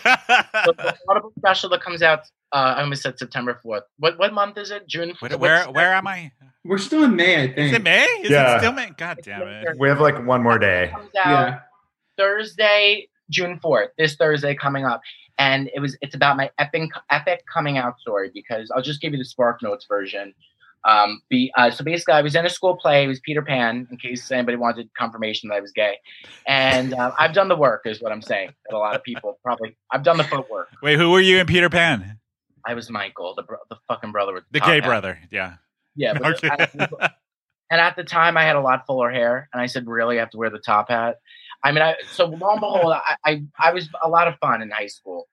So 0.65 0.71
the 0.73 0.95
Audible 1.09 1.31
special 1.37 1.69
that 1.69 1.81
comes 1.81 2.01
out, 2.01 2.21
uh, 2.53 2.75
I 2.77 2.81
almost 2.81 3.01
said 3.03 3.17
September 3.19 3.59
4th. 3.65 3.81
What 3.99 4.17
what 4.19 4.33
month 4.33 4.57
is 4.57 4.71
it? 4.71 4.87
June. 4.87 5.13
Where, 5.19 5.31
what's- 5.31 5.39
where 5.41 5.65
where 5.71 5.93
am 5.93 6.07
I? 6.07 6.31
We're 6.65 6.77
still 6.79 7.03
in 7.03 7.15
May, 7.15 7.43
I 7.43 7.47
think. 7.53 7.57
Is 7.71 7.73
it 7.73 7.83
May? 7.83 8.03
Is 8.03 8.29
Yeah. 8.29 8.55
it 8.55 8.59
still 8.59 8.73
May? 8.73 8.89
God 8.97 9.19
damn 9.23 9.41
it! 9.47 9.67
we 9.79 9.87
have 9.87 10.01
like 10.01 10.25
one 10.25 10.43
more 10.43 10.59
day. 10.59 10.89
comes 10.93 11.09
out 11.15 11.29
Yeah. 11.47 11.59
Thursday, 12.17 13.07
June 13.29 13.59
4th. 13.63 13.89
This 13.97 14.15
Thursday 14.15 14.53
coming 14.55 14.85
up, 14.85 15.01
and 15.37 15.69
it 15.73 15.79
was 15.79 15.97
it's 16.01 16.15
about 16.15 16.35
my 16.37 16.49
epic 16.59 16.89
epic 17.09 17.43
coming 17.51 17.77
out 17.77 17.99
story 17.99 18.31
because 18.33 18.69
I'll 18.75 18.81
just 18.81 19.01
give 19.01 19.13
you 19.13 19.19
the 19.19 19.25
Spark 19.25 19.61
Notes 19.63 19.85
version. 19.87 20.33
Um, 20.87 21.21
be, 21.29 21.51
uh, 21.57 21.69
so 21.69 21.83
basically, 21.83 22.13
I 22.13 22.21
was 22.21 22.33
in 22.33 22.45
a 22.45 22.49
school 22.49 22.77
play. 22.77 23.03
It 23.03 23.07
was 23.07 23.19
Peter 23.19 23.41
Pan, 23.41 23.87
in 23.91 23.97
case 23.97 24.31
anybody 24.31 24.55
wanted 24.57 24.89
confirmation 24.97 25.49
that 25.49 25.55
I 25.55 25.59
was 25.59 25.71
gay. 25.73 25.97
And 26.47 26.93
uh, 26.93 27.11
I've 27.19 27.33
done 27.33 27.49
the 27.49 27.57
work, 27.57 27.81
is 27.85 28.01
what 28.01 28.11
I'm 28.13 28.21
saying. 28.21 28.51
That 28.69 28.75
a 28.75 28.79
lot 28.79 28.95
of 28.95 29.03
people 29.03 29.37
probably 29.43 29.77
I've 29.91 30.03
done 30.03 30.17
the 30.17 30.23
footwork. 30.23 30.69
Wait, 30.81 30.97
who 30.97 31.11
were 31.11 31.19
you 31.19 31.39
in 31.39 31.45
Peter 31.45 31.69
Pan? 31.69 32.19
I 32.65 32.73
was 32.73 32.89
Michael, 32.89 33.33
the 33.35 33.43
bro- 33.43 33.57
the 33.69 33.75
fucking 33.87 34.11
brother 34.13 34.33
with 34.33 34.45
The 34.51 34.59
top 34.59 34.67
gay 34.69 34.75
hat. 34.75 34.85
brother. 34.85 35.19
Yeah. 35.29 35.55
Yeah, 35.95 36.17
Okay. 36.23 36.49
I- 36.49 37.09
and 37.69 37.81
at 37.81 37.95
the 37.97 38.03
time 38.05 38.37
I 38.37 38.43
had 38.43 38.55
a 38.55 38.61
lot 38.61 38.85
fuller 38.87 39.11
hair, 39.11 39.49
and 39.51 39.61
I 39.61 39.65
said, 39.65 39.87
"Really, 39.87 40.17
I 40.17 40.19
have 40.21 40.29
to 40.29 40.37
wear 40.37 40.49
the 40.49 40.59
top 40.59 40.89
hat?" 40.89 41.17
I 41.63 41.71
mean, 41.73 41.81
I, 41.81 41.95
so 42.11 42.25
lo 42.27 42.51
and 42.51 42.59
behold, 42.61 42.93
I, 42.93 43.15
I 43.25 43.43
I 43.59 43.73
was 43.73 43.89
a 44.01 44.07
lot 44.07 44.27
of 44.29 44.35
fun 44.39 44.61
in 44.61 44.69
high 44.69 44.87
school, 44.87 45.27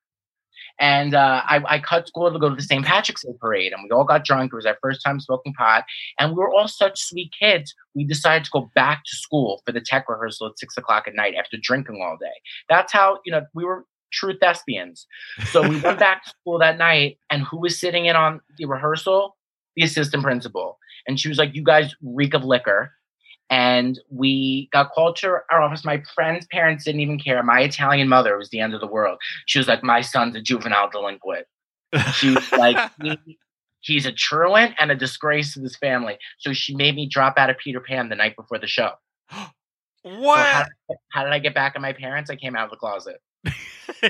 and 0.79 1.15
uh, 1.15 1.43
I, 1.45 1.63
I 1.67 1.79
cut 1.79 2.09
school 2.09 2.33
to 2.33 2.39
go 2.39 2.51
to 2.51 2.57
the 2.57 2.63
St. 2.63 2.85
Patrick's 2.85 3.23
Day 3.23 3.33
parade, 3.41 3.73
and 3.73 3.83
we 3.83 3.91
all 3.91 4.05
got 4.05 4.25
drunk. 4.25 4.53
It 4.53 4.57
was 4.57 4.67
our 4.67 4.79
first 4.83 5.03
time 5.05 5.21
smoking 5.21 5.55
pot, 5.55 5.85
and 6.19 6.33
we 6.33 6.37
were 6.37 6.53
all 6.53 6.69
such 6.69 7.01
sweet 7.01 7.33
kids. 7.39 7.75
We 7.95 8.05
decided 8.05 8.45
to 8.45 8.51
go 8.53 8.71
back 8.75 9.05
to 9.05 9.17
school 9.17 9.63
for 9.65 9.73
the 9.73 9.81
tech 9.81 10.09
rehearsal 10.09 10.49
at 10.49 10.59
six 10.59 10.77
o'clock 10.77 11.05
at 11.07 11.15
night 11.15 11.35
after 11.35 11.57
drinking 11.61 12.03
all 12.03 12.17
day. 12.21 12.35
That's 12.69 12.93
how 12.93 13.19
you 13.25 13.33
know 13.33 13.43
we 13.55 13.65
were 13.65 13.85
true 14.13 14.37
thespians. 14.39 15.07
So 15.51 15.69
we 15.69 15.81
went 15.81 15.99
back 15.99 16.25
to 16.25 16.31
school 16.31 16.59
that 16.59 16.79
night, 16.79 17.19
and 17.31 17.43
who 17.43 17.61
was 17.61 17.79
sitting 17.79 18.07
in 18.07 18.17
on 18.17 18.41
the 18.59 18.67
rehearsal? 18.67 19.37
The 19.77 19.83
assistant 19.83 20.23
principal. 20.23 20.79
And 21.07 21.19
she 21.19 21.29
was 21.29 21.39
like, 21.39 21.55
You 21.55 21.63
guys 21.63 21.95
reek 22.03 22.35
of 22.35 22.45
liquor. 22.45 22.93
And 23.55 24.01
we 24.11 24.69
got 24.73 24.91
called 24.91 25.15
to 25.19 25.29
our 25.53 25.63
office. 25.63 25.85
My 25.85 26.03
friend's 26.13 26.45
parents 26.49 26.85
didn't 26.85 27.03
even 27.03 27.21
care. 27.21 27.41
My 27.45 27.61
Italian 27.61 28.09
mother 28.09 28.37
was 28.37 28.51
the 28.51 28.59
end 28.59 28.75
of 28.75 28.81
the 28.81 28.87
world. 28.89 29.19
She 29.47 29.59
was 29.61 29.69
like, 29.69 29.85
My 29.85 30.01
son's 30.01 30.35
a 30.35 30.41
juvenile 30.41 30.91
delinquent. 30.91 31.47
She 32.15 32.31
was 32.35 32.51
like, 32.51 32.91
he, 33.03 33.39
He's 33.81 34.07
a 34.07 34.13
truant 34.13 34.75
and 34.81 34.91
a 34.91 34.97
disgrace 34.97 35.55
to 35.55 35.61
this 35.61 35.77
family. 35.77 36.19
So 36.39 36.53
she 36.53 36.75
made 36.75 36.97
me 36.97 37.07
drop 37.09 37.35
out 37.39 37.49
of 37.49 37.57
Peter 37.59 37.79
Pan 37.79 38.09
the 38.09 38.17
night 38.17 38.35
before 38.35 38.59
the 38.59 38.67
show. 38.67 38.91
So 40.07 40.11
how, 40.11 40.21
what? 40.87 40.99
how 41.13 41.25
did 41.25 41.33
I 41.33 41.39
get 41.39 41.55
back 41.55 41.73
at 41.77 41.81
my 41.81 41.95
parents? 41.95 42.29
I 42.29 42.37
came 42.37 42.55
out 42.55 42.65
of 42.65 42.71
the 42.71 42.77
closet. 42.77 43.23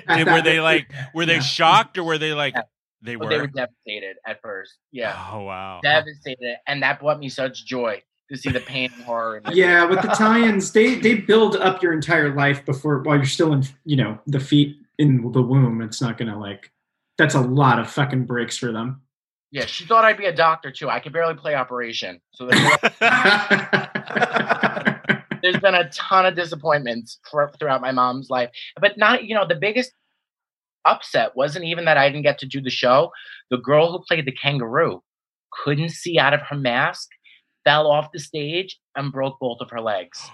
Were 0.09 0.42
they 0.42 0.59
like? 0.61 0.90
Were 1.14 1.24
they 1.24 1.35
Yeah. 1.35 1.40
shocked 1.40 1.96
or 1.98 2.02
were 2.02 2.18
they 2.18 2.33
like? 2.35 2.54
Yeah. 2.57 2.62
They 3.02 3.14
But 3.14 3.26
were. 3.26 3.30
they 3.30 3.40
were 3.42 3.46
devastated 3.46 4.16
at 4.26 4.40
first. 4.42 4.72
Yeah. 4.90 5.14
Oh 5.30 5.42
wow. 5.42 5.78
devastated, 5.85 6.57
and 6.66 6.83
that 6.83 6.98
brought 6.98 7.20
me 7.20 7.28
such 7.28 7.64
joy 7.64 8.02
to 8.30 8.37
see 8.38 8.50
the 8.50 8.60
pain 8.60 8.90
and 8.94 9.04
horror. 9.04 9.38
In 9.38 9.42
Yeah, 9.52 9.84
with 9.84 10.04
Italians, 10.04 10.72
they 10.72 10.96
they 10.96 11.14
build 11.14 11.56
up 11.56 11.82
your 11.82 11.92
entire 11.92 12.34
life 12.34 12.64
before 12.64 13.00
while 13.02 13.16
you're 13.16 13.26
still 13.26 13.52
in 13.52 13.64
you 13.84 13.96
know 13.96 14.18
the 14.27 14.40
feet 14.40 14.77
in 14.98 15.31
the 15.33 15.42
womb. 15.42 15.83
It's 15.83 16.00
not 16.00 16.18
gonna 16.18 16.38
like 16.38 16.70
that's 17.18 17.35
a 17.35 17.40
lot 17.40 17.79
of 17.79 17.90
fucking 17.90 18.25
breaks 18.25 18.56
for 18.58 18.72
them. 18.72 19.02
yeah. 19.50 19.66
She 19.66 19.85
thought 19.85 20.04
I'd 20.04 20.18
be 20.18 20.27
a 20.27 20.35
doctor 20.35 20.70
too. 20.70 20.88
I 20.90 21.00
could 21.00 21.12
barely 21.12 21.35
play 21.35 21.54
operation, 21.54 22.20
so 22.33 22.46
there's, 22.46 22.60
there's 25.42 25.58
been 25.60 25.75
a 25.75 25.88
ton 25.90 26.27
of 26.27 26.35
disappointments 26.35 27.18
for, 27.31 27.52
throughout 27.58 27.81
my 27.81 27.92
mom's 27.92 28.31
life. 28.31 28.50
But 28.81 28.98
not, 28.98 29.25
you 29.25 29.35
know, 29.35 29.46
the 29.46 29.54
biggest 29.54 29.92
upset 30.87 31.37
wasn't 31.37 31.64
even 31.64 31.85
that 31.85 31.96
I 31.96 32.08
didn't 32.08 32.22
get 32.22 32.38
to 32.38 32.46
do 32.46 32.60
the 32.60 32.70
show. 32.70 33.12
The 33.50 33.58
girl 33.58 33.92
who 33.92 34.04
played 34.06 34.27
the 34.27 34.33
kangaroo 34.33 35.02
couldn't 35.52 35.90
see 35.90 36.18
out 36.18 36.35
of 36.35 36.40
her 36.42 36.56
mask, 36.56 37.10
fell 37.65 37.87
off 37.90 38.12
the 38.12 38.19
stage, 38.19 38.79
and 38.96 39.12
broke 39.12 39.38
both 39.40 39.60
of 39.60 39.71
her 39.71 39.81
legs. 39.81 40.21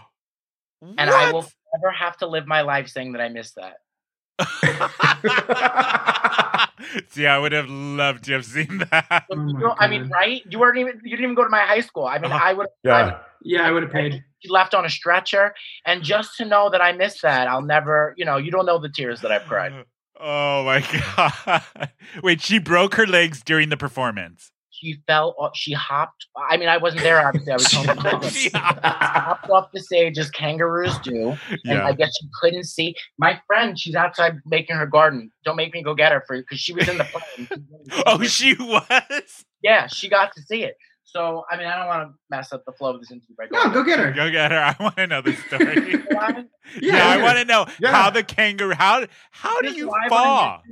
And 0.82 1.10
I 1.10 1.30
will 1.30 1.42
What? 1.42 1.52
never 1.82 1.90
have 1.92 2.16
to 2.18 2.26
live 2.26 2.46
my 2.46 2.62
life 2.62 2.88
saying 2.88 3.12
that 3.12 3.20
I 3.20 3.28
missed 3.28 3.56
that. 3.56 3.74
See, 7.10 7.26
I 7.26 7.36
would 7.38 7.52
have 7.52 7.68
loved 7.68 8.24
to 8.24 8.32
have 8.32 8.46
seen 8.46 8.78
that. 8.90 9.24
But 9.28 9.38
Oh 9.38 9.46
you 9.46 9.58
know, 9.58 9.74
I 9.78 9.86
mean, 9.88 10.08
right? 10.08 10.42
You 10.50 10.58
weren't 10.58 10.78
even 10.78 11.00
you 11.04 11.10
didn't 11.10 11.24
even 11.24 11.34
go 11.34 11.44
to 11.44 11.50
my 11.50 11.60
high 11.60 11.80
school. 11.82 12.06
I 12.06 12.18
mean, 12.18 12.32
Uh-huh. 12.32 12.40
I 12.42 12.52
would 12.54 12.68
yeah. 12.82 13.18
Yeah, 13.42 13.66
I 13.66 13.70
would 13.70 13.82
have 13.82 13.92
paid. 13.92 14.24
she 14.40 14.48
left 14.58 14.72
on 14.74 14.86
a 14.86 14.90
stretcher, 14.90 15.54
and 15.86 16.02
just 16.02 16.36
to 16.38 16.44
know 16.46 16.70
that 16.70 16.80
I 16.80 16.92
missed 16.92 17.20
that, 17.22 17.46
I'll 17.48 17.60
never, 17.62 18.14
you 18.16 18.24
know, 18.24 18.38
you 18.38 18.50
don't 18.50 18.64
know 18.66 18.78
the 18.78 18.88
tears 18.88 19.20
that 19.20 19.30
I've 19.32 19.44
cried. 19.46 19.72
Oh 20.22 20.64
my 20.64 20.80
god! 21.16 21.62
Wait, 22.22 22.42
she 22.42 22.58
broke 22.58 22.96
her 22.96 23.06
legs 23.06 23.42
during 23.42 23.70
the 23.70 23.76
performance. 23.78 24.52
She 24.80 24.96
fell, 25.06 25.34
off, 25.38 25.50
uh, 25.50 25.52
she 25.54 25.72
hopped. 25.72 26.26
I 26.48 26.56
mean, 26.56 26.68
I 26.68 26.78
wasn't 26.78 27.02
there. 27.02 27.20
Obviously, 27.26 27.52
I 27.52 27.56
was 27.56 27.72
home. 27.72 28.22
She 28.30 28.48
She 28.48 28.50
hopped 28.56 29.50
off 29.50 29.68
the 29.74 29.80
stage 29.80 30.16
as 30.18 30.30
kangaroos 30.30 30.98
do, 31.04 31.36
and 31.66 31.80
I 31.80 31.92
guess 31.92 32.10
she 32.20 32.28
couldn't 32.40 32.64
see. 32.64 32.94
My 33.18 33.40
friend, 33.46 33.78
she's 33.78 33.94
outside 33.94 34.38
making 34.46 34.76
her 34.76 34.86
garden. 34.86 35.30
Don't 35.44 35.56
make 35.56 35.74
me 35.74 35.82
go 35.82 35.94
get 35.94 36.12
her 36.12 36.24
for 36.26 36.36
you 36.36 36.42
because 36.42 36.60
she 36.60 36.72
was 36.72 36.88
in 36.88 36.96
the 36.98 37.04
plane. 37.04 37.48
Oh, 38.06 38.22
she 38.22 38.54
was. 38.54 39.44
yeah, 39.62 39.86
she 39.86 40.08
got 40.08 40.32
to 40.36 40.42
see 40.42 40.62
it. 40.64 40.76
So, 41.04 41.44
I 41.50 41.56
mean, 41.56 41.66
I 41.66 41.76
don't 41.76 41.88
want 41.88 42.08
to 42.08 42.14
mess 42.30 42.52
up 42.52 42.64
the 42.64 42.72
flow 42.72 42.94
of 42.94 43.00
this 43.00 43.10
interview 43.10 43.34
by 43.36 43.46
No, 43.52 43.62
going. 43.64 43.74
go 43.74 43.84
get 43.84 43.98
her. 43.98 44.12
Go 44.12 44.30
get 44.30 44.52
her. 44.52 44.58
I 44.78 44.82
want 44.82 44.96
to 44.96 45.06
know 45.08 45.20
the 45.20 45.32
story. 45.34 45.96
Yeah, 46.10 46.44
Yeah, 46.80 47.08
I 47.08 47.16
want 47.22 47.36
to 47.38 47.44
know 47.44 47.66
Yeah. 47.80 47.90
how 47.92 48.10
the 48.10 48.22
kangaroo. 48.22 48.74
How 48.74 49.06
how 49.32 49.60
do 49.60 49.72
you 49.72 49.86
live 49.86 50.08
fall? 50.08 50.62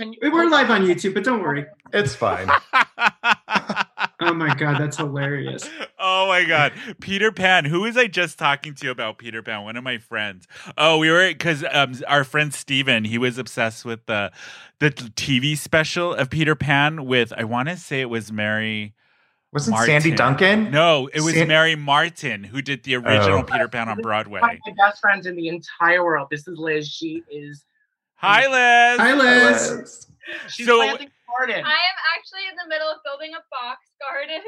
On 0.00 0.06
YouTube. 0.06 0.20
Can 0.20 0.30
you? 0.30 0.32
We're 0.32 0.48
live 0.50 0.70
on 0.70 0.82
YouTube, 0.82 1.14
but 1.14 1.24
don't 1.24 1.42
worry. 1.42 1.66
It's 1.92 2.14
fine. 2.14 2.48
Oh 4.20 4.32
my 4.32 4.54
god, 4.54 4.80
that's 4.80 4.96
hilarious. 4.96 5.68
oh 5.98 6.28
my 6.28 6.44
god, 6.44 6.72
Peter 7.00 7.30
Pan. 7.30 7.66
Who 7.66 7.82
was 7.82 7.96
I 7.96 8.06
just 8.06 8.38
talking 8.38 8.74
to 8.76 8.90
about 8.90 9.18
Peter 9.18 9.42
Pan? 9.42 9.64
One 9.64 9.76
of 9.76 9.84
my 9.84 9.98
friends. 9.98 10.46
Oh, 10.78 10.96
we 10.98 11.10
were 11.10 11.28
because 11.28 11.62
um, 11.70 11.94
our 12.08 12.24
friend 12.24 12.54
Steven, 12.54 13.04
he 13.04 13.18
was 13.18 13.36
obsessed 13.36 13.84
with 13.84 14.06
the 14.06 14.32
the 14.78 14.90
TV 14.90 15.58
special 15.58 16.14
of 16.14 16.30
Peter 16.30 16.54
Pan 16.54 17.04
with 17.04 17.32
I 17.36 17.44
want 17.44 17.68
to 17.68 17.76
say 17.76 18.00
it 18.00 18.08
was 18.08 18.32
Mary. 18.32 18.94
Wasn't 19.52 19.76
Sandy 19.78 20.12
Duncan? 20.12 20.70
No, 20.70 21.08
it 21.12 21.20
was 21.20 21.34
San- 21.34 21.48
Mary 21.48 21.76
Martin 21.76 22.44
who 22.44 22.62
did 22.62 22.84
the 22.84 22.94
original 22.96 23.40
Oh. 23.40 23.42
Peter 23.42 23.68
Pan 23.68 23.88
on 23.90 24.00
Broadway. 24.00 24.40
One 24.40 24.54
of 24.54 24.58
my 24.66 24.86
best 24.86 25.00
friends 25.00 25.26
in 25.26 25.36
the 25.36 25.48
entire 25.48 26.02
world. 26.04 26.28
This 26.30 26.48
is 26.48 26.56
Liz. 26.56 26.88
She 26.88 27.22
is. 27.30 27.64
Hi, 28.16 28.46
Liz. 28.46 29.00
Hi, 29.00 29.14
Liz. 29.14 30.06
She's 30.48 30.66
So- 30.66 30.76
planting 30.78 31.08
a 31.08 31.10
garden. 31.38 31.64
I 31.64 31.70
am 31.70 31.96
actually 32.16 32.46
in 32.48 32.56
the 32.56 32.68
middle 32.68 32.88
of 32.88 32.98
building 33.04 33.32
a 33.34 33.42
box 33.50 33.80
garden. 34.00 34.40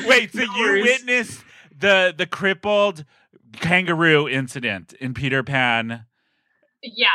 Wait, 0.08 0.32
so 0.32 0.44
No 0.44 0.54
you 0.56 0.82
witnessed 0.82 1.42
the 1.78 2.14
the 2.16 2.26
crippled 2.26 3.04
kangaroo 3.52 4.28
incident 4.28 4.92
in 4.94 5.14
Peter 5.14 5.42
Pan? 5.42 6.06
yes, 6.82 7.10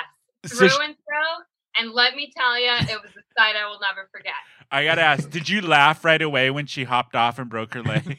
through 0.47 0.69
sh- 0.69 0.77
and 0.81 0.95
through. 0.95 1.45
And 1.77 1.91
let 1.93 2.15
me 2.15 2.31
tell 2.35 2.59
you, 2.59 2.69
it 2.69 3.01
was 3.01 3.11
a 3.11 3.23
sight 3.37 3.55
I 3.55 3.65
will 3.67 3.79
never 3.79 4.09
forget. 4.11 4.33
I 4.71 4.83
gotta 4.83 5.01
ask, 5.01 5.29
did 5.29 5.47
you 5.49 5.61
laugh 5.61 6.03
right 6.03 6.21
away 6.21 6.49
when 6.51 6.65
she 6.65 6.83
hopped 6.83 7.15
off 7.15 7.39
and 7.39 7.49
broke 7.49 7.73
her 7.73 7.81
legs? 7.83 8.15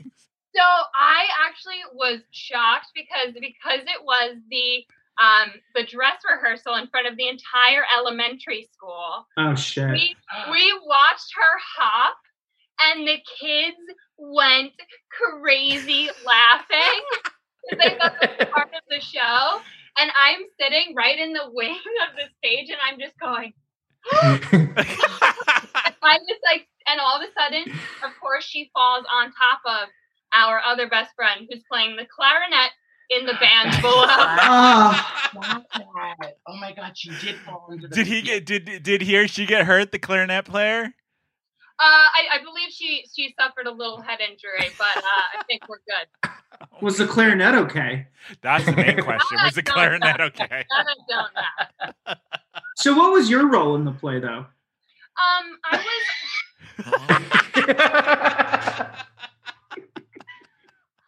So 0.54 0.62
I 0.62 1.26
actually 1.46 1.80
was 1.94 2.20
shocked 2.30 2.88
because 2.94 3.34
because 3.34 3.80
it 3.86 4.04
was 4.04 4.36
the 4.50 4.84
um 5.22 5.52
the 5.74 5.84
dress 5.84 6.20
rehearsal 6.28 6.74
in 6.76 6.88
front 6.88 7.06
of 7.06 7.16
the 7.16 7.28
entire 7.28 7.84
elementary 7.96 8.68
school. 8.72 9.26
Oh 9.36 9.54
shit. 9.54 9.90
We 9.90 10.16
we 10.50 10.80
watched 10.84 11.32
her 11.36 11.58
hop 11.76 12.16
and 12.80 13.06
the 13.06 13.18
kids 13.40 13.76
went 14.18 14.72
crazy 15.10 16.10
laughing 16.26 17.02
because 17.70 17.84
they 17.84 17.98
thought 17.98 18.16
that 18.20 18.38
was 18.38 18.48
part 18.52 18.68
of 18.68 18.82
the 18.88 19.00
show. 19.00 19.60
And 19.98 20.10
I'm 20.16 20.40
sitting 20.58 20.94
right 20.94 21.18
in 21.18 21.32
the 21.32 21.50
wing 21.52 21.76
of 22.08 22.16
the 22.16 22.28
stage 22.38 22.70
and 22.70 22.78
I'm 22.80 22.98
just 22.98 23.18
going, 23.18 23.52
I'm 26.02 26.20
just 26.26 26.40
like, 26.44 26.66
and 26.88 26.98
all 26.98 27.20
of 27.20 27.28
a 27.28 27.32
sudden, 27.38 27.72
of 28.04 28.10
course, 28.20 28.44
she 28.44 28.70
falls 28.72 29.04
on 29.12 29.32
top 29.32 29.60
of 29.66 29.88
our 30.34 30.60
other 30.64 30.88
best 30.88 31.14
friend 31.14 31.46
who's 31.50 31.62
playing 31.70 31.96
the 31.96 32.06
clarinet 32.06 32.70
in 33.10 33.26
the 33.26 33.34
band 33.40 33.82
below. 33.82 34.04
Stop 34.06 35.66
that. 35.74 36.38
Oh 36.46 36.56
my 36.56 36.72
god, 36.72 36.96
she 36.96 37.10
did 37.20 37.36
fall 37.40 37.68
into 37.70 37.88
the 37.88 37.94
did 37.94 38.06
he 38.06 38.22
get 38.22 38.44
did 38.44 38.82
did 38.82 39.02
he 39.02 39.18
or 39.18 39.28
she 39.28 39.46
get 39.46 39.66
hurt? 39.66 39.92
The 39.92 39.98
clarinet 39.98 40.44
player? 40.44 40.94
Uh, 41.78 41.84
I, 41.84 42.28
I 42.34 42.38
believe 42.44 42.70
she 42.70 43.04
she 43.14 43.34
suffered 43.40 43.66
a 43.66 43.72
little 43.72 44.00
head 44.00 44.20
injury, 44.20 44.70
but 44.78 44.98
uh, 44.98 45.38
I 45.38 45.42
think 45.48 45.68
we're 45.68 45.78
good. 45.78 46.30
was 46.80 46.96
the 46.98 47.06
clarinet 47.06 47.54
okay? 47.54 48.06
That's 48.40 48.64
the 48.66 48.72
main 48.72 48.96
question. 49.02 49.38
Was 49.42 49.54
the 49.54 49.62
clarinet 49.62 50.20
okay? 50.20 50.46
That 50.48 50.66
I 50.70 50.84
don't 51.08 51.34
know. 51.34 52.14
So, 52.76 52.94
what 52.94 53.12
was 53.12 53.28
your 53.28 53.50
role 53.50 53.74
in 53.76 53.84
the 53.84 53.92
play, 53.92 54.20
though? 54.20 54.46
Um, 55.18 55.58
I 55.64 55.84
was 56.86 56.96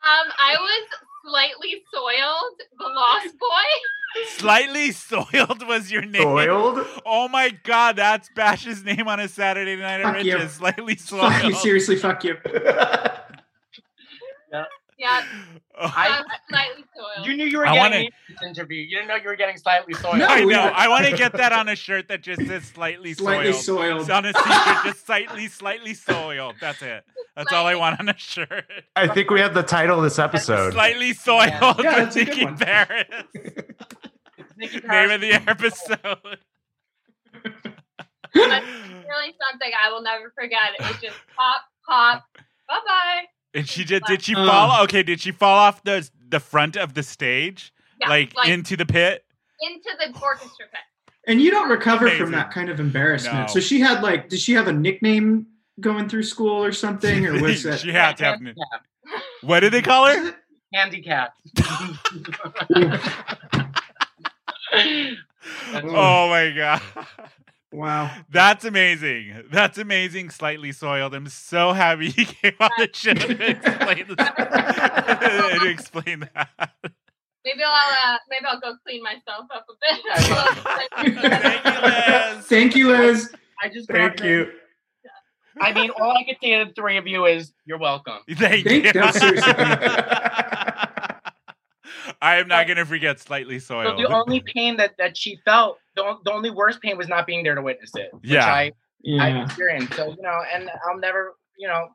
um 0.06 0.32
I 0.38 0.56
was 0.58 0.88
slightly 1.24 1.82
soiled, 1.92 2.60
the 2.78 2.84
lost 2.84 3.38
boy. 3.38 4.26
Slightly 4.36 4.92
soiled 4.92 5.66
was 5.66 5.90
your 5.90 6.02
name. 6.02 6.22
Soiled? 6.22 6.86
Oh 7.04 7.28
my 7.28 7.50
god, 7.64 7.96
that's 7.96 8.28
Bash's 8.36 8.84
name 8.84 9.08
on 9.08 9.18
a 9.20 9.28
Saturday 9.28 9.76
night 9.76 10.00
at 10.02 10.14
Fuck 10.14 10.24
you. 10.24 10.34
Rich's. 10.36 10.52
Slightly 10.52 10.96
soiled. 10.96 11.32
Fuck 11.32 11.44
you, 11.44 11.54
seriously, 11.54 11.96
fuck 11.96 12.22
you. 12.24 12.36
Yeah, 14.52 14.64
I 15.78 16.08
I- 16.08 16.20
was 16.20 16.26
slightly 16.48 16.84
soiled. 16.96 17.26
You 17.26 17.36
knew 17.36 17.46
you 17.46 17.58
were 17.58 17.66
I 17.66 17.74
getting 17.74 17.90
wanna- 17.92 18.10
this 18.28 18.42
interview. 18.48 18.80
You 18.82 18.96
didn't 18.96 19.08
know 19.08 19.16
you 19.16 19.28
were 19.28 19.36
getting 19.36 19.56
slightly 19.56 19.94
soiled. 20.00 20.18
No. 20.18 20.26
I 20.26 20.44
know. 20.44 20.60
I 20.74 20.88
want 20.88 21.06
to 21.06 21.12
get 21.16 21.32
that 21.34 21.52
on 21.52 21.68
a 21.68 21.76
shirt 21.76 22.08
that 22.08 22.22
just 22.22 22.46
says 22.46 22.64
slightly 22.64 23.14
Slightly 23.14 23.52
soiled. 23.52 23.80
soiled. 23.80 24.00
It's 24.02 24.10
on 24.10 24.24
a 24.26 24.32
t-shirt, 24.32 24.84
just 24.84 25.06
slightly, 25.06 25.48
slightly 25.48 25.94
soiled. 25.94 26.54
That's 26.60 26.80
it. 26.82 27.04
That's 27.36 27.52
all 27.52 27.66
I 27.66 27.74
want 27.74 27.98
on 28.00 28.08
a 28.08 28.16
shirt. 28.16 28.64
I 28.94 29.08
think 29.08 29.30
we 29.30 29.40
have 29.40 29.54
the 29.54 29.62
title 29.64 29.98
of 29.98 30.04
this 30.04 30.18
episode. 30.18 30.72
Slightly 30.72 31.12
soiled 31.12 31.48
Yeah, 31.48 31.74
with 31.76 31.86
that's 31.86 32.16
a 32.16 32.24
good 32.24 32.28
Nikki 32.28 32.44
one. 32.44 32.56
Paris. 32.56 33.06
Nikki 34.56 34.80
Name 34.86 35.10
of 35.10 35.20
the 35.20 35.30
Paris- 35.40 35.82
episode. 35.90 36.38
really 38.34 39.34
something 39.50 39.70
I 39.84 39.90
will 39.90 40.02
never 40.02 40.32
forget. 40.38 40.74
It 40.78 40.82
was 40.82 41.00
just 41.00 41.16
pop, 41.36 41.62
pop, 41.86 42.24
bye 42.68 42.78
bye. 42.86 43.22
And 43.54 43.68
she 43.68 43.84
did. 43.84 44.02
Did 44.04 44.22
she 44.22 44.34
Uh. 44.34 44.46
fall? 44.46 44.82
Okay. 44.84 45.02
Did 45.02 45.20
she 45.20 45.30
fall 45.32 45.58
off 45.58 45.82
the 45.84 46.08
the 46.28 46.40
front 46.40 46.76
of 46.76 46.94
the 46.94 47.02
stage, 47.02 47.72
Yeah, 48.00 48.08
like, 48.08 48.32
into 48.46 48.76
the 48.76 48.86
pit? 48.86 49.24
into 49.60 49.90
the 49.98 50.06
orchestra 50.20 50.66
pit. 50.70 50.80
And 51.26 51.40
you 51.40 51.50
don't 51.50 51.70
recover 51.70 52.06
Amazing. 52.06 52.24
from 52.26 52.32
that 52.32 52.50
kind 52.50 52.68
of 52.68 52.80
embarrassment. 52.80 53.46
No. 53.48 53.54
So 53.54 53.60
she 53.60 53.80
had 53.80 54.02
like, 54.02 54.28
did 54.28 54.40
she 54.40 54.52
have 54.54 54.66
a 54.68 54.72
nickname 54.72 55.46
going 55.80 56.08
through 56.08 56.24
school 56.24 56.62
or 56.62 56.72
something, 56.72 57.26
or 57.26 57.40
was 57.40 57.62
that? 57.64 57.78
she 57.80 57.92
had 57.92 58.16
to 58.18 58.24
have. 58.24 58.34
Handicap. 58.40 58.86
What 59.42 59.60
did 59.60 59.72
they 59.72 59.82
call 59.82 60.06
her? 60.06 60.34
Handicap. 60.72 61.34
Oh 65.74 66.28
my 66.30 66.50
god. 66.56 66.80
Wow. 67.74 68.10
That's 68.30 68.64
amazing. 68.64 69.44
That's 69.50 69.78
amazing. 69.78 70.30
Slightly 70.30 70.72
soiled. 70.72 71.14
I'm 71.14 71.28
so 71.28 71.72
happy 71.72 72.06
you 72.16 72.26
came 72.26 72.54
on 72.60 72.70
the 72.78 72.88
show 72.92 73.14
to 73.14 73.50
explain, 73.50 74.06
to 75.60 75.68
explain 75.70 76.20
that. 76.34 76.70
Maybe 77.44 77.62
I'll 77.66 78.14
uh, 78.14 78.18
maybe 78.30 78.46
I'll 78.46 78.60
go 78.60 78.74
clean 78.86 79.02
myself 79.02 79.46
up 79.54 79.66
a 79.68 79.74
bit. 79.82 80.00
Thank 80.88 81.14
you, 81.14 81.20
Liz. 81.20 82.46
Thank 82.46 82.76
you, 82.76 82.88
Liz. 82.88 83.34
I 83.62 83.68
just 83.68 83.88
Thank 83.90 84.22
you. 84.22 84.50
I 85.60 85.72
mean, 85.72 85.90
all 86.00 86.10
I 86.16 86.24
can 86.24 86.34
say 86.42 86.58
to 86.58 86.64
the 86.64 86.72
three 86.72 86.96
of 86.96 87.06
you 87.06 87.26
is 87.26 87.52
you're 87.64 87.78
welcome. 87.78 88.18
Thank 88.28 88.66
Thank- 88.66 88.92
you. 88.94 89.00
no, 89.00 89.10
seriously, 89.12 89.52
I 92.20 92.36
am 92.36 92.48
not 92.48 92.66
going 92.66 92.76
to 92.78 92.84
forget 92.86 93.20
slightly 93.20 93.58
So 93.58 93.82
soiled. 93.84 93.98
the 93.98 94.06
only 94.12 94.40
pain 94.54 94.76
that, 94.78 94.94
that 94.98 95.16
she 95.16 95.38
felt, 95.44 95.78
the, 95.96 96.02
o- 96.04 96.20
the 96.24 96.32
only 96.32 96.50
worst 96.50 96.80
pain 96.80 96.96
was 96.96 97.08
not 97.08 97.26
being 97.26 97.42
there 97.44 97.54
to 97.54 97.62
witness 97.62 97.90
it. 97.94 98.08
Which 98.12 98.30
Yeah. 98.30 98.46
I, 98.46 98.60
I 98.62 99.28
Yeah. 99.28 99.44
experienced. 99.44 99.94
So, 99.94 100.08
you 100.08 100.22
know, 100.22 100.40
and 100.52 100.70
I'll 100.88 100.98
never, 100.98 101.34
you 101.58 101.68
know, 101.68 101.88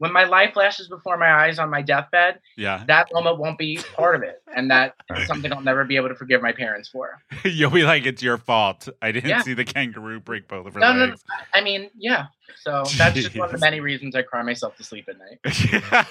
when 0.00 0.12
my 0.12 0.24
life 0.24 0.54
flashes 0.54 0.88
before 0.88 1.16
my 1.18 1.30
eyes 1.30 1.58
on 1.58 1.68
my 1.68 1.82
deathbed, 1.82 2.40
yeah. 2.56 2.82
that 2.86 3.08
moment 3.12 3.38
won't 3.38 3.58
be 3.58 3.78
part 3.94 4.14
of 4.14 4.22
it. 4.22 4.42
And 4.56 4.70
that's 4.70 4.94
something 5.26 5.52
I'll 5.52 5.60
never 5.60 5.84
be 5.84 5.96
able 5.96 6.08
to 6.08 6.14
forgive 6.14 6.40
my 6.40 6.52
parents 6.52 6.88
for. 6.88 7.20
You'll 7.44 7.70
be 7.70 7.82
like, 7.84 8.06
it's 8.06 8.22
your 8.22 8.38
fault. 8.38 8.88
I 9.02 9.12
didn't 9.12 9.28
Yeah. 9.28 9.42
see 9.42 9.52
the 9.52 9.64
kangaroo 9.66 10.18
break 10.18 10.48
both 10.48 10.66
of 10.66 10.72
her 10.74 10.80
No, 10.80 10.94
no, 10.94 11.04
legs. 11.04 11.22
I 11.54 11.60
mean, 11.60 11.90
yeah, 11.98 12.26
So 12.62 12.82
that's 12.96 13.14
just 13.14 13.36
one 13.36 13.46
of 13.48 13.52
the 13.52 13.58
many 13.58 13.80
reasons 13.80 14.16
I 14.16 14.22
cry 14.22 14.42
myself 14.42 14.74
to 14.78 14.84
sleep 14.84 15.06
at 15.08 15.16
night. 15.18 15.38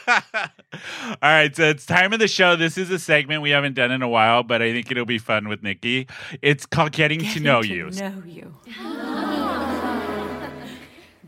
All 1.21 1.29
right, 1.29 1.55
so 1.55 1.63
it's 1.63 1.85
time 1.87 2.13
of 2.13 2.19
the 2.19 2.27
show. 2.27 2.55
This 2.55 2.77
is 2.77 2.91
a 2.91 2.99
segment 2.99 3.41
we 3.41 3.49
haven't 3.49 3.73
done 3.73 3.91
in 3.91 4.03
a 4.03 4.07
while, 4.09 4.43
but 4.43 4.61
I 4.61 4.71
think 4.71 4.91
it'll 4.91 5.05
be 5.05 5.17
fun 5.17 5.47
with 5.47 5.63
Nikki. 5.63 6.07
It's 6.43 6.67
called 6.67 6.91
Getting, 6.91 7.21
to 7.21 7.39
Know 7.39 7.61
You. 7.63 7.89
know 7.89 8.21
you. 8.23 8.53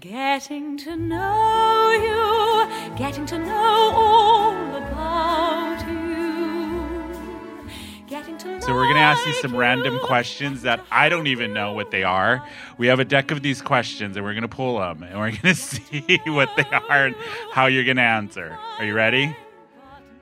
Getting 0.02 0.78
to 0.78 0.96
know 0.96 1.92
you, 1.92 2.98
getting 2.98 3.28
to 3.28 3.38
know 3.38 3.92
all 3.94 4.76
about 4.76 5.88
you. 5.88 7.70
Getting 8.08 8.36
to 8.40 8.60
So 8.64 8.74
we're 8.74 8.86
going 8.86 8.96
to 8.96 9.02
ask 9.02 9.24
you 9.28 9.34
like 9.34 9.42
some 9.44 9.56
random 9.56 10.00
questions 10.00 10.64
that 10.64 10.84
I 10.90 11.08
don't 11.08 11.28
even 11.28 11.54
know 11.54 11.74
what 11.74 11.92
they 11.92 12.02
are. 12.02 12.44
We 12.80 12.88
have 12.88 13.00
a 13.00 13.06
deck 13.06 13.30
of 13.30 13.44
these 13.44 13.62
questions 13.62 14.18
and 14.18 14.26
we're 14.26 14.34
going 14.34 14.42
to 14.42 14.48
pull 14.48 14.80
them 14.80 15.04
and 15.04 15.20
we're 15.20 15.30
going 15.30 15.42
to 15.44 15.54
see 15.54 16.20
what 16.26 16.50
they 16.58 16.64
are 16.64 17.06
and 17.06 17.16
how 17.52 17.68
you're 17.68 17.84
going 17.86 17.98
to 17.98 18.02
answer. 18.02 18.58
Are 18.80 18.86
you 18.86 18.96
ready? 18.96 19.36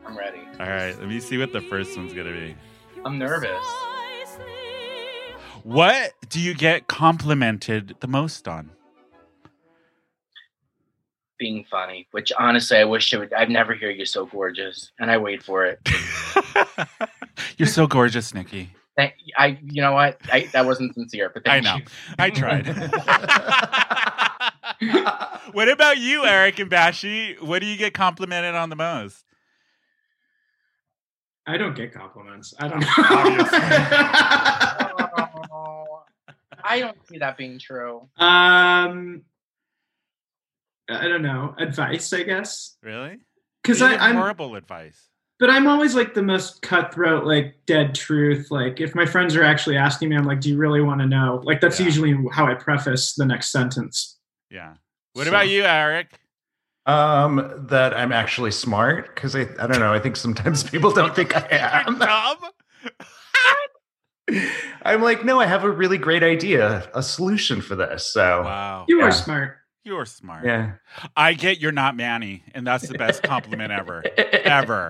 I'm 0.06 0.18
ready. 0.18 0.42
All 0.60 0.68
right, 0.68 1.00
let 1.00 1.08
me 1.08 1.22
see 1.22 1.38
what 1.38 1.54
the 1.54 1.62
first 1.62 1.96
one's 1.96 2.14
going 2.14 2.28
to 2.28 2.34
be. 2.34 2.54
I'm 3.06 3.18
nervous. 3.18 3.66
What 5.64 6.16
do 6.28 6.42
you 6.42 6.54
get 6.54 6.88
complimented 6.88 7.96
the 8.02 8.08
most 8.10 8.46
on? 8.46 8.72
Being 11.40 11.66
funny, 11.72 12.06
which 12.12 12.32
honestly 12.38 12.78
I 12.78 12.84
wish 12.84 13.14
it 13.14 13.18
would. 13.18 13.34
I'd 13.34 13.50
never 13.50 13.74
hear 13.74 13.90
you 13.90 14.06
so 14.06 14.26
gorgeous, 14.26 14.92
and 15.00 15.10
I 15.10 15.18
wait 15.18 15.42
for 15.42 15.66
it. 15.66 15.80
You're 17.58 17.68
so 17.68 17.88
gorgeous, 17.88 18.34
Nikki. 18.34 18.72
Thank, 18.98 19.14
I, 19.38 19.58
you 19.64 19.82
know 19.82 19.94
what? 19.94 20.20
I, 20.30 20.50
that 20.52 20.66
wasn't 20.66 20.94
sincere, 20.94 21.32
but 21.34 21.48
I 21.48 21.62
thank 21.62 21.66
know. 21.66 21.76
you. 21.78 21.84
I 22.20 22.30
tried. 22.30 22.68
what 25.54 25.70
about 25.70 25.98
you, 25.98 26.26
Eric 26.26 26.60
and 26.60 26.70
Bashi? 26.70 27.36
What 27.40 27.60
do 27.60 27.66
you 27.68 27.78
get 27.78 27.94
complimented 27.94 28.56
on 28.56 28.70
the 28.70 28.76
most? 28.76 29.24
I 31.48 31.56
don't 31.58 31.76
get 31.76 31.94
compliments. 31.94 32.54
I 32.60 32.68
don't 32.68 32.84
Oh, 35.52 36.04
I 36.64 36.80
don't 36.82 36.98
see 37.08 37.18
that 37.20 37.38
being 37.38 37.58
true. 37.60 38.08
um, 38.18 39.22
I 40.90 41.08
don't 41.08 41.22
know. 41.22 41.56
Advice, 41.60 42.12
I 42.14 42.24
guess. 42.24 42.76
Really? 42.84 43.18
Because 43.64 43.82
I 43.82 43.92
give 43.92 44.02
I'm 44.02 44.16
horrible 44.16 44.56
advice. 44.56 45.10
but 45.40 45.50
I'm 45.50 45.68
always 45.68 45.96
like 45.96 46.14
the 46.14 46.24
most 46.24 46.62
cutthroat, 46.62 47.26
like 47.26 47.56
dead 47.68 47.94
truth. 47.96 48.48
Like 48.52 48.80
if 48.80 48.96
my 48.96 49.06
friends 49.06 49.36
are 49.36 49.44
actually 49.44 49.78
asking 49.78 50.10
me, 50.10 50.18
I'm 50.18 50.26
like, 50.26 50.42
"Do 50.42 50.50
you 50.50 50.58
really 50.58 50.82
want 50.82 51.02
to 51.02 51.08
know?" 51.08 51.42
Like 51.44 51.62
that's 51.62 51.80
Yeah. 51.80 51.86
usually 51.86 52.18
how 52.34 52.48
I 52.48 52.56
preface 52.56 53.14
the 53.14 53.26
next 53.26 53.52
sentence. 53.52 54.18
Yeah. 54.50 54.74
What 55.14 55.26
So- 55.26 55.30
about 55.32 55.50
you, 55.50 55.64
Eric? 55.64 56.20
Um, 56.86 57.68
that 57.70 57.96
I'm 57.96 58.12
actually 58.12 58.50
smart 58.50 59.14
because 59.14 59.36
I, 59.36 59.42
I 59.60 59.68
don't 59.68 59.80
know. 59.80 59.94
I 59.94 60.00
think 60.00 60.16
sometimes 60.16 60.64
people 60.64 60.90
don't 60.92 61.14
think 61.16 61.36
I 61.36 61.46
am. 61.86 62.00
dumb. 64.30 64.42
I'm 64.84 65.02
like, 65.02 65.26
no, 65.26 65.40
I 65.40 65.46
have 65.46 65.64
a 65.64 65.70
really 65.70 65.98
great 65.98 66.24
idea, 66.24 66.90
a 66.96 67.04
solution 67.04 67.62
for 67.62 67.76
this. 67.76 68.12
So 68.12 68.44
Wow. 68.44 68.86
You 68.88 69.00
Yeah. 69.00 69.06
are 69.06 69.12
smart. 69.12 69.58
You're 69.84 70.06
smart. 70.06 70.46
yeah, 70.46 70.74
I 71.16 71.34
get 71.34 71.60
you're 71.60 71.72
not 71.72 71.96
Manny, 71.96 72.44
and 72.54 72.66
that's 72.68 72.88
the 72.88 72.98
best 72.98 73.24
compliment 73.24 73.72
ever. 73.72 74.04
Ever. 74.18 74.90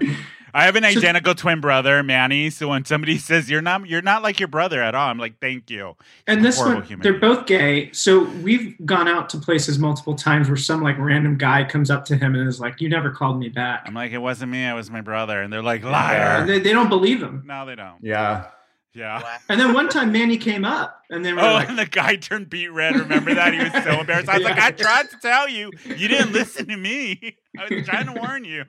I 0.52 0.66
have 0.66 0.76
an 0.76 0.84
identical 0.84 1.36
twin 1.36 1.62
brother, 1.62 2.02
Manny. 2.02 2.50
So 2.50 2.70
when 2.70 2.84
somebody 2.86 3.18
says 3.20 3.50
you're 3.52 3.62
not 3.62 3.88
you're 3.88 4.02
not 4.02 4.24
like 4.24 4.40
your 4.40 4.48
brother 4.48 4.82
at 4.82 4.96
all, 4.96 5.08
I'm 5.10 5.20
like, 5.20 5.40
thank 5.40 5.70
you. 5.70 5.96
And 6.26 6.44
this 6.44 6.58
horrible 6.58 6.80
one, 6.80 6.88
human 6.88 7.04
they're 7.04 7.20
being. 7.20 7.34
both 7.36 7.46
gay. 7.46 7.92
So 7.92 8.24
we've 8.42 8.76
gone 8.86 9.08
out 9.08 9.30
to 9.30 9.38
places 9.38 9.78
multiple 9.78 10.16
times 10.16 10.48
where 10.48 10.58
some 10.58 10.82
like 10.82 10.98
random 10.98 11.38
guy 11.38 11.66
comes 11.66 11.92
up 11.92 12.04
to 12.06 12.16
him 12.18 12.34
and 12.36 12.48
is 12.48 12.60
like, 12.60 12.82
"You 12.82 12.90
never 12.90 13.12
called 13.12 13.38
me 13.40 13.50
back." 13.50 13.84
I'm 13.86 13.94
like, 13.94 14.12
it 14.12 14.18
wasn't 14.18 14.52
me, 14.52 14.66
it 14.68 14.74
was 14.74 14.90
my 14.90 15.02
brother. 15.02 15.40
And 15.42 15.54
they're 15.54 15.62
like, 15.62 15.84
And 15.84 15.92
liar. 15.92 16.46
they, 16.48 16.58
they 16.60 16.74
don't 16.74 16.90
believe 16.90 17.22
him. 17.22 17.44
No, 17.46 17.66
they 17.68 17.76
don't. 17.76 17.98
yeah. 18.02 18.46
Yeah. 18.94 19.38
And 19.50 19.60
then 19.60 19.74
one 19.74 19.88
time, 19.90 20.12
Manny 20.12 20.38
came 20.38 20.66
up, 20.66 21.04
and 21.10 21.24
they 21.24 21.32
were 21.32 21.40
Oh, 21.42 21.54
like, 21.54 21.70
and 21.70 21.78
the 21.78 21.86
guy 21.86 22.16
turned 22.16 22.50
beat 22.50 22.70
red. 22.70 22.96
Remember 22.96 23.34
that? 23.36 23.54
He 23.54 23.60
was 23.60 23.72
so 23.84 24.00
embarrassed. 24.00 24.30
I 24.30 24.36
was 24.38 24.44
like, 24.44 24.58
I 24.60 24.72
tried 24.72 25.10
to 25.12 25.18
tell 25.22 25.48
you. 25.48 25.72
You 25.86 26.08
didn't 26.08 26.34
listen 26.34 26.68
to 26.68 26.76
me. 26.78 27.38
I 27.58 27.74
was 27.74 27.86
trying 27.86 28.08
to 28.08 28.20
warn 28.20 28.46
you. 28.46 28.66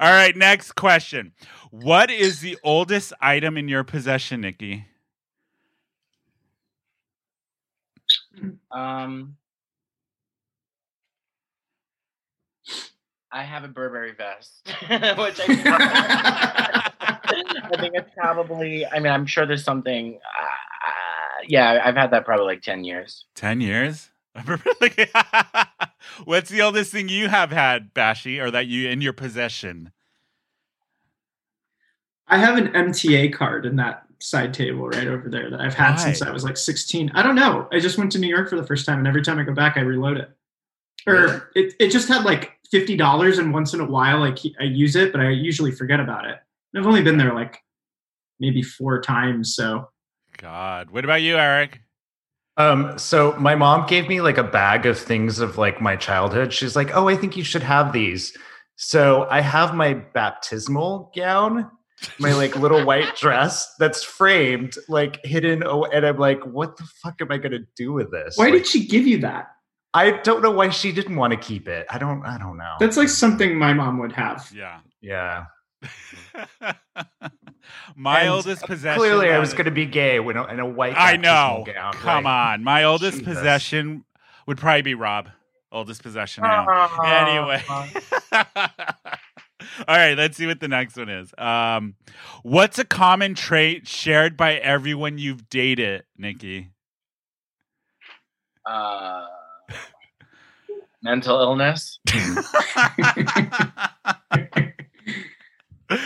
All 0.00 0.10
right, 0.12 0.36
next 0.36 0.72
question. 0.72 1.32
What 1.70 2.10
is 2.10 2.40
the 2.40 2.58
oldest 2.62 3.12
item 3.20 3.56
in 3.56 3.68
your 3.68 3.84
possession, 3.84 4.42
Nikki? 4.42 4.86
Um, 8.70 9.36
I 13.30 13.42
have 13.42 13.64
a 13.64 13.68
Burberry 13.68 14.12
vest, 14.12 14.66
which 14.88 15.40
I, 15.48 16.90
I 17.32 17.80
think 17.80 17.94
it's 17.94 18.10
probably. 18.16 18.86
I 18.86 18.98
mean, 18.98 19.12
I'm 19.12 19.26
sure 19.26 19.46
there's 19.46 19.64
something. 19.64 20.18
Uh, 20.40 21.44
yeah, 21.48 21.82
I've 21.84 21.96
had 21.96 22.10
that 22.12 22.24
probably 22.24 22.46
like 22.46 22.62
ten 22.62 22.84
years. 22.84 23.26
10 23.34 23.60
years? 23.60 24.10
What's 26.24 26.50
the 26.50 26.62
oldest 26.62 26.92
thing 26.92 27.08
you 27.08 27.28
have 27.28 27.50
had, 27.52 27.92
Bashi, 27.94 28.40
or 28.40 28.50
that 28.50 28.66
you 28.66 28.88
in 28.88 29.00
your 29.00 29.12
possession? 29.12 29.92
I 32.28 32.38
have 32.38 32.56
an 32.56 32.68
MTA 32.68 33.34
card 33.34 33.66
in 33.66 33.76
that 33.76 34.04
side 34.20 34.54
table 34.54 34.88
right 34.88 35.06
over 35.06 35.28
there 35.28 35.50
that 35.50 35.60
I've 35.60 35.74
had 35.74 35.96
since 35.96 36.22
I 36.22 36.30
was 36.30 36.44
like 36.44 36.56
16. 36.56 37.10
I 37.14 37.22
don't 37.22 37.34
know. 37.34 37.68
I 37.72 37.80
just 37.80 37.98
went 37.98 38.12
to 38.12 38.18
New 38.18 38.28
York 38.28 38.48
for 38.48 38.56
the 38.56 38.66
first 38.66 38.86
time, 38.86 38.98
and 38.98 39.06
every 39.06 39.22
time 39.22 39.38
I 39.38 39.42
go 39.42 39.52
back, 39.52 39.76
I 39.76 39.80
reload 39.80 40.16
it. 40.16 40.30
Really? 41.06 41.32
Or 41.32 41.50
it, 41.54 41.74
it 41.80 41.88
just 41.90 42.08
had 42.08 42.24
like 42.24 42.52
fifty 42.70 42.96
dollars, 42.96 43.38
and 43.38 43.52
once 43.52 43.74
in 43.74 43.80
a 43.80 43.84
while, 43.84 44.20
like 44.20 44.38
I 44.60 44.64
use 44.64 44.96
it, 44.96 45.12
but 45.12 45.20
I 45.20 45.30
usually 45.30 45.72
forget 45.72 46.00
about 46.00 46.26
it. 46.26 46.38
And 46.72 46.82
I've 46.82 46.86
only 46.86 47.02
been 47.02 47.18
there 47.18 47.34
like 47.34 47.58
maybe 48.40 48.62
four 48.62 49.00
times, 49.00 49.54
so 49.54 49.88
God. 50.38 50.90
What 50.90 51.04
about 51.04 51.22
you, 51.22 51.36
Eric? 51.36 51.80
Um, 52.56 52.98
so 52.98 53.34
my 53.38 53.54
mom 53.54 53.86
gave 53.86 54.08
me 54.08 54.20
like 54.20 54.38
a 54.38 54.44
bag 54.44 54.84
of 54.86 54.98
things 54.98 55.38
of 55.38 55.58
like 55.58 55.80
my 55.80 55.96
childhood. 55.96 56.52
She's 56.52 56.76
like, 56.76 56.94
"Oh, 56.94 57.08
I 57.08 57.16
think 57.16 57.36
you 57.36 57.44
should 57.44 57.62
have 57.62 57.92
these." 57.92 58.36
So 58.76 59.26
I 59.30 59.40
have 59.40 59.74
my 59.74 59.94
baptismal 59.94 61.12
gown, 61.14 61.70
my 62.18 62.32
like 62.34 62.56
little 62.56 62.84
white 62.86 63.16
dress 63.16 63.74
that's 63.78 64.02
framed, 64.02 64.74
like 64.88 65.24
hidden. 65.24 65.62
Oh, 65.64 65.84
and 65.84 66.04
I'm 66.04 66.18
like, 66.18 66.44
"What 66.44 66.76
the 66.76 66.84
fuck 67.02 67.20
am 67.22 67.32
I 67.32 67.38
gonna 67.38 67.60
do 67.76 67.92
with 67.92 68.10
this?" 68.10 68.36
why 68.36 68.46
Like, 68.46 68.54
did 68.54 68.66
she 68.66 68.86
give 68.86 69.06
you 69.06 69.18
that? 69.18 69.48
I 69.94 70.12
don't 70.22 70.42
know 70.42 70.50
why 70.50 70.70
she 70.70 70.90
didn't 70.90 71.16
want 71.16 71.32
to 71.32 71.38
keep 71.38 71.68
it. 71.68 71.86
I 71.90 71.98
don't. 71.98 72.24
I 72.24 72.38
don't 72.38 72.56
know. 72.56 72.74
That's 72.80 72.96
like 72.96 73.08
something 73.08 73.56
my 73.56 73.72
mom 73.72 73.98
would 73.98 74.12
have. 74.12 74.50
Yeah. 74.54 74.80
yeah. 75.00 75.44
My 77.96 78.20
And 78.20 78.30
oldest 78.30 78.64
possession. 78.64 78.98
Clearly, 78.98 79.30
I 79.30 79.38
was 79.38 79.52
going 79.52 79.64
to 79.66 79.70
be 79.70 79.86
gay 79.86 80.20
when 80.20 80.36
in 80.36 80.60
a 80.60 80.66
white. 80.66 80.94
I 80.96 81.16
know. 81.16 81.64
Gown, 81.66 81.92
Come 81.94 82.24
right? 82.24 82.52
on. 82.54 82.64
My 82.64 82.84
oldest 82.84 83.18
Jesus. 83.18 83.34
possession 83.34 84.04
would 84.46 84.58
probably 84.58 84.82
be 84.82 84.94
Rob. 84.94 85.28
Oldest 85.70 86.02
possession 86.02 86.44
I 86.44 86.58
own. 86.58 87.06
Anyway. 87.06 87.62
All 89.88 89.96
right, 89.96 90.16
let's 90.18 90.36
see 90.36 90.46
what 90.46 90.60
the 90.60 90.68
next 90.68 90.96
one 90.96 91.08
is. 91.08 91.32
Um, 91.38 91.94
what's 92.42 92.78
a 92.78 92.84
common 92.84 93.34
trait 93.34 93.88
shared 93.88 94.36
by 94.36 94.54
everyone 94.56 95.18
you've 95.18 95.48
dated, 95.48 96.04
Nikki? 96.18 96.70
Uh, 98.66 99.24
mental 101.02 101.40
illness. 101.40 102.00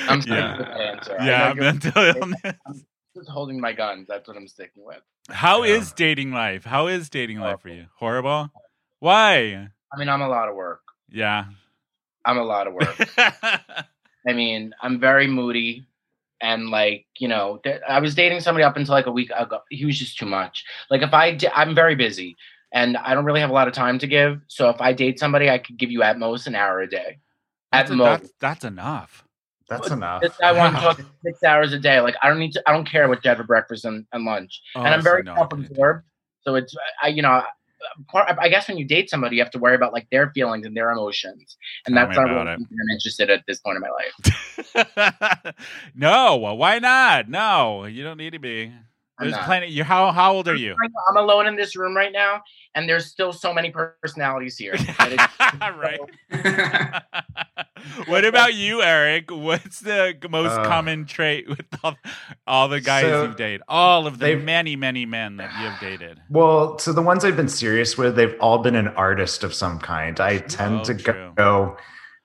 I'm 0.09 0.21
yeah, 0.27 0.95
answer. 0.95 1.17
Yeah, 1.21 1.53
mental 1.55 2.03
illness. 2.03 2.85
just 3.15 3.29
holding 3.29 3.61
my 3.61 3.73
guns. 3.73 4.07
That's 4.09 4.27
what 4.29 4.37
I'm 4.37 4.49
sticking 4.49 4.85
with. 4.85 5.01
How 5.31 5.63
Yeah. 5.63 5.75
is 5.77 5.93
dating 5.93 6.33
life? 6.33 6.65
How 6.65 6.87
is 6.87 7.09
dating 7.09 7.39
life 7.41 7.61
for 7.61 7.69
you? 7.69 7.87
Horrible. 7.97 8.51
Why? 9.01 9.69
I 9.93 9.99
mean, 9.99 10.09
I'm 10.09 10.23
a 10.23 10.29
lot 10.29 10.49
of 10.49 10.55
work. 10.55 10.83
Yeah. 11.11 11.47
I'm 12.25 12.39
a 12.39 12.45
lot 12.45 12.67
of 12.67 12.75
work. 12.75 12.97
I 13.19 14.33
mean, 14.33 14.75
I'm 14.83 14.99
very 15.01 15.27
moody. 15.27 15.87
And 16.41 16.69
like, 16.71 17.07
you 17.19 17.29
know, 17.29 17.61
I 17.89 17.99
was 18.01 18.15
dating 18.15 18.41
somebody 18.41 18.63
up 18.65 18.77
until 18.77 18.93
like 18.95 19.07
a 19.07 19.11
week 19.13 19.31
ago. 19.35 19.61
He 19.71 19.87
was 19.87 19.99
just 19.99 20.19
too 20.19 20.27
much. 20.27 20.65
Like 20.91 21.01
if 21.03 21.15
I, 21.15 21.39
I'm 21.55 21.75
very 21.75 21.95
busy 21.95 22.37
and 22.73 22.97
I 22.99 23.15
don't 23.15 23.25
really 23.25 23.41
have 23.41 23.49
a 23.51 23.55
lot 23.55 23.69
of 23.69 23.75
time 23.75 23.99
to 24.01 24.07
give. 24.07 24.43
So 24.49 24.69
if 24.69 24.79
I 24.81 24.93
date 24.93 25.19
somebody, 25.19 25.49
I 25.49 25.57
could 25.59 25.79
give 25.79 25.91
you 25.91 26.03
at 26.03 26.19
most 26.19 26.47
an 26.47 26.55
hour 26.55 26.81
a 26.81 26.89
day. 26.89 27.19
At 27.73 27.89
that's, 27.89 27.91
a- 27.91 27.97
most. 27.97 28.21
that's, 28.21 28.33
that's 28.41 28.65
enough. 28.65 29.25
That's 29.69 29.91
enough. 29.91 30.23
I 30.43 30.53
want 30.53 30.77
to 30.77 30.81
talk 30.81 31.01
six 31.25 31.43
hours 31.43 31.73
a 31.73 31.79
day. 31.79 32.01
Like 32.01 32.15
I 32.23 32.29
don't 32.29 32.39
need 32.39 32.53
to. 32.53 32.63
I 32.67 32.73
don't 32.73 32.89
care 32.89 33.09
what 33.09 33.25
you 33.25 33.29
have 33.29 33.39
for 33.39 33.45
breakfast 33.45 33.85
and, 33.85 34.07
and 34.13 34.25
lunch. 34.25 34.61
Oh, 34.75 34.83
and 34.83 34.95
I'm 34.95 35.01
so 35.01 35.11
very 35.11 35.23
no, 35.23 35.35
self-absorbed, 35.35 36.05
So 36.43 36.55
it's 36.55 36.75
I 37.03 37.09
you 37.09 37.23
know. 37.23 37.43
Part, 38.11 38.37
I 38.41 38.49
guess 38.49 38.67
when 38.67 38.79
you 38.79 38.85
date 38.85 39.11
somebody, 39.11 39.37
you 39.37 39.43
have 39.43 39.53
to 39.53 39.59
worry 39.59 39.77
about 39.77 39.93
like 39.93 40.09
their 40.11 40.31
feelings 40.33 40.67
and 40.67 40.77
their 40.77 40.91
emotions, 40.91 41.57
and 41.85 41.95
Tell 41.95 42.07
that's 42.07 42.17
not 42.17 42.35
what 42.35 42.47
it. 42.47 42.59
I'm 42.59 42.91
interested 42.93 43.31
at 43.31 43.45
this 43.47 43.61
point 43.61 43.77
in 43.77 43.83
my 43.83 43.91
life. 44.81 45.55
no, 45.95 46.37
why 46.37 46.79
not? 46.79 47.29
No, 47.29 47.85
you 47.85 48.03
don't 48.03 48.17
need 48.17 48.33
to 48.33 48.39
be. 48.39 48.73
I'm 49.19 49.27
There's 49.27 49.37
not. 49.37 49.47
plenty. 49.47 49.69
You 49.69 49.83
how 49.83 50.13
how 50.13 50.35
old 50.35 50.47
are 50.49 50.55
you? 50.55 50.75
I'm 51.09 51.17
alone 51.17 51.47
in 51.47 51.57
this 51.57 51.75
room 51.75 51.97
right 51.97 52.13
now, 52.13 52.43
and 52.75 52.87
there's 52.89 53.07
still 53.07 53.33
so 53.33 53.53
many 53.55 53.71
personalities 53.71 54.59
here. 54.59 54.75
right. 55.61 55.99
what 58.07 58.25
about 58.25 58.55
you, 58.55 58.83
Eric? 58.83 59.31
What's 59.31 59.81
the 59.81 60.15
most 60.29 60.53
Uh, 60.59 60.65
common 60.65 61.07
trait 61.07 61.49
with 61.49 61.65
all, 61.83 61.97
all 62.47 62.69
the 62.69 62.81
guys 62.81 63.05
so 63.05 63.23
you've 63.25 63.37
dated? 63.37 63.63
All 63.69 64.07
of 64.07 64.19
the 64.19 64.37
many, 64.37 64.77
many 64.77 65.07
men 65.07 65.37
that 65.39 65.51
you 65.61 65.69
have 65.71 65.81
dated. 65.81 66.21
Well, 66.31 66.79
so 66.79 66.93
the 66.93 67.03
ones 67.03 67.25
I've 67.25 67.37
been 67.37 67.49
serious 67.49 67.97
with, 67.97 68.17
they've 68.17 68.37
all 68.41 68.59
been 68.59 68.77
an 68.77 68.89
artist 68.89 69.45
of 69.45 69.55
some 69.55 69.79
kind. 69.79 70.21
I 70.21 70.39
tend 70.39 70.81
Oh, 70.81 70.85
to 70.85 70.95
true. 70.95 71.33
go. 71.37 71.77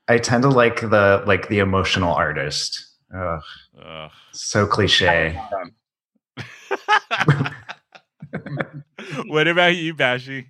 I 0.07 0.17
tend 0.17 0.43
to 0.43 0.49
like 0.49 0.81
the 0.81 1.23
like 1.25 1.47
the 1.47 1.59
emotional 1.59 2.13
artist. 2.13 2.85
Ugh, 3.15 3.41
Ugh. 3.81 4.11
so 4.33 4.65
cliche. 4.67 5.39
what 9.28 9.47
about 9.47 9.76
you, 9.76 9.93
Bashi? 9.93 10.47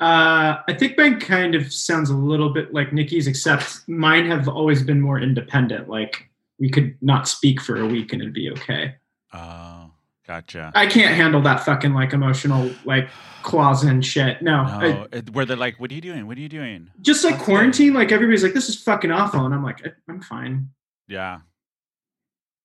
Uh, 0.00 0.58
I 0.66 0.74
think 0.78 0.98
mine 0.98 1.20
kind 1.20 1.54
of 1.54 1.72
sounds 1.72 2.10
a 2.10 2.16
little 2.16 2.50
bit 2.52 2.72
like 2.74 2.92
Nikki's, 2.92 3.26
except 3.26 3.86
mine 3.88 4.26
have 4.26 4.48
always 4.48 4.82
been 4.82 5.00
more 5.00 5.20
independent. 5.20 5.88
Like 5.88 6.28
we 6.58 6.70
could 6.70 6.96
not 7.02 7.28
speak 7.28 7.60
for 7.60 7.76
a 7.80 7.86
week 7.86 8.12
and 8.12 8.20
it'd 8.20 8.34
be 8.34 8.50
okay. 8.50 8.96
Oh, 9.32 9.90
gotcha. 10.26 10.72
I 10.74 10.86
can't 10.86 11.14
handle 11.14 11.40
that 11.42 11.64
fucking 11.64 11.94
like 11.94 12.12
emotional 12.12 12.70
like 12.84 13.08
claws 13.42 13.84
and 13.84 14.04
shit. 14.04 14.42
No, 14.42 14.62
I- 14.62 14.88
No, 14.88 15.06
it- 15.12 15.30
where 15.30 15.44
they're 15.44 15.56
like, 15.56 15.78
"What 15.78 15.90
are 15.90 15.94
you 15.94 16.00
doing? 16.00 16.26
What 16.26 16.36
are 16.36 16.40
you 16.40 16.48
doing?" 16.48 16.88
just 17.00 17.24
like 17.24 17.34
That's 17.34 17.44
quarantine. 17.44 17.94
Like 17.94 18.10
everybody's 18.12 18.42
like, 18.42 18.54
this 18.54 18.68
is 18.68 18.82
fucking 18.82 19.10
awful, 19.12 19.44
and 19.44 19.54
I'm 19.54 19.62
like, 19.62 19.86
I- 19.86 19.92
I'm 20.08 20.20
fine. 20.20 20.70
Yeah. 21.08 21.40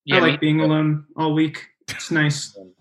yeah, 0.05 0.17
I 0.17 0.19
me 0.21 0.31
like 0.31 0.39
being 0.39 0.61
alone 0.61 1.05
all 1.17 1.33
week. 1.33 1.65
It's 1.89 2.11
nice. 2.11 2.57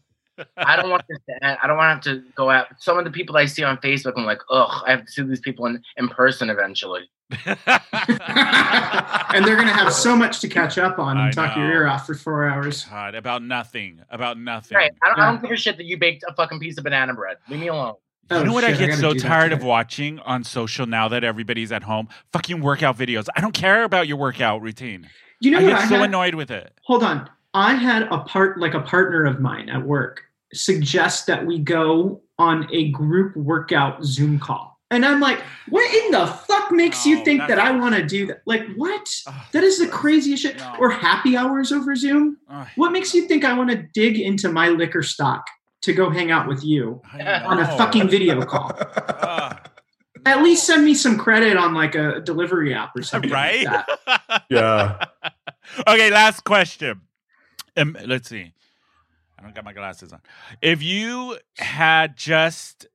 I 0.57 0.77
don't 0.77 0.91
want 0.91 1.03
this 1.09 1.19
to 1.29 1.45
end. 1.45 1.59
I 1.63 1.67
don't 1.67 1.77
want 1.77 2.03
to 2.03 2.11
have 2.11 2.23
to 2.23 2.25
go 2.35 2.51
out. 2.51 2.67
Some 2.79 2.99
of 2.99 3.05
the 3.05 3.11
people 3.11 3.37
I 3.37 3.47
see 3.47 3.63
on 3.65 3.77
Facebook, 3.79 4.13
I'm 4.17 4.25
like, 4.25 4.41
ugh, 4.51 4.83
I 4.87 4.91
have 4.91 5.05
to 5.05 5.11
see 5.11 5.23
these 5.23 5.41
people 5.41 5.67
in, 5.67 5.83
in 5.97 6.09
person 6.09 6.51
eventually. 6.51 7.09
and 7.47 9.45
they're 9.45 9.57
gonna 9.57 9.73
have 9.73 9.93
so 9.93 10.15
much 10.15 10.41
to 10.41 10.49
catch 10.49 10.79
up 10.79 10.99
on 10.99 11.17
I 11.17 11.27
and 11.27 11.35
talk 11.35 11.57
your 11.57 11.67
ear 11.71 11.87
off 11.89 12.07
for 12.07 12.15
four 12.15 12.49
hours. 12.49 12.85
God, 12.85 13.15
about 13.15 13.43
nothing. 13.43 14.01
About 14.11 14.39
nothing. 14.39 14.77
Right. 14.77 14.93
I 15.03 15.09
don't, 15.09 15.19
I 15.21 15.31
don't 15.33 15.43
give 15.43 15.51
a 15.51 15.57
shit 15.57 15.77
that 15.77 15.87
you 15.87 15.99
baked 15.99 16.25
a 16.29 16.35
fucking 16.35 16.61
piece 16.61 16.79
of 16.79 16.85
banana 16.85 17.15
bread. 17.15 17.39
Leave 17.49 17.61
me 17.61 17.69
alone. 17.69 17.95
Oh, 18.31 18.37
you 18.37 18.43
Oh, 18.43 18.45
know 18.45 18.53
what 18.53 18.65
I 18.65 18.73
get 18.73 18.91
gotta 18.91 19.01
so 19.01 19.15
tired 19.15 19.53
of 19.53 19.63
watching 19.65 20.19
on 20.21 20.45
social 20.45 20.87
now 20.87 21.09
that 21.09 21.25
everybody's 21.25 21.73
at 21.73 21.83
home? 21.85 22.09
Fucking 22.33 22.61
workout 22.61 22.97
videos. 22.99 23.27
I 23.37 23.41
don't 23.41 23.55
care 23.55 23.85
about 23.85 24.07
your 24.09 24.17
workout 24.17 24.63
routine. 24.63 25.09
You 25.41 25.51
know 25.53 25.59
I 25.59 25.63
what? 25.63 25.69
get 25.71 25.79
I 25.79 25.89
so 25.89 25.97
had? 25.97 26.05
annoyed 26.09 26.35
with 26.35 26.51
it. 26.51 26.73
Hold 26.85 27.03
on. 27.03 27.29
I 27.55 27.75
had 27.75 28.03
a 28.03 28.19
part 28.19 28.59
like 28.59 28.75
a 28.75 28.81
partner 28.81 29.25
of 29.25 29.41
mine 29.41 29.69
at 29.69 29.83
work 29.83 30.23
suggest 30.53 31.27
that 31.27 31.45
we 31.47 31.59
go 31.59 32.23
on 32.39 32.69
a 32.73 32.91
group 32.91 33.37
workout 33.37 34.05
Zoom 34.05 34.39
call. 34.39 34.79
And 34.91 35.05
I'm 35.05 35.19
like, 35.19 35.41
what 35.69 35.93
in 36.05 36.13
the 36.13 36.27
fuck 36.29 36.71
makes 36.71 37.05
you 37.05 37.25
think 37.25 37.41
that 37.49 37.59
I 37.59 37.73
want 37.73 37.97
to 37.97 38.05
do 38.07 38.27
that? 38.27 38.43
Like, 38.47 38.65
what? 38.77 39.13
Ugh, 39.27 39.35
That 39.53 39.65
is 39.65 39.81
the 39.81 39.89
craziest 39.89 40.45
shit. 40.45 40.59
No. 40.59 40.75
Or 40.79 40.91
happy 40.91 41.37
hours 41.37 41.73
over 41.73 41.97
Zoom. 41.97 42.37
ugh, 42.49 42.69
What 42.77 42.93
makes 42.93 43.13
you 43.13 43.27
think 43.27 43.45
I 43.45 43.53
want 43.59 43.71
to 43.71 43.83
dig 43.95 44.21
into 44.21 44.49
my 44.53 44.69
liquor 44.69 45.03
stock 45.03 45.45
to 45.83 45.93
go 45.93 46.09
hang 46.11 46.31
out 46.31 46.47
with 46.47 46.63
you 46.63 47.03
on 47.13 47.59
a 47.59 47.67
fucking 47.77 48.09
video 48.09 48.41
call? 48.45 48.71
Ugh, 48.79 49.59
At 50.25 50.43
least 50.45 50.65
send 50.65 50.85
me 50.85 50.95
some 50.95 51.19
credit 51.19 51.57
on 51.57 51.75
like 51.75 51.97
a 51.97 52.21
delivery 52.21 52.73
app 52.73 52.93
or 52.97 53.03
something. 53.03 53.31
right? 53.31 53.65
Like 53.65 53.87
that. 54.07 54.45
yeah. 54.51 55.05
okay, 55.89 56.13
last 56.13 56.45
question. 56.45 57.01
Um, 57.77 57.97
let's 58.07 58.29
see. 58.29 58.53
I 59.39 59.43
don't 59.43 59.55
got 59.55 59.65
my 59.65 59.73
glasses 59.73 60.13
on. 60.13 60.21
If 60.63 60.83
you 60.83 61.39
had 61.59 62.17
just 62.17 62.87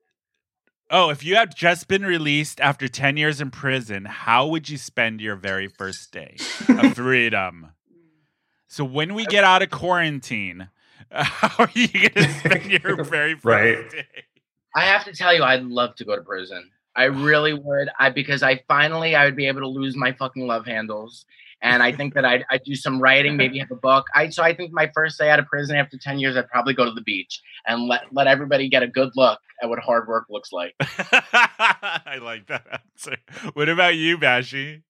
Oh, 0.90 1.08
if 1.08 1.24
you 1.24 1.36
had 1.36 1.56
just 1.56 1.88
been 1.88 2.04
released 2.04 2.60
after 2.60 2.86
10 2.86 3.16
years 3.16 3.40
in 3.40 3.50
prison, 3.50 4.04
how 4.04 4.46
would 4.48 4.68
you 4.68 4.76
spend 4.76 5.22
your 5.22 5.36
very 5.36 5.66
first 5.66 6.12
day 6.12 6.36
of 6.68 6.92
freedom? 6.94 7.68
So 8.68 8.84
when 8.84 9.14
we 9.14 9.24
get 9.24 9.42
out 9.42 9.62
of 9.62 9.70
quarantine, 9.70 10.68
how 11.10 11.64
are 11.64 11.70
you 11.74 11.88
going 11.88 12.10
to 12.12 12.28
spend 12.34 12.70
your 12.84 13.02
very 13.04 13.32
first 13.32 13.44
Right. 13.44 13.90
day? 13.90 14.06
I 14.74 14.82
have 14.84 15.04
to 15.04 15.14
tell 15.14 15.34
you, 15.34 15.42
I'd 15.42 15.62
love 15.64 15.94
to 15.96 16.04
go 16.04 16.14
to 16.16 16.22
prison. 16.22 16.70
I 16.94 17.04
really 17.04 17.54
would. 17.54 17.88
I 17.98 18.10
because 18.10 18.42
I 18.42 18.62
finally 18.68 19.14
I 19.14 19.24
would 19.24 19.36
be 19.36 19.46
able 19.46 19.60
to 19.60 19.68
lose 19.68 19.96
my 19.96 20.12
fucking 20.12 20.46
love 20.46 20.66
handles, 20.66 21.24
and 21.62 21.82
I 21.82 21.92
think 21.92 22.12
that 22.14 22.24
I'd, 22.24 22.44
I'd 22.50 22.62
do 22.64 22.74
some 22.74 23.00
writing, 23.00 23.36
maybe 23.36 23.58
have 23.60 23.70
a 23.70 23.76
book. 23.76 24.06
I 24.14 24.28
so 24.28 24.42
I 24.42 24.54
think 24.54 24.72
my 24.72 24.90
first 24.94 25.18
day 25.18 25.30
out 25.30 25.38
of 25.38 25.46
prison 25.46 25.76
after 25.76 25.96
ten 25.96 26.18
years, 26.18 26.36
I'd 26.36 26.48
probably 26.48 26.74
go 26.74 26.84
to 26.84 26.90
the 26.90 27.00
beach 27.02 27.40
and 27.66 27.86
let 27.88 28.02
let 28.12 28.26
everybody 28.26 28.68
get 28.68 28.82
a 28.82 28.88
good 28.88 29.10
look 29.16 29.38
at 29.62 29.68
what 29.68 29.78
hard 29.78 30.08
work 30.08 30.26
looks 30.28 30.52
like. 30.52 30.74
I 30.80 32.18
like 32.20 32.46
that 32.48 32.82
answer. 32.94 33.16
What 33.54 33.68
about 33.68 33.94
you, 33.94 34.18
Bashi? 34.18 34.82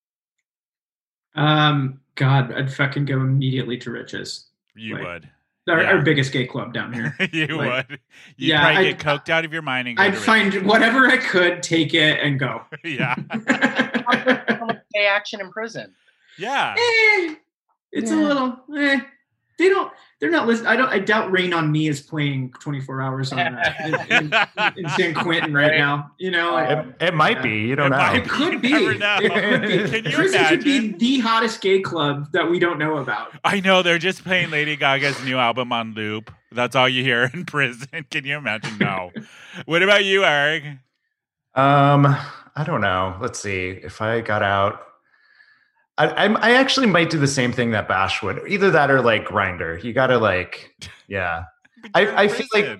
Um, 1.34 2.00
God, 2.14 2.52
I'd 2.52 2.72
fucking 2.72 3.04
go 3.06 3.16
immediately 3.20 3.78
to 3.78 3.90
Rich's. 3.90 4.46
You 4.74 4.96
Like, 4.96 5.04
would. 5.06 5.28
Our, 5.68 5.82
Yeah. 5.82 5.90
our 5.92 6.02
biggest 6.02 6.32
gay 6.32 6.46
club 6.46 6.74
down 6.74 6.92
here. 6.92 7.16
you 7.32 7.46
Like, 7.48 7.88
would. 7.88 8.00
You'd 8.36 8.48
yeah, 8.50 8.60
probably 8.62 8.88
I'd- 8.88 8.92
get 8.94 8.98
coked 8.98 9.28
out 9.30 9.44
of 9.44 9.52
your 9.52 9.62
mind 9.62 9.88
and 9.88 9.96
go 9.96 10.02
I'd 10.02 10.14
to 10.14 10.20
find 10.20 10.66
whatever 10.66 11.06
I 11.06 11.16
could, 11.18 11.62
take 11.62 11.94
it, 11.94 12.18
and 12.20 12.38
go. 12.38 12.62
yeah. 12.84 13.14
How 13.30 14.68
Gay 14.94 15.06
action 15.06 15.40
in 15.40 15.50
prison. 15.50 15.94
Yeah. 16.38 16.74
Eh, 16.76 17.34
it's 17.92 18.10
a 18.10 18.16
little. 18.16 18.58
Eh. 18.76 19.00
They 19.58 19.68
don't. 19.68 19.92
They're 20.18 20.30
not 20.30 20.46
listening. 20.46 20.68
I 20.68 20.76
don't. 20.76 20.88
I 20.88 20.98
doubt 20.98 21.30
Rain 21.30 21.52
on 21.52 21.70
Me 21.70 21.86
is 21.88 22.00
playing 22.00 22.52
24 22.60 23.02
hours 23.02 23.32
on 23.32 23.38
uh, 23.40 23.74
in, 23.84 23.94
in, 24.24 24.34
in 24.84 24.88
San 24.90 25.14
Quentin 25.14 25.52
right 25.52 25.70
Right. 25.72 25.78
now. 25.78 26.10
You 26.18 26.30
know, 26.30 26.56
Uh, 26.56 26.84
It, 27.00 27.08
it 27.08 27.14
might 27.14 27.42
be. 27.42 27.50
You 27.60 27.76
don't 27.76 27.92
It 27.92 27.96
know. 27.96 28.12
it 28.14 28.28
could 28.28 28.62
be. 28.62 28.70
never 28.72 28.94
know. 28.94 29.16
It 29.20 29.32
could 29.32 29.62
be. 29.62 30.00
Can 30.02 30.10
you 30.10 30.16
Prison 30.16 30.44
could 30.46 30.64
be 30.64 30.88
the 30.92 31.18
hottest 31.20 31.60
gay 31.60 31.80
club 31.80 32.32
that 32.32 32.48
we 32.50 32.58
don't 32.58 32.78
know 32.78 32.96
about. 32.98 33.32
I 33.44 33.60
know 33.60 33.82
they're 33.82 33.98
just 33.98 34.24
playing 34.24 34.50
Lady 34.50 34.74
Gaga's 34.76 35.22
new 35.24 35.36
album 35.38 35.72
on 35.72 35.92
loop. 35.94 36.32
That's 36.50 36.74
all 36.74 36.88
you 36.88 37.02
hear 37.04 37.24
in 37.34 37.44
prison. 37.44 37.88
Can 38.10 38.24
you 38.24 38.36
imagine? 38.38 38.78
No. 38.78 39.10
what 39.66 39.82
about 39.82 40.04
you, 40.04 40.24
Eric? 40.24 40.64
Um, 41.54 42.06
I 42.56 42.64
don't 42.64 42.80
know. 42.80 43.16
Let's 43.20 43.38
see. 43.40 43.68
If 43.82 44.00
I 44.00 44.20
got 44.22 44.42
out, 44.42 44.82
I, 45.98 46.06
I 46.08 46.24
I 46.34 46.52
actually 46.54 46.86
might 46.86 47.10
do 47.10 47.18
the 47.18 47.26
same 47.28 47.52
thing 47.52 47.70
that 47.72 47.86
Bash 47.88 48.22
would. 48.22 48.40
Either 48.48 48.70
that 48.70 48.90
or 48.90 49.00
like 49.02 49.26
Grindr. 49.26 49.82
You 49.84 49.92
got 49.92 50.06
to 50.08 50.18
like, 50.18 50.74
yeah. 51.08 51.44
I- 51.94 52.22
I 52.24 52.28
feel 52.28 52.46
like- 52.54 52.78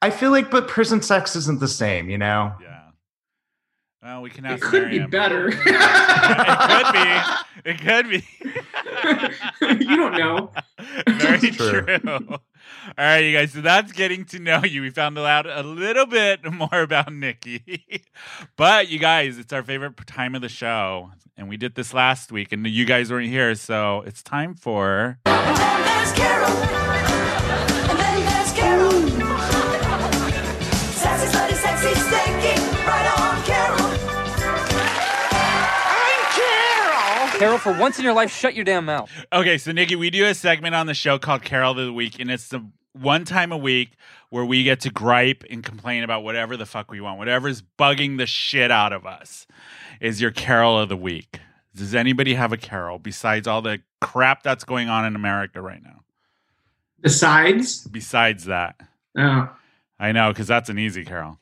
I 0.00 0.10
feel 0.10 0.30
like, 0.32 0.50
but 0.50 0.66
prison 0.68 1.00
sex 1.00 1.36
isn't 1.36 1.60
the 1.60 1.68
same. 1.68 2.08
You 2.10 2.18
know. 2.18 2.52
Yeah. 2.60 2.78
Well, 4.02 4.22
we 4.22 4.30
can 4.30 4.44
It 4.44 4.50
ask 4.54 4.62
could 4.64 4.90
be 4.90 4.98
Miriam. 4.98 5.10
better. 5.10 5.48
It 6.24 6.58
could 6.84 6.92
be. 6.92 7.70
It 7.70 7.80
could 7.80 8.08
be. 8.08 8.24
You 9.84 9.96
don't 9.96 10.12
know. 10.18 10.50
Very 11.08 11.38
True. 11.52 11.82
true. 11.82 12.38
All 12.98 13.04
right, 13.06 13.20
you 13.20 13.32
guys. 13.32 13.52
So 13.52 13.62
that's 13.62 13.90
getting 13.92 14.26
to 14.26 14.38
know 14.38 14.62
you. 14.64 14.82
We 14.82 14.90
found 14.90 15.18
out 15.18 15.46
a 15.46 15.62
little 15.62 16.04
bit 16.04 16.40
more 16.52 16.82
about 16.82 17.10
Nikki. 17.12 18.04
but 18.56 18.88
you 18.88 18.98
guys, 18.98 19.38
it's 19.38 19.52
our 19.52 19.62
favorite 19.62 19.96
time 20.06 20.34
of 20.34 20.42
the 20.42 20.50
show. 20.50 21.10
And 21.34 21.48
we 21.48 21.56
did 21.56 21.74
this 21.74 21.94
last 21.94 22.30
week, 22.30 22.52
and 22.52 22.66
you 22.66 22.84
guys 22.84 23.10
weren't 23.10 23.30
here. 23.30 23.54
So 23.54 24.02
it's 24.06 24.22
time 24.22 24.54
for. 24.54 25.18
And 25.24 25.56
then 25.56 25.82
there's 25.84 26.12
Carol. 26.12 26.50
And 26.50 27.98
then 27.98 28.20
there's 28.26 28.52
Carol. 28.52 28.90
Sassy, 30.92 31.34
slutty, 31.34 31.54
sexy, 31.54 31.94
stinky. 31.94 32.60
Right 32.86 33.18
on, 33.18 33.42
Carol. 33.44 33.92
Carol, 37.38 37.58
for 37.58 37.72
once 37.72 37.98
in 37.98 38.04
your 38.04 38.12
life, 38.14 38.30
shut 38.30 38.54
your 38.54 38.64
damn 38.64 38.84
mouth. 38.84 39.10
Okay, 39.32 39.58
so 39.58 39.72
Nikki, 39.72 39.96
we 39.96 40.10
do 40.10 40.26
a 40.26 40.34
segment 40.34 40.74
on 40.76 40.86
the 40.86 40.94
show 40.94 41.18
called 41.18 41.42
Carol 41.42 41.72
of 41.72 41.86
the 41.86 41.92
Week, 41.92 42.20
and 42.20 42.30
it's 42.30 42.46
the 42.48 42.64
one 42.92 43.24
time 43.24 43.52
a 43.52 43.56
week 43.56 43.92
where 44.30 44.44
we 44.44 44.62
get 44.64 44.80
to 44.80 44.90
gripe 44.90 45.44
and 45.50 45.62
complain 45.62 46.02
about 46.02 46.24
whatever 46.24 46.56
the 46.56 46.66
fuck 46.66 46.90
we 46.90 47.00
want, 47.00 47.18
whatever's 47.18 47.62
bugging 47.78 48.18
the 48.18 48.26
shit 48.26 48.70
out 48.70 48.92
of 48.92 49.06
us. 49.06 49.46
Is 50.00 50.20
your 50.20 50.30
Carol 50.30 50.78
of 50.78 50.88
the 50.88 50.96
Week? 50.96 51.40
Does 51.74 51.94
anybody 51.94 52.34
have 52.34 52.52
a 52.52 52.56
Carol 52.56 52.98
besides 52.98 53.46
all 53.46 53.62
the 53.62 53.80
crap 54.00 54.42
that's 54.42 54.64
going 54.64 54.88
on 54.88 55.04
in 55.04 55.16
America 55.16 55.60
right 55.62 55.82
now? 55.82 56.00
Besides, 57.00 57.86
Besides 57.86 58.44
that, 58.44 58.80
oh, 59.18 59.50
I 59.98 60.12
know 60.12 60.30
because 60.30 60.46
that's 60.46 60.68
an 60.68 60.78
easy 60.78 61.04
Carol. 61.04 61.38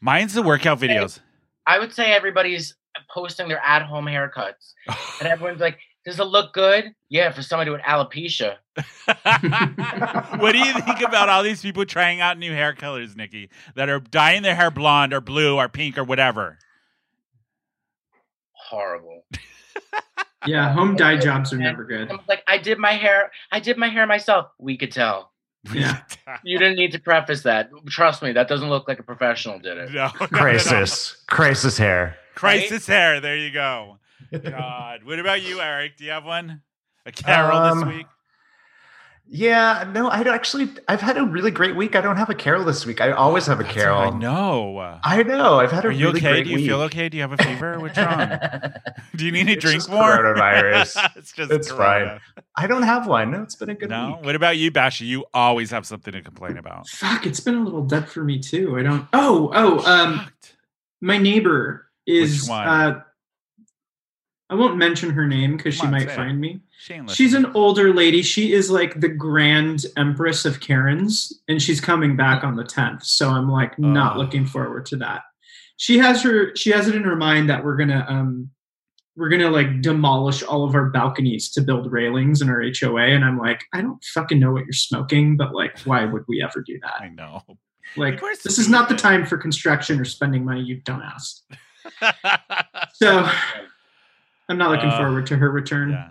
Mine's 0.00 0.34
the 0.34 0.42
workout 0.42 0.78
videos. 0.78 1.20
I 1.66 1.78
would 1.78 1.92
say 1.92 2.12
everybody's 2.12 2.74
posting 3.12 3.48
their 3.48 3.60
at-home 3.64 4.06
haircuts, 4.06 4.74
and 5.20 5.28
everyone's 5.28 5.60
like, 5.60 5.78
"Does 6.04 6.18
it 6.18 6.24
look 6.24 6.52
good?" 6.52 6.94
Yeah, 7.08 7.30
for 7.32 7.42
somebody 7.42 7.70
with 7.70 7.80
alopecia. 7.82 8.56
what 10.40 10.52
do 10.52 10.58
you 10.58 10.72
think 10.80 11.00
about 11.02 11.28
all 11.28 11.42
these 11.42 11.62
people 11.62 11.84
trying 11.84 12.20
out 12.20 12.38
new 12.38 12.52
hair 12.52 12.72
colors, 12.72 13.16
Nikki, 13.16 13.50
that 13.74 13.88
are 13.88 14.00
dyeing 14.00 14.42
their 14.42 14.54
hair 14.54 14.70
blonde 14.70 15.12
or 15.12 15.20
blue 15.20 15.56
or 15.56 15.68
pink 15.68 15.98
or 15.98 16.04
whatever? 16.04 16.58
Horrible. 18.52 19.26
yeah, 20.46 20.72
home 20.72 20.96
dye 20.96 21.18
jobs 21.18 21.52
are 21.52 21.58
never 21.58 21.84
good. 21.84 22.08
Someone's 22.08 22.28
like, 22.28 22.42
"I 22.46 22.58
did 22.58 22.78
my 22.78 22.92
hair. 22.92 23.30
I 23.50 23.60
did 23.60 23.76
my 23.76 23.88
hair 23.88 24.06
myself." 24.06 24.46
We 24.58 24.76
could 24.76 24.92
tell. 24.92 25.32
Yeah. 25.72 26.00
You 26.42 26.58
didn't 26.58 26.76
need 26.76 26.92
to 26.92 26.98
preface 26.98 27.42
that. 27.42 27.70
Trust 27.88 28.22
me, 28.22 28.32
that 28.32 28.48
doesn't 28.48 28.68
look 28.68 28.88
like 28.88 28.98
a 28.98 29.02
professional 29.02 29.58
did 29.58 29.76
it. 29.76 29.92
No. 29.92 30.08
Crisis. 30.08 31.22
Crisis 31.28 31.78
hair. 31.78 32.16
Crisis 32.34 32.86
hair. 32.86 33.20
There 33.20 33.36
you 33.36 33.52
go. 33.52 33.98
God. 34.44 35.04
What 35.04 35.18
about 35.18 35.42
you, 35.42 35.60
Eric? 35.60 35.96
Do 35.96 36.04
you 36.04 36.10
have 36.10 36.24
one? 36.24 36.62
A 37.06 37.12
carol 37.12 37.62
this 37.74 37.82
Um, 37.82 37.88
week? 37.88 38.06
Yeah, 39.34 39.88
no, 39.94 40.08
I 40.08 40.20
actually 40.22 40.68
I've 40.88 41.00
had 41.00 41.16
a 41.16 41.22
really 41.24 41.50
great 41.52 41.74
week. 41.74 41.94
I 41.96 42.00
don't 42.00 42.16
have 42.16 42.28
a 42.28 42.34
carol 42.34 42.64
this 42.64 42.84
week. 42.84 43.00
I 43.00 43.12
always 43.12 43.46
have 43.46 43.60
a 43.60 43.62
That's 43.62 43.74
carol. 43.74 43.98
I 44.00 44.10
know. 44.10 44.78
I 45.04 45.22
know. 45.22 45.58
I've 45.60 45.70
had 45.70 45.84
a 45.84 45.88
Are 45.88 45.90
you 45.92 46.06
really 46.08 46.18
okay? 46.18 46.30
great 46.32 46.44
Do 46.44 46.50
you 46.50 46.56
week. 46.56 46.66
feel 46.66 46.80
okay? 46.82 47.08
Do 47.08 47.16
you 47.16 47.22
have 47.22 47.32
a 47.32 47.36
fever? 47.38 47.78
What's 47.80 47.96
wrong? 47.96 48.28
Do 49.16 49.24
you 49.24 49.32
need 49.32 49.46
to 49.46 49.52
It's 49.52 49.62
drink 49.62 49.76
just 49.78 49.90
more? 49.90 50.02
coronavirus. 50.02 51.10
it's 51.16 51.32
just 51.32 51.50
It's 51.50 51.70
corona. 51.70 52.20
I 52.56 52.66
don't 52.66 52.82
have 52.82 53.06
one. 53.06 53.30
No, 53.30 53.42
it's 53.42 53.54
been 53.54 53.70
a 53.70 53.74
good 53.74 53.88
No. 53.90 54.16
week. 54.18 54.26
What 54.26 54.34
about 54.34 54.58
you, 54.58 54.70
Basha? 54.70 55.04
You 55.06 55.24
always 55.32 55.70
have 55.70 55.86
something 55.86 56.12
to 56.12 56.20
complain 56.20 56.58
about. 56.58 56.88
Fuck, 56.88 57.24
it's 57.24 57.40
been 57.40 57.54
a 57.54 57.62
little 57.64 57.84
dead 57.84 58.08
for 58.10 58.24
me 58.24 58.38
too. 58.38 58.76
I 58.78 58.82
don't. 58.82 59.06
Oh, 59.12 59.50
oh, 59.54 59.78
um, 59.90 60.18
Fucked. 60.18 60.56
my 61.00 61.16
neighbor 61.16 61.86
is. 62.06 62.42
Which 62.42 62.50
one? 62.50 62.68
Uh, 62.68 63.00
I 64.52 64.54
won't 64.54 64.76
mention 64.76 65.08
her 65.10 65.26
name 65.26 65.56
because 65.56 65.74
she 65.74 65.86
on, 65.86 65.92
might 65.92 66.06
say 66.08 66.12
it. 66.12 66.16
find 66.16 66.38
me. 66.38 66.60
Shameless. 66.78 67.16
She's 67.16 67.32
an 67.32 67.46
older 67.54 67.94
lady. 67.94 68.20
She 68.20 68.52
is 68.52 68.70
like 68.70 69.00
the 69.00 69.08
grand 69.08 69.86
empress 69.96 70.44
of 70.44 70.60
Karens, 70.60 71.32
and 71.48 71.62
she's 71.62 71.80
coming 71.80 72.16
back 72.16 72.44
on 72.44 72.56
the 72.56 72.64
10th. 72.64 73.02
So 73.04 73.30
I'm 73.30 73.48
like 73.50 73.78
not 73.78 74.16
Oh. 74.16 74.18
looking 74.20 74.44
forward 74.44 74.84
to 74.86 74.96
that. 74.96 75.22
She 75.78 75.96
has 75.98 76.22
her 76.22 76.54
she 76.54 76.70
has 76.70 76.86
it 76.86 76.94
in 76.94 77.02
her 77.04 77.16
mind 77.16 77.48
that 77.48 77.64
we're 77.64 77.76
gonna 77.76 78.04
um 78.08 78.50
we're 79.16 79.30
gonna 79.30 79.48
like 79.50 79.80
demolish 79.80 80.42
all 80.42 80.64
of 80.64 80.74
our 80.74 80.90
balconies 80.90 81.50
to 81.52 81.62
build 81.62 81.90
railings 81.90 82.42
in 82.42 82.50
our 82.50 82.62
HOA. 82.62 83.00
And 83.14 83.24
I'm 83.24 83.38
like, 83.38 83.62
I 83.72 83.80
don't 83.80 84.04
fucking 84.04 84.38
know 84.38 84.52
what 84.52 84.64
you're 84.66 84.72
smoking, 84.74 85.36
but 85.38 85.54
like, 85.54 85.78
why 85.80 86.04
would 86.12 86.24
we 86.28 86.42
ever 86.42 86.60
do 86.60 86.78
that? 86.82 87.00
I 87.00 87.08
know. 87.08 87.42
Like, 87.96 88.20
this 88.42 88.58
is 88.58 88.68
not 88.68 88.88
the 88.88 88.96
time 88.96 89.24
for 89.26 89.36
construction 89.38 89.98
or 90.00 90.04
spending 90.04 90.44
money, 90.44 90.60
you 90.62 90.82
dumbass. 90.82 91.40
So 92.94 93.28
I'm 94.52 94.58
not 94.58 94.70
looking 94.70 94.90
Uh, 94.90 94.98
forward 94.98 95.26
to 95.26 95.36
her 95.38 95.50
return. 95.50 95.90
Yeah. 95.90 96.08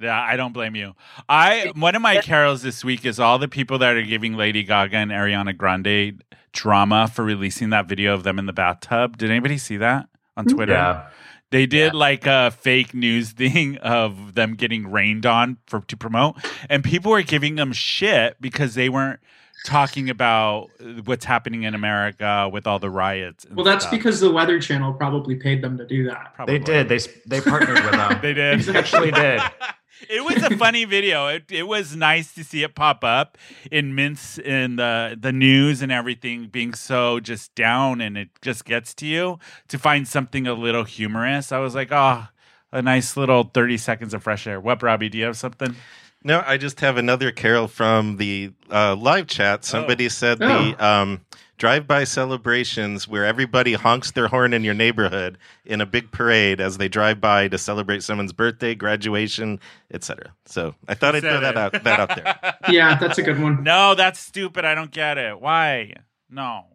Yeah, 0.00 0.18
I 0.20 0.36
don't 0.36 0.52
blame 0.52 0.74
you. 0.76 0.94
I 1.28 1.72
one 1.74 1.94
of 1.94 2.00
my 2.00 2.18
carols 2.22 2.62
this 2.62 2.82
week 2.84 3.04
is 3.04 3.20
all 3.20 3.38
the 3.38 3.48
people 3.48 3.78
that 3.78 3.96
are 3.96 4.02
giving 4.02 4.34
Lady 4.34 4.62
Gaga 4.62 4.96
and 4.96 5.10
Ariana 5.10 5.54
Grande 5.56 6.22
drama 6.52 7.06
for 7.08 7.22
releasing 7.24 7.68
that 7.70 7.86
video 7.86 8.14
of 8.14 8.22
them 8.22 8.38
in 8.38 8.46
the 8.46 8.52
bathtub. 8.54 9.18
Did 9.18 9.30
anybody 9.30 9.58
see 9.58 9.76
that 9.76 10.08
on 10.38 10.46
Twitter? 10.46 10.72
Yeah. 10.72 11.08
They 11.50 11.66
did 11.66 11.94
like 11.94 12.26
a 12.26 12.50
fake 12.50 12.94
news 12.94 13.32
thing 13.42 13.76
of 13.78 14.34
them 14.34 14.54
getting 14.54 14.90
rained 14.90 15.26
on 15.26 15.58
for 15.66 15.80
to 15.80 15.96
promote, 15.98 16.36
and 16.70 16.82
people 16.82 17.10
were 17.10 17.22
giving 17.22 17.56
them 17.56 17.72
shit 17.72 18.40
because 18.40 18.74
they 18.74 18.88
weren't 18.88 19.20
talking 19.64 20.10
about 20.10 20.70
what's 21.04 21.24
happening 21.24 21.64
in 21.64 21.74
America 21.74 22.48
with 22.52 22.66
all 22.66 22.78
the 22.78 22.90
riots. 22.90 23.46
Well, 23.50 23.64
that's 23.64 23.84
stuff. 23.84 23.92
because 23.92 24.20
the 24.20 24.30
Weather 24.30 24.60
Channel 24.60 24.92
probably 24.94 25.36
paid 25.36 25.62
them 25.62 25.76
to 25.78 25.86
do 25.86 26.04
that. 26.04 26.34
Probably. 26.34 26.58
They 26.58 26.64
did. 26.64 26.88
They 26.88 26.98
they 27.26 27.40
partnered 27.40 27.82
with 27.82 27.92
them. 27.92 28.10
They 28.22 28.34
did. 28.34 28.54
Exactly. 28.54 28.78
Actually 28.78 29.10
did. 29.12 29.40
it 30.08 30.24
was 30.24 30.42
a 30.42 30.56
funny 30.56 30.84
video. 30.84 31.28
It, 31.28 31.44
it 31.50 31.66
was 31.66 31.94
nice 31.94 32.32
to 32.34 32.44
see 32.44 32.62
it 32.62 32.74
pop 32.74 33.04
up 33.04 33.38
in 33.70 33.94
mints 33.94 34.38
in 34.38 34.76
the 34.76 35.16
the 35.20 35.32
news 35.32 35.82
and 35.82 35.92
everything 35.92 36.48
being 36.48 36.74
so 36.74 37.20
just 37.20 37.54
down 37.54 38.00
and 38.00 38.16
it 38.16 38.28
just 38.42 38.64
gets 38.64 38.94
to 38.94 39.06
you 39.06 39.38
to 39.68 39.78
find 39.78 40.08
something 40.08 40.46
a 40.46 40.54
little 40.54 40.84
humorous. 40.84 41.52
I 41.52 41.58
was 41.58 41.74
like, 41.74 41.88
oh, 41.92 42.26
a 42.72 42.82
nice 42.82 43.16
little 43.16 43.44
30 43.44 43.76
seconds 43.76 44.14
of 44.14 44.22
fresh 44.22 44.46
air. 44.46 44.60
What, 44.60 44.82
Robbie? 44.82 45.08
Do 45.08 45.18
you 45.18 45.24
have 45.24 45.36
something? 45.36 45.74
No, 46.22 46.42
I 46.46 46.58
just 46.58 46.80
have 46.80 46.96
another 46.98 47.30
carol 47.32 47.66
from 47.66 48.18
the 48.18 48.52
uh, 48.70 48.94
live 48.94 49.26
chat. 49.26 49.64
Somebody 49.64 50.08
said 50.10 50.38
the 50.38 50.76
um, 50.84 51.22
drive-by 51.56 52.04
celebrations 52.04 53.08
where 53.08 53.24
everybody 53.24 53.72
honks 53.72 54.10
their 54.10 54.28
horn 54.28 54.52
in 54.52 54.62
your 54.62 54.74
neighborhood 54.74 55.38
in 55.64 55.80
a 55.80 55.86
big 55.86 56.10
parade 56.10 56.60
as 56.60 56.76
they 56.76 56.88
drive 56.88 57.22
by 57.22 57.48
to 57.48 57.56
celebrate 57.56 58.02
someone's 58.02 58.34
birthday, 58.34 58.74
graduation, 58.74 59.60
etc. 59.92 60.34
So 60.44 60.74
I 60.88 60.94
thought 60.94 61.14
I'd 61.16 61.22
throw 61.22 61.40
Said 61.40 61.40
that 61.40 61.56
out 61.56 61.84
that 61.84 62.00
out 62.00 62.16
there. 62.16 62.56
Yeah, 62.72 62.98
that's 62.98 63.16
a 63.18 63.22
good 63.22 63.40
one. 63.40 63.64
No, 63.64 63.94
that's 63.94 64.20
stupid. 64.20 64.66
I 64.66 64.74
don't 64.74 64.90
get 64.90 65.16
it. 65.16 65.40
Why? 65.40 65.94
No. 66.28 66.66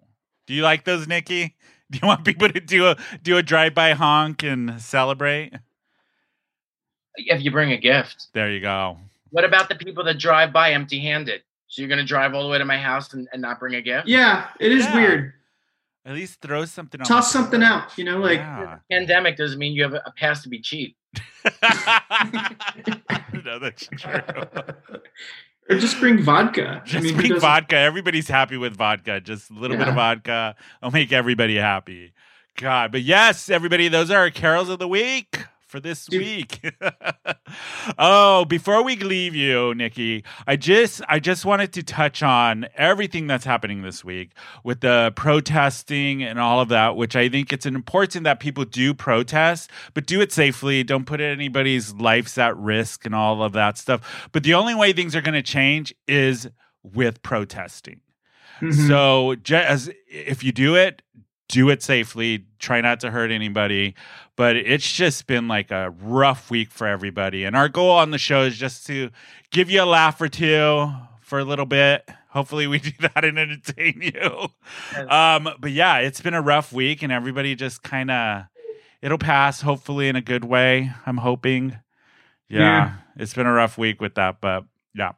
Do 0.47 0.55
you 0.55 0.63
like 0.63 0.85
those, 0.85 1.07
Nikki? 1.07 1.55
Do 1.91 1.99
you 2.01 2.07
want 2.07 2.25
people 2.25 2.49
to 2.49 2.59
do 2.59 2.87
a 2.87 2.97
do 3.21 3.37
a 3.37 3.43
drive 3.43 3.75
by 3.75 3.91
honk 3.93 4.41
and 4.41 4.81
celebrate? 4.81 5.53
If 7.15 7.43
you 7.43 7.51
bring 7.51 7.71
a 7.71 7.77
gift. 7.77 8.27
There 8.33 8.51
you 8.51 8.59
go. 8.59 8.97
What 9.35 9.43
about 9.43 9.67
the 9.67 9.75
people 9.75 10.01
that 10.05 10.17
drive 10.17 10.53
by 10.53 10.71
empty 10.71 10.97
handed? 11.01 11.41
So 11.67 11.81
you're 11.81 11.89
gonna 11.89 12.05
drive 12.05 12.33
all 12.33 12.41
the 12.43 12.47
way 12.47 12.57
to 12.57 12.63
my 12.63 12.77
house 12.77 13.13
and, 13.13 13.27
and 13.33 13.41
not 13.41 13.59
bring 13.59 13.75
a 13.75 13.81
gift? 13.81 14.07
Yeah, 14.07 14.47
it 14.61 14.71
is 14.71 14.85
Yeah. 14.85 14.95
weird. 14.95 15.33
At 16.05 16.13
least 16.13 16.39
throw 16.39 16.63
something. 16.63 17.01
on 17.01 17.05
Toss 17.05 17.33
something 17.33 17.59
door. 17.59 17.67
out, 17.67 17.97
you 17.97 18.05
know, 18.05 18.17
like 18.19 18.39
Yeah. 18.39 18.77
Pandemic 18.89 19.35
doesn't 19.35 19.59
mean 19.59 19.73
you 19.73 19.83
have 19.83 19.93
a, 19.93 20.01
a 20.05 20.13
pass 20.13 20.41
to 20.43 20.47
be 20.49 20.61
cheap. 20.61 20.95
no, 23.43 23.59
that's 23.59 23.87
true. 23.87 24.21
or 25.69 25.79
just 25.79 25.99
bring 25.99 26.21
vodka. 26.21 26.81
Just 26.85 27.05
I 27.05 27.09
mean, 27.09 27.17
bring 27.17 27.37
vodka. 27.37 27.75
Everybody's 27.75 28.29
happy 28.29 28.55
with 28.55 28.73
vodka. 28.77 29.19
Just 29.19 29.51
a 29.51 29.53
little 29.53 29.75
bit 29.75 29.89
of 29.89 29.95
vodka. 29.95 30.55
I'll 30.81 30.91
make 30.91 31.11
everybody 31.11 31.57
happy. 31.57 32.13
God, 32.55 32.93
but 32.93 33.01
yes, 33.01 33.49
everybody, 33.49 33.89
those 33.89 34.09
are 34.09 34.17
our 34.19 34.29
carols 34.29 34.69
of 34.69 34.79
the 34.79 34.87
week 34.87 35.43
for 35.75 35.81
this 35.81 36.05
Dude. 36.05 36.21
week. 36.21 36.73
oh, 37.99 38.45
before 38.45 38.81
we 38.81 38.95
leave 38.95 39.35
you, 39.35 39.75
Nikki, 39.75 40.23
I 40.47 40.55
just 40.55 41.01
I 41.09 41.19
just 41.19 41.43
wanted 41.43 41.73
to 41.73 41.83
touch 41.83 42.23
on 42.23 42.67
everything 42.75 43.27
that's 43.27 43.43
happening 43.43 43.81
this 43.81 44.05
week 44.05 44.31
with 44.63 44.79
the 44.79 45.11
protesting 45.17 46.23
and 46.23 46.39
all 46.39 46.61
of 46.61 46.69
that, 46.69 46.95
which 46.95 47.15
I 47.17 47.27
think 47.27 47.51
it's 47.51 47.65
important 47.65 48.23
that 48.23 48.39
people 48.39 48.63
do 48.63 48.93
protest, 48.93 49.69
but 49.93 50.05
do 50.05 50.21
it 50.21 50.31
safely. 50.31 50.81
Don't 50.83 51.05
put 51.05 51.19
anybody's 51.19 51.93
lives 51.93 52.37
at 52.37 52.55
risk 52.55 53.05
and 53.05 53.13
all 53.13 53.43
of 53.43 53.51
that 53.53 53.77
stuff. 53.77 54.29
But 54.31 54.43
the 54.43 54.53
only 54.53 54.75
way 54.75 54.93
things 54.93 55.13
are 55.13 55.21
going 55.21 55.33
to 55.33 55.43
change 55.43 55.93
is 56.07 56.47
with 56.83 57.21
protesting. 57.21 57.99
Mhm. 58.61 58.87
So, 58.87 59.35
ju- 59.43 59.55
as 59.57 59.91
if 60.09 60.41
you 60.41 60.53
do 60.53 60.75
it, 60.75 61.01
do 61.47 61.69
it 61.69 61.81
safely. 61.83 62.45
Try 62.59 62.81
not 62.81 62.99
to 63.01 63.11
hurt 63.11 63.31
anybody. 63.31 63.95
But 64.35 64.55
it's 64.57 64.91
just 64.91 65.27
been 65.27 65.47
like 65.47 65.71
a 65.71 65.91
rough 66.01 66.49
week 66.51 66.71
for 66.71 66.87
everybody. 66.87 67.45
And 67.45 67.55
our 67.55 67.69
goal 67.69 67.91
on 67.91 68.11
the 68.11 68.17
show 68.17 68.41
is 68.43 68.57
just 68.57 68.85
to 68.87 69.09
give 69.51 69.69
you 69.69 69.81
a 69.81 69.85
laugh 69.85 70.19
or 70.19 70.27
two 70.27 70.91
for 71.21 71.39
a 71.39 71.43
little 71.45 71.65
bit. 71.65 72.07
Hopefully, 72.29 72.67
we 72.67 72.79
do 72.79 72.91
that 73.01 73.23
and 73.23 73.39
entertain 73.39 74.01
you. 74.01 74.47
Um, 75.07 75.47
but 75.59 75.71
yeah, 75.71 75.99
it's 75.99 76.19
been 76.21 76.33
a 76.33 76.41
rough 76.41 76.73
week, 76.73 77.01
and 77.01 77.11
everybody 77.11 77.55
just 77.55 77.81
kind 77.83 78.11
of 78.11 78.43
it'll 79.01 79.17
pass. 79.17 79.61
Hopefully, 79.61 80.09
in 80.09 80.15
a 80.17 80.21
good 80.21 80.43
way. 80.43 80.91
I'm 81.05 81.17
hoping. 81.17 81.77
Yeah, 82.49 82.59
Yeah. 82.59 82.93
it's 83.17 83.33
been 83.33 83.47
a 83.47 83.53
rough 83.53 83.77
week 83.77 84.01
with 84.01 84.15
that, 84.15 84.41
but 84.41 84.65
yeah. 84.93 85.13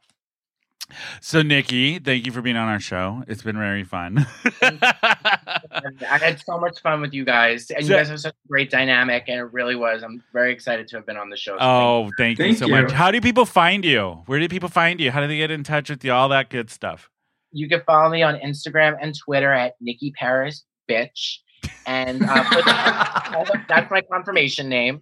So, 1.21 1.41
Nikki, 1.41 1.99
thank 1.99 2.25
you 2.25 2.31
for 2.31 2.41
being 2.41 2.55
on 2.55 2.69
our 2.69 2.79
show. 2.79 3.23
It's 3.27 3.41
been 3.41 3.57
very 3.57 3.83
fun. 3.83 4.25
I 4.61 6.17
had 6.21 6.39
so 6.39 6.57
much 6.57 6.79
fun 6.81 7.01
with 7.01 7.13
you 7.13 7.25
guys, 7.25 7.69
and 7.71 7.83
you 7.85 7.93
guys 7.93 8.09
have 8.09 8.19
such 8.21 8.33
a 8.33 8.47
great 8.47 8.69
dynamic, 8.69 9.25
and 9.27 9.39
it 9.39 9.53
really 9.53 9.75
was. 9.75 10.03
I'm 10.03 10.23
very 10.31 10.53
excited 10.53 10.87
to 10.89 10.97
have 10.97 11.05
been 11.05 11.17
on 11.17 11.29
the 11.29 11.35
show. 11.37 11.57
so 11.57 11.63
oh, 11.63 12.09
thank, 12.17 12.39
you 12.39 12.53
so 12.53 12.67
you. 12.67 12.71
much. 12.71 12.91
How 12.91 13.11
do 13.11 13.19
people 13.19 13.45
find 13.45 13.83
you? 13.83 14.23
Where 14.27 14.39
do 14.39 14.47
people 14.47 14.69
find 14.69 14.99
you? 14.99 15.11
How 15.11 15.21
do 15.21 15.27
they 15.27 15.37
get 15.37 15.51
in 15.51 15.63
touch 15.63 15.89
with 15.89 16.03
you? 16.05 16.13
All 16.13 16.29
that 16.29 16.49
good 16.49 16.69
stuff. 16.69 17.09
you 17.51 17.67
can 17.67 17.81
follow 17.85 18.09
me 18.09 18.23
on 18.23 18.35
Instagram 18.39 18.97
and 19.01 19.13
Twitter 19.17 19.51
at 19.51 19.73
Nikki 19.81 20.11
Paris 20.17 20.63
Bitch, 20.89 21.37
and 21.85 22.23
uh, 22.23 23.43
that's 23.67 23.91
my 23.91 24.01
confirmation 24.11 24.69
name. 24.69 25.01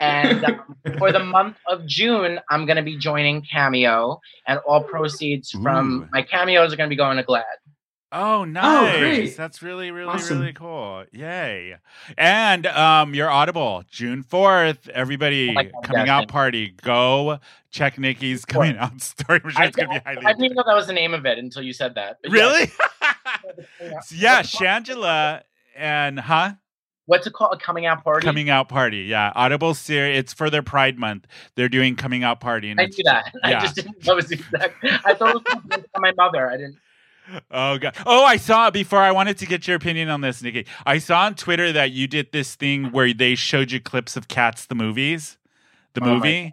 And 0.00 0.44
um, 0.44 0.76
for 0.98 1.12
the 1.12 1.20
month 1.20 1.56
of 1.68 1.86
June, 1.86 2.40
I'm 2.50 2.66
going 2.66 2.76
to 2.76 2.82
be 2.82 2.96
joining 2.96 3.42
Cameo, 3.42 4.20
and 4.46 4.58
all 4.66 4.82
proceeds 4.82 5.50
from 5.50 6.02
Ooh. 6.02 6.08
my 6.10 6.22
cameos 6.22 6.72
are 6.72 6.76
going 6.76 6.88
to 6.88 6.92
be 6.92 6.96
going 6.96 7.16
to 7.18 7.22
GLAAD. 7.22 7.44
Oh, 8.12 8.44
nice. 8.44 8.98
great. 8.98 9.36
That's 9.36 9.62
really, 9.62 9.92
really, 9.92 10.10
Awesome. 10.10 10.40
really 10.40 10.52
cool. 10.52 11.04
Yay. 11.12 11.76
And 12.18 12.66
um, 12.66 13.14
your 13.14 13.30
Audible, 13.30 13.84
June 13.88 14.24
4th, 14.24 14.88
everybody 14.88 15.50
Oh 15.50 15.54
God, 15.54 15.72
coming 15.84 16.08
out 16.08 16.20
thank 16.22 16.30
party. 16.30 16.74
Go 16.82 17.38
check 17.70 17.98
Nikki's 17.98 18.44
coming 18.44 18.76
out 18.76 19.00
story. 19.00 19.40
I'm 19.44 19.52
I, 19.56 19.66
it's 19.66 19.76
going 19.76 19.90
to 19.90 19.94
be 19.94 20.00
highly. 20.04 20.26
I 20.26 20.32
didn't 20.32 20.44
even 20.44 20.56
know 20.56 20.64
that 20.66 20.74
was 20.74 20.88
the 20.88 20.92
name 20.92 21.14
of 21.14 21.24
it 21.24 21.38
until 21.38 21.62
you 21.62 21.72
said 21.72 21.94
that. 21.94 22.18
Really? 22.28 22.72
yes. 23.80 24.12
yeah, 24.12 24.38
What's? 24.38 24.56
Shangela 24.56 25.42
and, 25.76 26.18
huh? 26.18 26.54
What's 27.10 27.26
it 27.26 27.32
called? 27.32 27.52
A 27.54 27.56
coming 27.56 27.86
out 27.86 28.04
party? 28.04 28.24
Coming 28.24 28.50
out 28.50 28.68
party. 28.68 28.98
Yeah. 28.98 29.32
Audible 29.34 29.74
series. 29.74 30.16
It's 30.18 30.32
for 30.32 30.48
their 30.48 30.62
Pride 30.62 30.96
Month. 30.96 31.26
They're 31.56 31.68
doing 31.68 31.96
coming 31.96 32.22
out 32.22 32.38
party. 32.40 32.70
And 32.70 32.78
I 32.80 32.84
it's- 32.84 32.96
knew 32.98 33.04
that. 33.04 33.32
Yeah. 33.44 33.58
I 33.58 33.60
just 33.62 33.74
didn't 33.74 34.06
know 34.06 34.12
it 34.12 34.16
was 34.16 34.26
the 34.28 34.34
exact. 34.36 34.84
I 35.04 35.14
thought 35.14 35.34
it 35.36 35.44
was 35.44 35.84
from 35.92 36.02
my 36.02 36.12
mother. 36.16 36.48
I 36.48 36.56
didn't. 36.56 36.76
Oh 37.50 37.78
god! 37.78 37.96
Oh, 38.06 38.24
I 38.24 38.36
saw 38.38 38.68
it 38.68 38.74
before. 38.74 38.98
I 39.00 39.12
wanted 39.12 39.38
to 39.38 39.46
get 39.46 39.66
your 39.68 39.76
opinion 39.76 40.08
on 40.08 40.20
this, 40.20 40.42
Nikki. 40.42 40.66
I 40.86 40.98
saw 40.98 41.22
on 41.26 41.34
Twitter 41.36 41.70
that 41.72 41.90
you 41.92 42.06
did 42.08 42.32
this 42.32 42.54
thing 42.56 42.90
where 42.92 43.12
they 43.12 43.34
showed 43.36 43.70
you 43.70 43.80
clips 43.80 44.16
of 44.16 44.26
Cats 44.28 44.66
the 44.66 44.74
movies, 44.74 45.36
the 45.94 46.00
Oh 46.02 46.14
movie. 46.14 46.50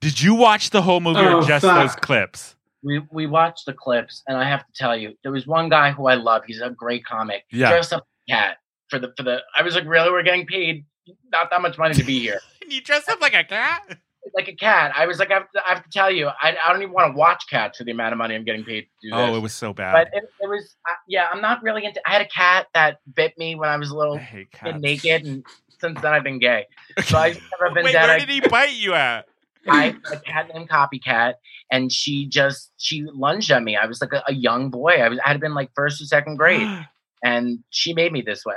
Did 0.00 0.20
you 0.20 0.34
watch 0.34 0.68
the 0.70 0.82
whole 0.82 1.00
movie 1.00 1.20
or 1.20 1.36
Oh, 1.36 1.42
just 1.46 1.64
fuck. 1.64 1.82
those 1.82 1.96
clips? 1.96 2.56
we 2.82 3.00
we 3.10 3.26
watched 3.26 3.64
the 3.66 3.72
clips, 3.72 4.22
and 4.28 4.36
I 4.36 4.44
have 4.48 4.60
to 4.66 4.72
tell 4.74 4.94
you, 4.96 5.14
there 5.22 5.32
was 5.32 5.46
one 5.46 5.68
guy 5.70 5.92
who 5.92 6.06
I 6.08 6.14
love. 6.14 6.42
He's 6.46 6.60
a 6.60 6.70
great 6.70 7.04
comic. 7.06 7.44
Yeah. 7.50 7.70
Dressed 7.70 7.92
up 7.94 8.06
cat 8.28 8.58
for 8.90 8.98
the 8.98 9.12
for 9.16 9.22
the. 9.22 9.42
I 9.56 9.62
was 9.62 9.74
like, 9.74 9.86
really? 9.86 10.10
We're 10.10 10.22
getting 10.22 10.46
paid 10.46 10.84
not 11.32 11.50
that 11.50 11.62
much 11.62 11.78
money 11.78 11.94
to 11.94 12.04
be 12.04 12.18
here. 12.20 12.40
Can 12.60 12.70
you 12.70 12.80
dress 12.80 13.08
up 13.08 13.20
like 13.20 13.34
a 13.34 13.44
cat? 13.44 13.98
like 14.34 14.48
a 14.48 14.54
cat. 14.54 14.92
I 14.94 15.06
was 15.06 15.18
like, 15.18 15.30
I 15.30 15.34
have 15.34 15.50
to, 15.52 15.62
I 15.66 15.74
have 15.74 15.84
to 15.84 15.90
tell 15.90 16.10
you, 16.10 16.26
I, 16.26 16.56
I 16.62 16.72
don't 16.72 16.82
even 16.82 16.92
want 16.92 17.12
to 17.12 17.18
watch 17.18 17.44
cats 17.48 17.78
for 17.78 17.84
the 17.84 17.92
amount 17.92 18.12
of 18.12 18.18
money 18.18 18.34
I'm 18.34 18.44
getting 18.44 18.64
paid 18.64 18.82
to 18.82 18.88
do 19.02 19.10
this. 19.10 19.12
Oh, 19.14 19.36
it 19.36 19.40
was 19.40 19.54
so 19.54 19.72
bad. 19.72 19.92
But 19.92 20.08
it, 20.16 20.24
it 20.40 20.48
was, 20.48 20.76
uh, 20.88 20.94
yeah, 21.06 21.28
I'm 21.32 21.40
not 21.40 21.62
really 21.62 21.84
into. 21.84 22.00
I 22.06 22.12
had 22.12 22.22
a 22.22 22.28
cat 22.28 22.66
that 22.74 22.98
bit 23.14 23.36
me 23.38 23.54
when 23.54 23.68
I 23.68 23.76
was 23.76 23.90
a 23.90 23.96
little 23.96 24.16
hate 24.18 24.50
kid 24.52 24.58
cats. 24.58 24.80
naked, 24.80 25.26
and 25.26 25.44
since 25.80 26.00
then 26.00 26.12
I've 26.12 26.24
been 26.24 26.38
gay. 26.38 26.66
So 27.04 27.18
I've 27.18 27.40
never 27.58 27.74
been 27.74 27.84
Wait, 27.84 27.92
dead. 27.92 28.02
where 28.06 28.16
I- 28.16 28.18
did 28.18 28.28
he 28.28 28.40
bite 28.40 28.74
you 28.74 28.94
at? 28.94 29.26
I 29.68 29.84
had 29.86 29.96
a 30.12 30.20
cat 30.20 30.50
named 30.54 30.68
Copycat, 30.70 31.34
and 31.70 31.92
she 31.92 32.26
just 32.26 32.72
she 32.78 33.04
lunged 33.12 33.50
at 33.50 33.62
me. 33.62 33.76
I 33.76 33.86
was 33.86 34.00
like 34.00 34.12
a, 34.12 34.22
a 34.26 34.32
young 34.32 34.70
boy. 34.70 34.92
I 35.02 35.08
was 35.08 35.18
I 35.24 35.28
had 35.28 35.40
been 35.40 35.54
like 35.54 35.70
first 35.74 36.00
or 36.00 36.04
second 36.06 36.36
grade, 36.36 36.66
and 37.24 37.58
she 37.70 37.92
made 37.92 38.12
me 38.12 38.22
this 38.22 38.44
way. 38.44 38.54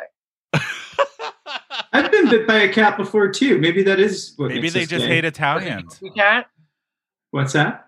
I've 1.94 2.12
been 2.12 2.30
bit 2.30 2.48
by 2.48 2.60
a 2.60 2.74
cat 2.74 2.98
before 2.98 3.30
too. 3.30 3.58
Maybe 3.60 3.84
that 3.84 4.00
is 4.00 4.34
what 4.38 4.50
Maybe 4.50 4.62
makes 4.62 4.74
they 4.74 4.86
just 4.86 5.06
gay. 5.06 5.16
hate 5.16 5.26
Italians. 5.26 6.00
Copycat. 6.00 6.46
What's 7.32 7.54
that? 7.54 7.88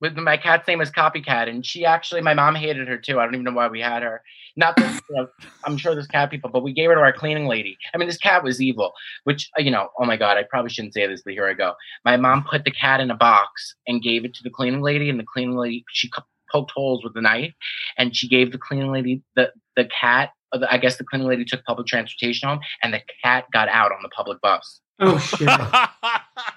With 0.00 0.16
my 0.16 0.36
cat's 0.36 0.66
name 0.66 0.80
is 0.80 0.90
Copycat, 0.90 1.48
and 1.48 1.64
she 1.64 1.84
actually 1.84 2.20
my 2.22 2.34
mom 2.34 2.56
hated 2.56 2.88
her 2.88 2.98
too. 2.98 3.20
I 3.20 3.24
don't 3.24 3.34
even 3.34 3.44
know 3.44 3.52
why 3.52 3.68
we 3.68 3.80
had 3.80 4.02
her. 4.02 4.22
Not 4.56 4.76
that 4.76 5.00
you 5.08 5.16
know, 5.16 5.28
I'm 5.64 5.76
sure 5.76 5.94
there's 5.94 6.08
cat 6.08 6.30
people, 6.30 6.50
but 6.50 6.62
we 6.62 6.72
gave 6.72 6.88
her 6.88 6.96
to 6.96 7.00
our 7.00 7.12
cleaning 7.12 7.46
lady. 7.46 7.78
I 7.94 7.98
mean, 7.98 8.08
this 8.08 8.18
cat 8.18 8.42
was 8.42 8.60
evil. 8.60 8.92
Which 9.24 9.48
uh, 9.56 9.62
you 9.62 9.70
know, 9.70 9.90
oh 9.98 10.04
my 10.04 10.16
god, 10.16 10.36
I 10.36 10.42
probably 10.42 10.70
shouldn't 10.70 10.94
say 10.94 11.06
this, 11.06 11.22
but 11.24 11.34
here 11.34 11.46
I 11.46 11.54
go. 11.54 11.74
My 12.04 12.16
mom 12.16 12.44
put 12.44 12.64
the 12.64 12.72
cat 12.72 13.00
in 13.00 13.10
a 13.10 13.16
box 13.16 13.74
and 13.86 14.02
gave 14.02 14.24
it 14.24 14.34
to 14.34 14.42
the 14.42 14.50
cleaning 14.50 14.82
lady, 14.82 15.08
and 15.08 15.18
the 15.20 15.24
cleaning 15.24 15.56
lady 15.56 15.84
she 15.92 16.10
poked 16.50 16.72
holes 16.72 17.04
with 17.04 17.14
the 17.14 17.22
knife, 17.22 17.54
and 17.96 18.14
she 18.14 18.28
gave 18.28 18.50
the 18.50 18.58
cleaning 18.58 18.90
lady 18.90 19.22
the 19.36 19.52
the 19.76 19.88
cat. 20.00 20.30
The- 20.52 20.72
I 20.72 20.78
guess 20.78 20.96
the 20.96 21.04
cleaning 21.04 21.28
lady 21.28 21.44
took 21.44 21.64
public 21.64 21.86
transportation 21.86 22.48
home, 22.48 22.60
and 22.82 22.92
the 22.94 23.00
cat 23.24 23.44
got 23.52 23.68
out 23.68 23.92
on 23.92 23.98
the 24.02 24.08
public 24.10 24.40
bus. 24.40 24.80
Oh 25.00 25.18
shit! 25.18 25.48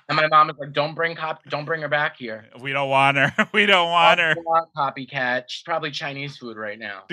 And 0.07 0.15
my 0.17 0.27
mom 0.27 0.47
was 0.47 0.55
like, 0.59 0.71
"Don't 0.71 0.93
bring 0.93 1.15
cop, 1.15 1.43
don't 1.49 1.65
bring 1.65 1.81
her 1.81 1.87
back 1.87 2.15
here." 2.17 2.45
we 2.61 2.71
don't 2.73 2.89
want 2.89 3.17
her. 3.17 3.33
We 3.53 3.65
don't 3.65 3.89
want 3.89 4.19
her. 4.19 4.35
I 4.37 4.41
want 4.45 4.69
copycat. 4.77 5.45
She's 5.47 5.63
probably 5.63 5.89
Chinese 5.89 6.37
food 6.37 6.55
right 6.57 6.77
now. 6.77 7.03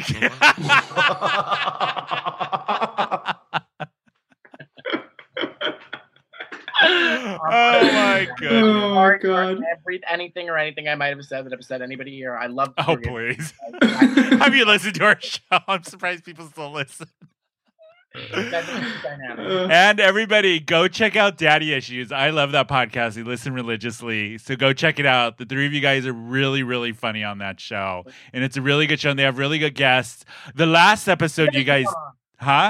oh 6.85 7.83
my 7.93 8.29
god. 8.41 8.53
oh 8.53 8.95
Sorry 8.95 9.12
for 9.12 9.12
god! 9.23 9.63
Every, 9.79 10.01
anything 10.09 10.49
or 10.51 10.59
anything 10.59 10.89
I 10.89 10.95
might 10.95 11.09
have 11.17 11.25
said 11.25 11.45
that 11.47 11.53
upset 11.53 11.81
anybody 11.83 12.11
here. 12.17 12.37
I 12.37 12.47
love. 12.47 12.75
Oh 12.79 12.95
forgive- 12.97 13.11
please. 13.13 13.55
I- 13.83 14.37
Have 14.43 14.55
you 14.55 14.65
listened 14.65 14.97
to 14.97 15.05
our 15.05 15.21
show? 15.21 15.41
I'm 15.69 15.85
surprised 15.85 16.25
people 16.25 16.47
still 16.49 16.73
listen. 16.73 17.07
That's 18.31 18.69
a 18.69 18.93
dynamic. 19.03 19.39
Uh, 19.39 19.69
And 19.73 19.99
everybody, 19.99 20.61
go 20.61 20.87
check 20.87 21.17
out 21.17 21.39
Daddy 21.39 21.73
Issues. 21.73 22.13
I 22.13 22.29
love 22.29 22.53
that 22.53 22.69
podcast. 22.69 23.17
We 23.17 23.23
listen 23.23 23.55
religiously. 23.55 24.37
So 24.37 24.55
go 24.55 24.75
check 24.75 24.99
it 24.99 25.07
out. 25.07 25.39
The 25.39 25.47
three 25.47 25.65
of 25.65 25.73
you 25.73 25.81
guys 25.81 26.05
are 26.07 26.13
really, 26.13 26.63
really 26.63 26.93
funny 26.93 27.25
on 27.25 27.39
that 27.39 27.59
show. 27.59 28.05
And 28.35 28.45
it's 28.45 28.59
a 28.59 28.63
really 28.63 28.87
good 28.87 29.01
show. 29.01 29.09
And 29.11 29.19
they 29.19 29.23
have 29.23 29.39
really 29.39 29.59
good 29.59 29.75
guests. 29.75 30.27
The 30.55 30.67
last 30.67 31.09
episode, 31.09 31.55
you 31.55 31.65
guys, 31.65 31.87
Come 31.87 31.95
on. 31.95 32.13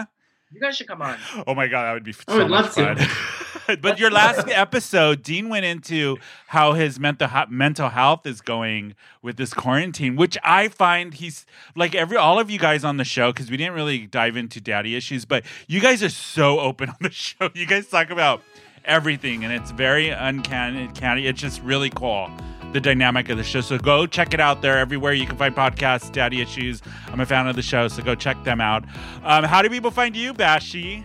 huh? 0.00 0.04
You 0.52 0.60
guys 0.60 0.76
should 0.76 0.86
come 0.86 1.02
on. 1.02 1.18
Oh 1.46 1.56
my 1.56 1.66
God, 1.66 1.84
that 1.86 1.92
would 1.94 2.04
be 2.04 2.14
I 2.28 2.32
so 2.32 2.38
would 2.38 2.48
much 2.50 2.76
love 2.76 2.98
to. 2.98 3.10
but 3.80 3.98
your 3.98 4.10
last 4.10 4.48
episode, 4.48 5.22
Dean 5.22 5.48
went 5.48 5.64
into 5.64 6.18
how 6.48 6.72
his 6.72 6.98
mental 6.98 7.28
mental 7.48 7.88
health 7.88 8.26
is 8.26 8.40
going 8.40 8.94
with 9.20 9.36
this 9.36 9.54
quarantine, 9.54 10.16
which 10.16 10.36
I 10.42 10.68
find 10.68 11.14
he's 11.14 11.46
like 11.74 11.94
every 11.94 12.16
all 12.16 12.38
of 12.38 12.50
you 12.50 12.58
guys 12.58 12.84
on 12.84 12.96
the 12.96 13.04
show 13.04 13.32
because 13.32 13.50
we 13.50 13.56
didn't 13.56 13.74
really 13.74 14.06
dive 14.06 14.36
into 14.36 14.60
daddy 14.60 14.96
issues, 14.96 15.24
but 15.24 15.44
you 15.66 15.80
guys 15.80 16.02
are 16.02 16.10
so 16.10 16.60
open 16.60 16.88
on 16.90 16.96
the 17.00 17.10
show. 17.10 17.50
You 17.54 17.66
guys 17.66 17.88
talk 17.88 18.10
about 18.10 18.42
everything, 18.84 19.44
and 19.44 19.52
it's 19.52 19.70
very 19.70 20.10
uncanny. 20.10 20.84
uncanny. 20.84 21.26
It's 21.26 21.40
just 21.40 21.62
really 21.62 21.90
cool. 21.90 22.30
The 22.72 22.80
dynamic 22.80 23.28
of 23.28 23.36
the 23.36 23.44
show. 23.44 23.60
So 23.60 23.76
go 23.76 24.06
check 24.06 24.32
it 24.32 24.40
out 24.40 24.62
there 24.62 24.78
everywhere 24.78 25.12
you 25.12 25.26
can 25.26 25.36
find 25.36 25.54
podcasts, 25.54 26.10
Daddy 26.10 26.40
Issues. 26.40 26.80
I'm 27.08 27.20
a 27.20 27.26
fan 27.26 27.46
of 27.46 27.54
the 27.54 27.62
show, 27.62 27.88
so 27.88 28.02
go 28.02 28.14
check 28.14 28.42
them 28.44 28.62
out. 28.62 28.84
Um, 29.24 29.44
how 29.44 29.60
do 29.60 29.68
people 29.68 29.90
find 29.90 30.16
you, 30.16 30.32
Bashi? 30.32 31.04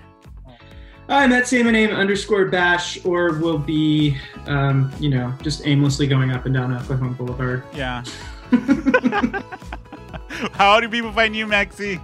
I'm 1.09 1.31
at 1.31 1.47
same 1.47 1.71
name 1.71 1.91
underscore 1.91 2.45
bash, 2.45 3.03
or 3.05 3.39
will 3.39 3.57
be, 3.59 4.17
um, 4.45 4.91
you 4.99 5.09
know, 5.09 5.33
just 5.41 5.65
aimlessly 5.65 6.05
going 6.07 6.31
up 6.31 6.45
and 6.45 6.53
down 6.53 6.73
Oklahoma 6.75 7.11
Boulevard. 7.11 7.63
Yeah. 7.73 8.03
How 10.53 10.79
do 10.79 10.89
people 10.89 11.11
find 11.13 11.35
you, 11.35 11.47
Maxie? 11.47 11.99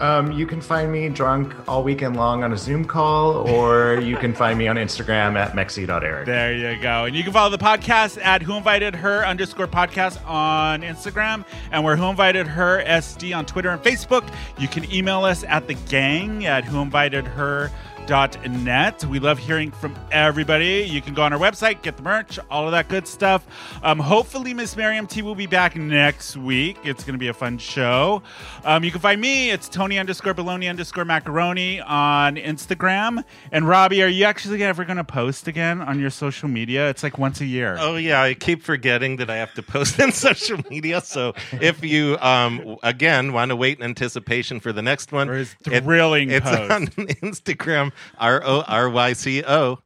Um, 0.00 0.32
you 0.32 0.46
can 0.46 0.60
find 0.60 0.90
me 0.90 1.08
drunk 1.08 1.54
all 1.68 1.82
weekend 1.84 2.16
long 2.16 2.42
on 2.42 2.52
a 2.52 2.56
Zoom 2.56 2.84
call, 2.84 3.48
or 3.48 4.00
you 4.00 4.16
can 4.16 4.34
find 4.34 4.58
me 4.58 4.66
on 4.66 4.76
Instagram 4.76 5.36
at 5.36 5.52
mexi.eric. 5.52 6.26
There 6.26 6.52
you 6.52 6.82
go. 6.82 7.04
And 7.04 7.14
you 7.14 7.22
can 7.22 7.32
follow 7.32 7.50
the 7.50 7.58
podcast 7.58 8.22
at 8.22 8.42
Who 8.42 8.54
Invited 8.54 8.94
Her 8.96 9.24
underscore 9.24 9.68
podcast 9.68 10.24
on 10.28 10.82
Instagram. 10.82 11.44
And 11.70 11.84
we're 11.84 11.96
Who 11.96 12.06
Invited 12.06 12.46
Her 12.48 12.82
SD 12.84 13.36
on 13.36 13.46
Twitter 13.46 13.70
and 13.70 13.82
Facebook. 13.82 14.28
You 14.58 14.68
can 14.68 14.92
email 14.92 15.24
us 15.24 15.44
at 15.44 15.68
the 15.68 15.74
gang 15.74 16.44
at 16.44 16.64
Who 16.64 16.80
Invited 16.80 17.26
Her. 17.26 17.70
Net. 18.08 19.02
We 19.06 19.18
love 19.18 19.38
hearing 19.38 19.70
from 19.70 19.94
everybody. 20.12 20.86
You 20.90 21.00
can 21.00 21.14
go 21.14 21.22
on 21.22 21.32
our 21.32 21.38
website, 21.38 21.80
get 21.80 21.96
the 21.96 22.02
merch, 22.02 22.38
all 22.50 22.66
of 22.66 22.72
that 22.72 22.88
good 22.88 23.08
stuff. 23.08 23.46
Um, 23.82 23.98
hopefully, 23.98 24.52
Miss 24.52 24.76
Miriam 24.76 25.06
T 25.06 25.22
will 25.22 25.34
be 25.34 25.46
back 25.46 25.74
next 25.74 26.36
week. 26.36 26.76
It's 26.84 27.02
going 27.02 27.14
to 27.14 27.18
be 27.18 27.28
a 27.28 27.32
fun 27.34 27.56
show. 27.56 28.22
Um, 28.62 28.84
you 28.84 28.90
can 28.90 29.00
find 29.00 29.18
me. 29.20 29.50
It's 29.50 29.70
Tony 29.70 29.98
underscore 29.98 30.34
baloney 30.34 30.68
underscore 30.68 31.06
macaroni 31.06 31.80
on 31.80 32.36
Instagram. 32.36 33.24
And 33.50 33.66
Robbie, 33.66 34.02
are 34.02 34.08
you 34.08 34.24
actually 34.24 34.62
ever 34.62 34.84
going 34.84 34.98
to 34.98 35.04
post 35.04 35.48
again 35.48 35.80
on 35.80 35.98
your 35.98 36.10
social 36.10 36.48
media? 36.48 36.90
It's 36.90 37.02
like 37.02 37.16
once 37.16 37.40
a 37.40 37.46
year. 37.46 37.76
Oh 37.80 37.96
yeah, 37.96 38.20
I 38.22 38.34
keep 38.34 38.62
forgetting 38.62 39.16
that 39.16 39.30
I 39.30 39.36
have 39.36 39.54
to 39.54 39.62
post 39.62 39.98
on 40.00 40.12
social 40.12 40.58
media. 40.68 41.00
So 41.00 41.32
if 41.52 41.82
you 41.82 42.18
um 42.20 42.76
again 42.82 43.32
want 43.32 43.48
to 43.48 43.56
wait 43.56 43.78
in 43.78 43.84
anticipation 43.84 44.60
for 44.60 44.72
the 44.74 44.82
next 44.82 45.10
one, 45.10 45.30
Or 45.30 45.36
his 45.36 45.56
it- 45.70 45.82
thrilling 45.84 46.30
it's 46.30 46.44
post. 46.44 46.70
on 46.70 46.86
Instagram 47.24 47.92
R 48.18 48.42
O 48.44 48.62
R 48.66 48.88
Y 48.90 49.12
C 49.12 49.42
O. 49.46 49.78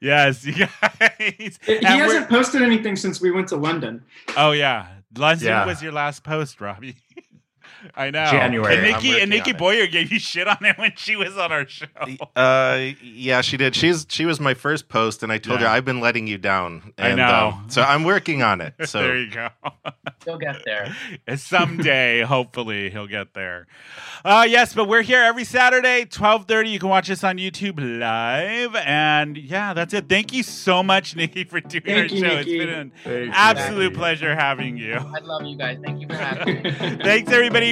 yes, 0.00 0.44
you 0.44 0.54
guys. 0.66 1.58
He 1.64 1.76
And 1.76 1.86
hasn't 1.86 2.28
posted 2.28 2.62
anything 2.62 2.96
since 2.96 3.20
we 3.20 3.30
went 3.30 3.48
to 3.48 3.56
London. 3.56 4.02
Oh 4.36 4.52
yeah, 4.52 4.88
London 5.16 5.46
Yeah. 5.48 5.66
was 5.66 5.82
your 5.82 5.92
last 5.92 6.24
post, 6.24 6.60
Robbie. 6.60 6.96
I 7.94 8.10
know. 8.10 8.26
January. 8.30 8.74
And 8.74 8.82
Nikki 8.82 9.20
and 9.20 9.30
Nikki. 9.30 9.52
Boyer 9.52 9.86
gave 9.86 10.12
you 10.12 10.18
shit 10.18 10.46
on 10.48 10.58
it 10.64 10.78
when 10.78 10.92
she 10.96 11.16
was 11.16 11.36
on 11.36 11.52
our 11.52 11.66
show. 11.68 11.86
Uh, 12.36 12.90
yeah, 13.02 13.40
she 13.40 13.56
did. 13.56 13.74
She's 13.74 14.06
she 14.08 14.24
was 14.24 14.40
my 14.40 14.54
first 14.54 14.88
post, 14.88 15.22
and 15.22 15.32
I 15.32 15.38
told 15.38 15.60
Yeah. 15.60 15.68
her 15.68 15.72
I've 15.74 15.84
been 15.84 16.00
letting 16.00 16.26
you 16.26 16.38
down. 16.38 16.92
I 16.98 17.14
know. 17.14 17.52
um, 17.56 17.66
so 17.68 17.82
I'm 17.82 18.04
working 18.04 18.42
on 18.42 18.60
it. 18.60 18.74
So 18.86 19.00
there 19.02 19.16
you 19.18 19.30
go. 19.30 19.48
he'll 20.24 20.38
get 20.38 20.64
there. 20.64 20.94
Someday, 21.36 22.22
hopefully, 22.22 22.90
he'll 22.90 23.06
get 23.06 23.34
there. 23.34 23.66
Uh, 24.24 24.46
yes, 24.48 24.74
but 24.74 24.86
we're 24.88 25.02
here 25.02 25.22
every 25.22 25.44
Saturday, 25.44 26.04
twelve 26.04 26.46
thirty. 26.46 26.70
You 26.70 26.78
can 26.78 26.88
watch 26.88 27.10
us 27.10 27.24
on 27.24 27.38
YouTube 27.38 27.78
live, 28.00 28.74
and 28.76 29.36
yeah, 29.36 29.72
that's 29.74 29.92
it. 29.94 30.08
Thank 30.08 30.32
you 30.32 30.42
so 30.42 30.82
much, 30.82 31.16
Nikki, 31.16 31.44
for 31.44 31.60
doing 31.60 31.82
Thank 31.84 32.10
our 32.10 32.16
you, 32.16 32.20
show. 32.22 32.36
Nikki. 32.36 32.56
It's 32.56 32.64
been 32.64 32.68
an 32.74 32.92
Thank 33.04 33.24
you. 33.26 33.30
absolute 33.32 33.94
pleasure 33.94 34.34
having 34.34 34.76
you. 34.76 34.94
I 34.94 35.18
love 35.20 35.42
you 35.44 35.56
guys. 35.56 35.78
Thank 35.84 36.00
you 36.00 36.06
for 36.08 36.14
having 36.14 36.62
me. 36.62 36.70
Thanks, 37.02 37.32
everybody 37.32 37.71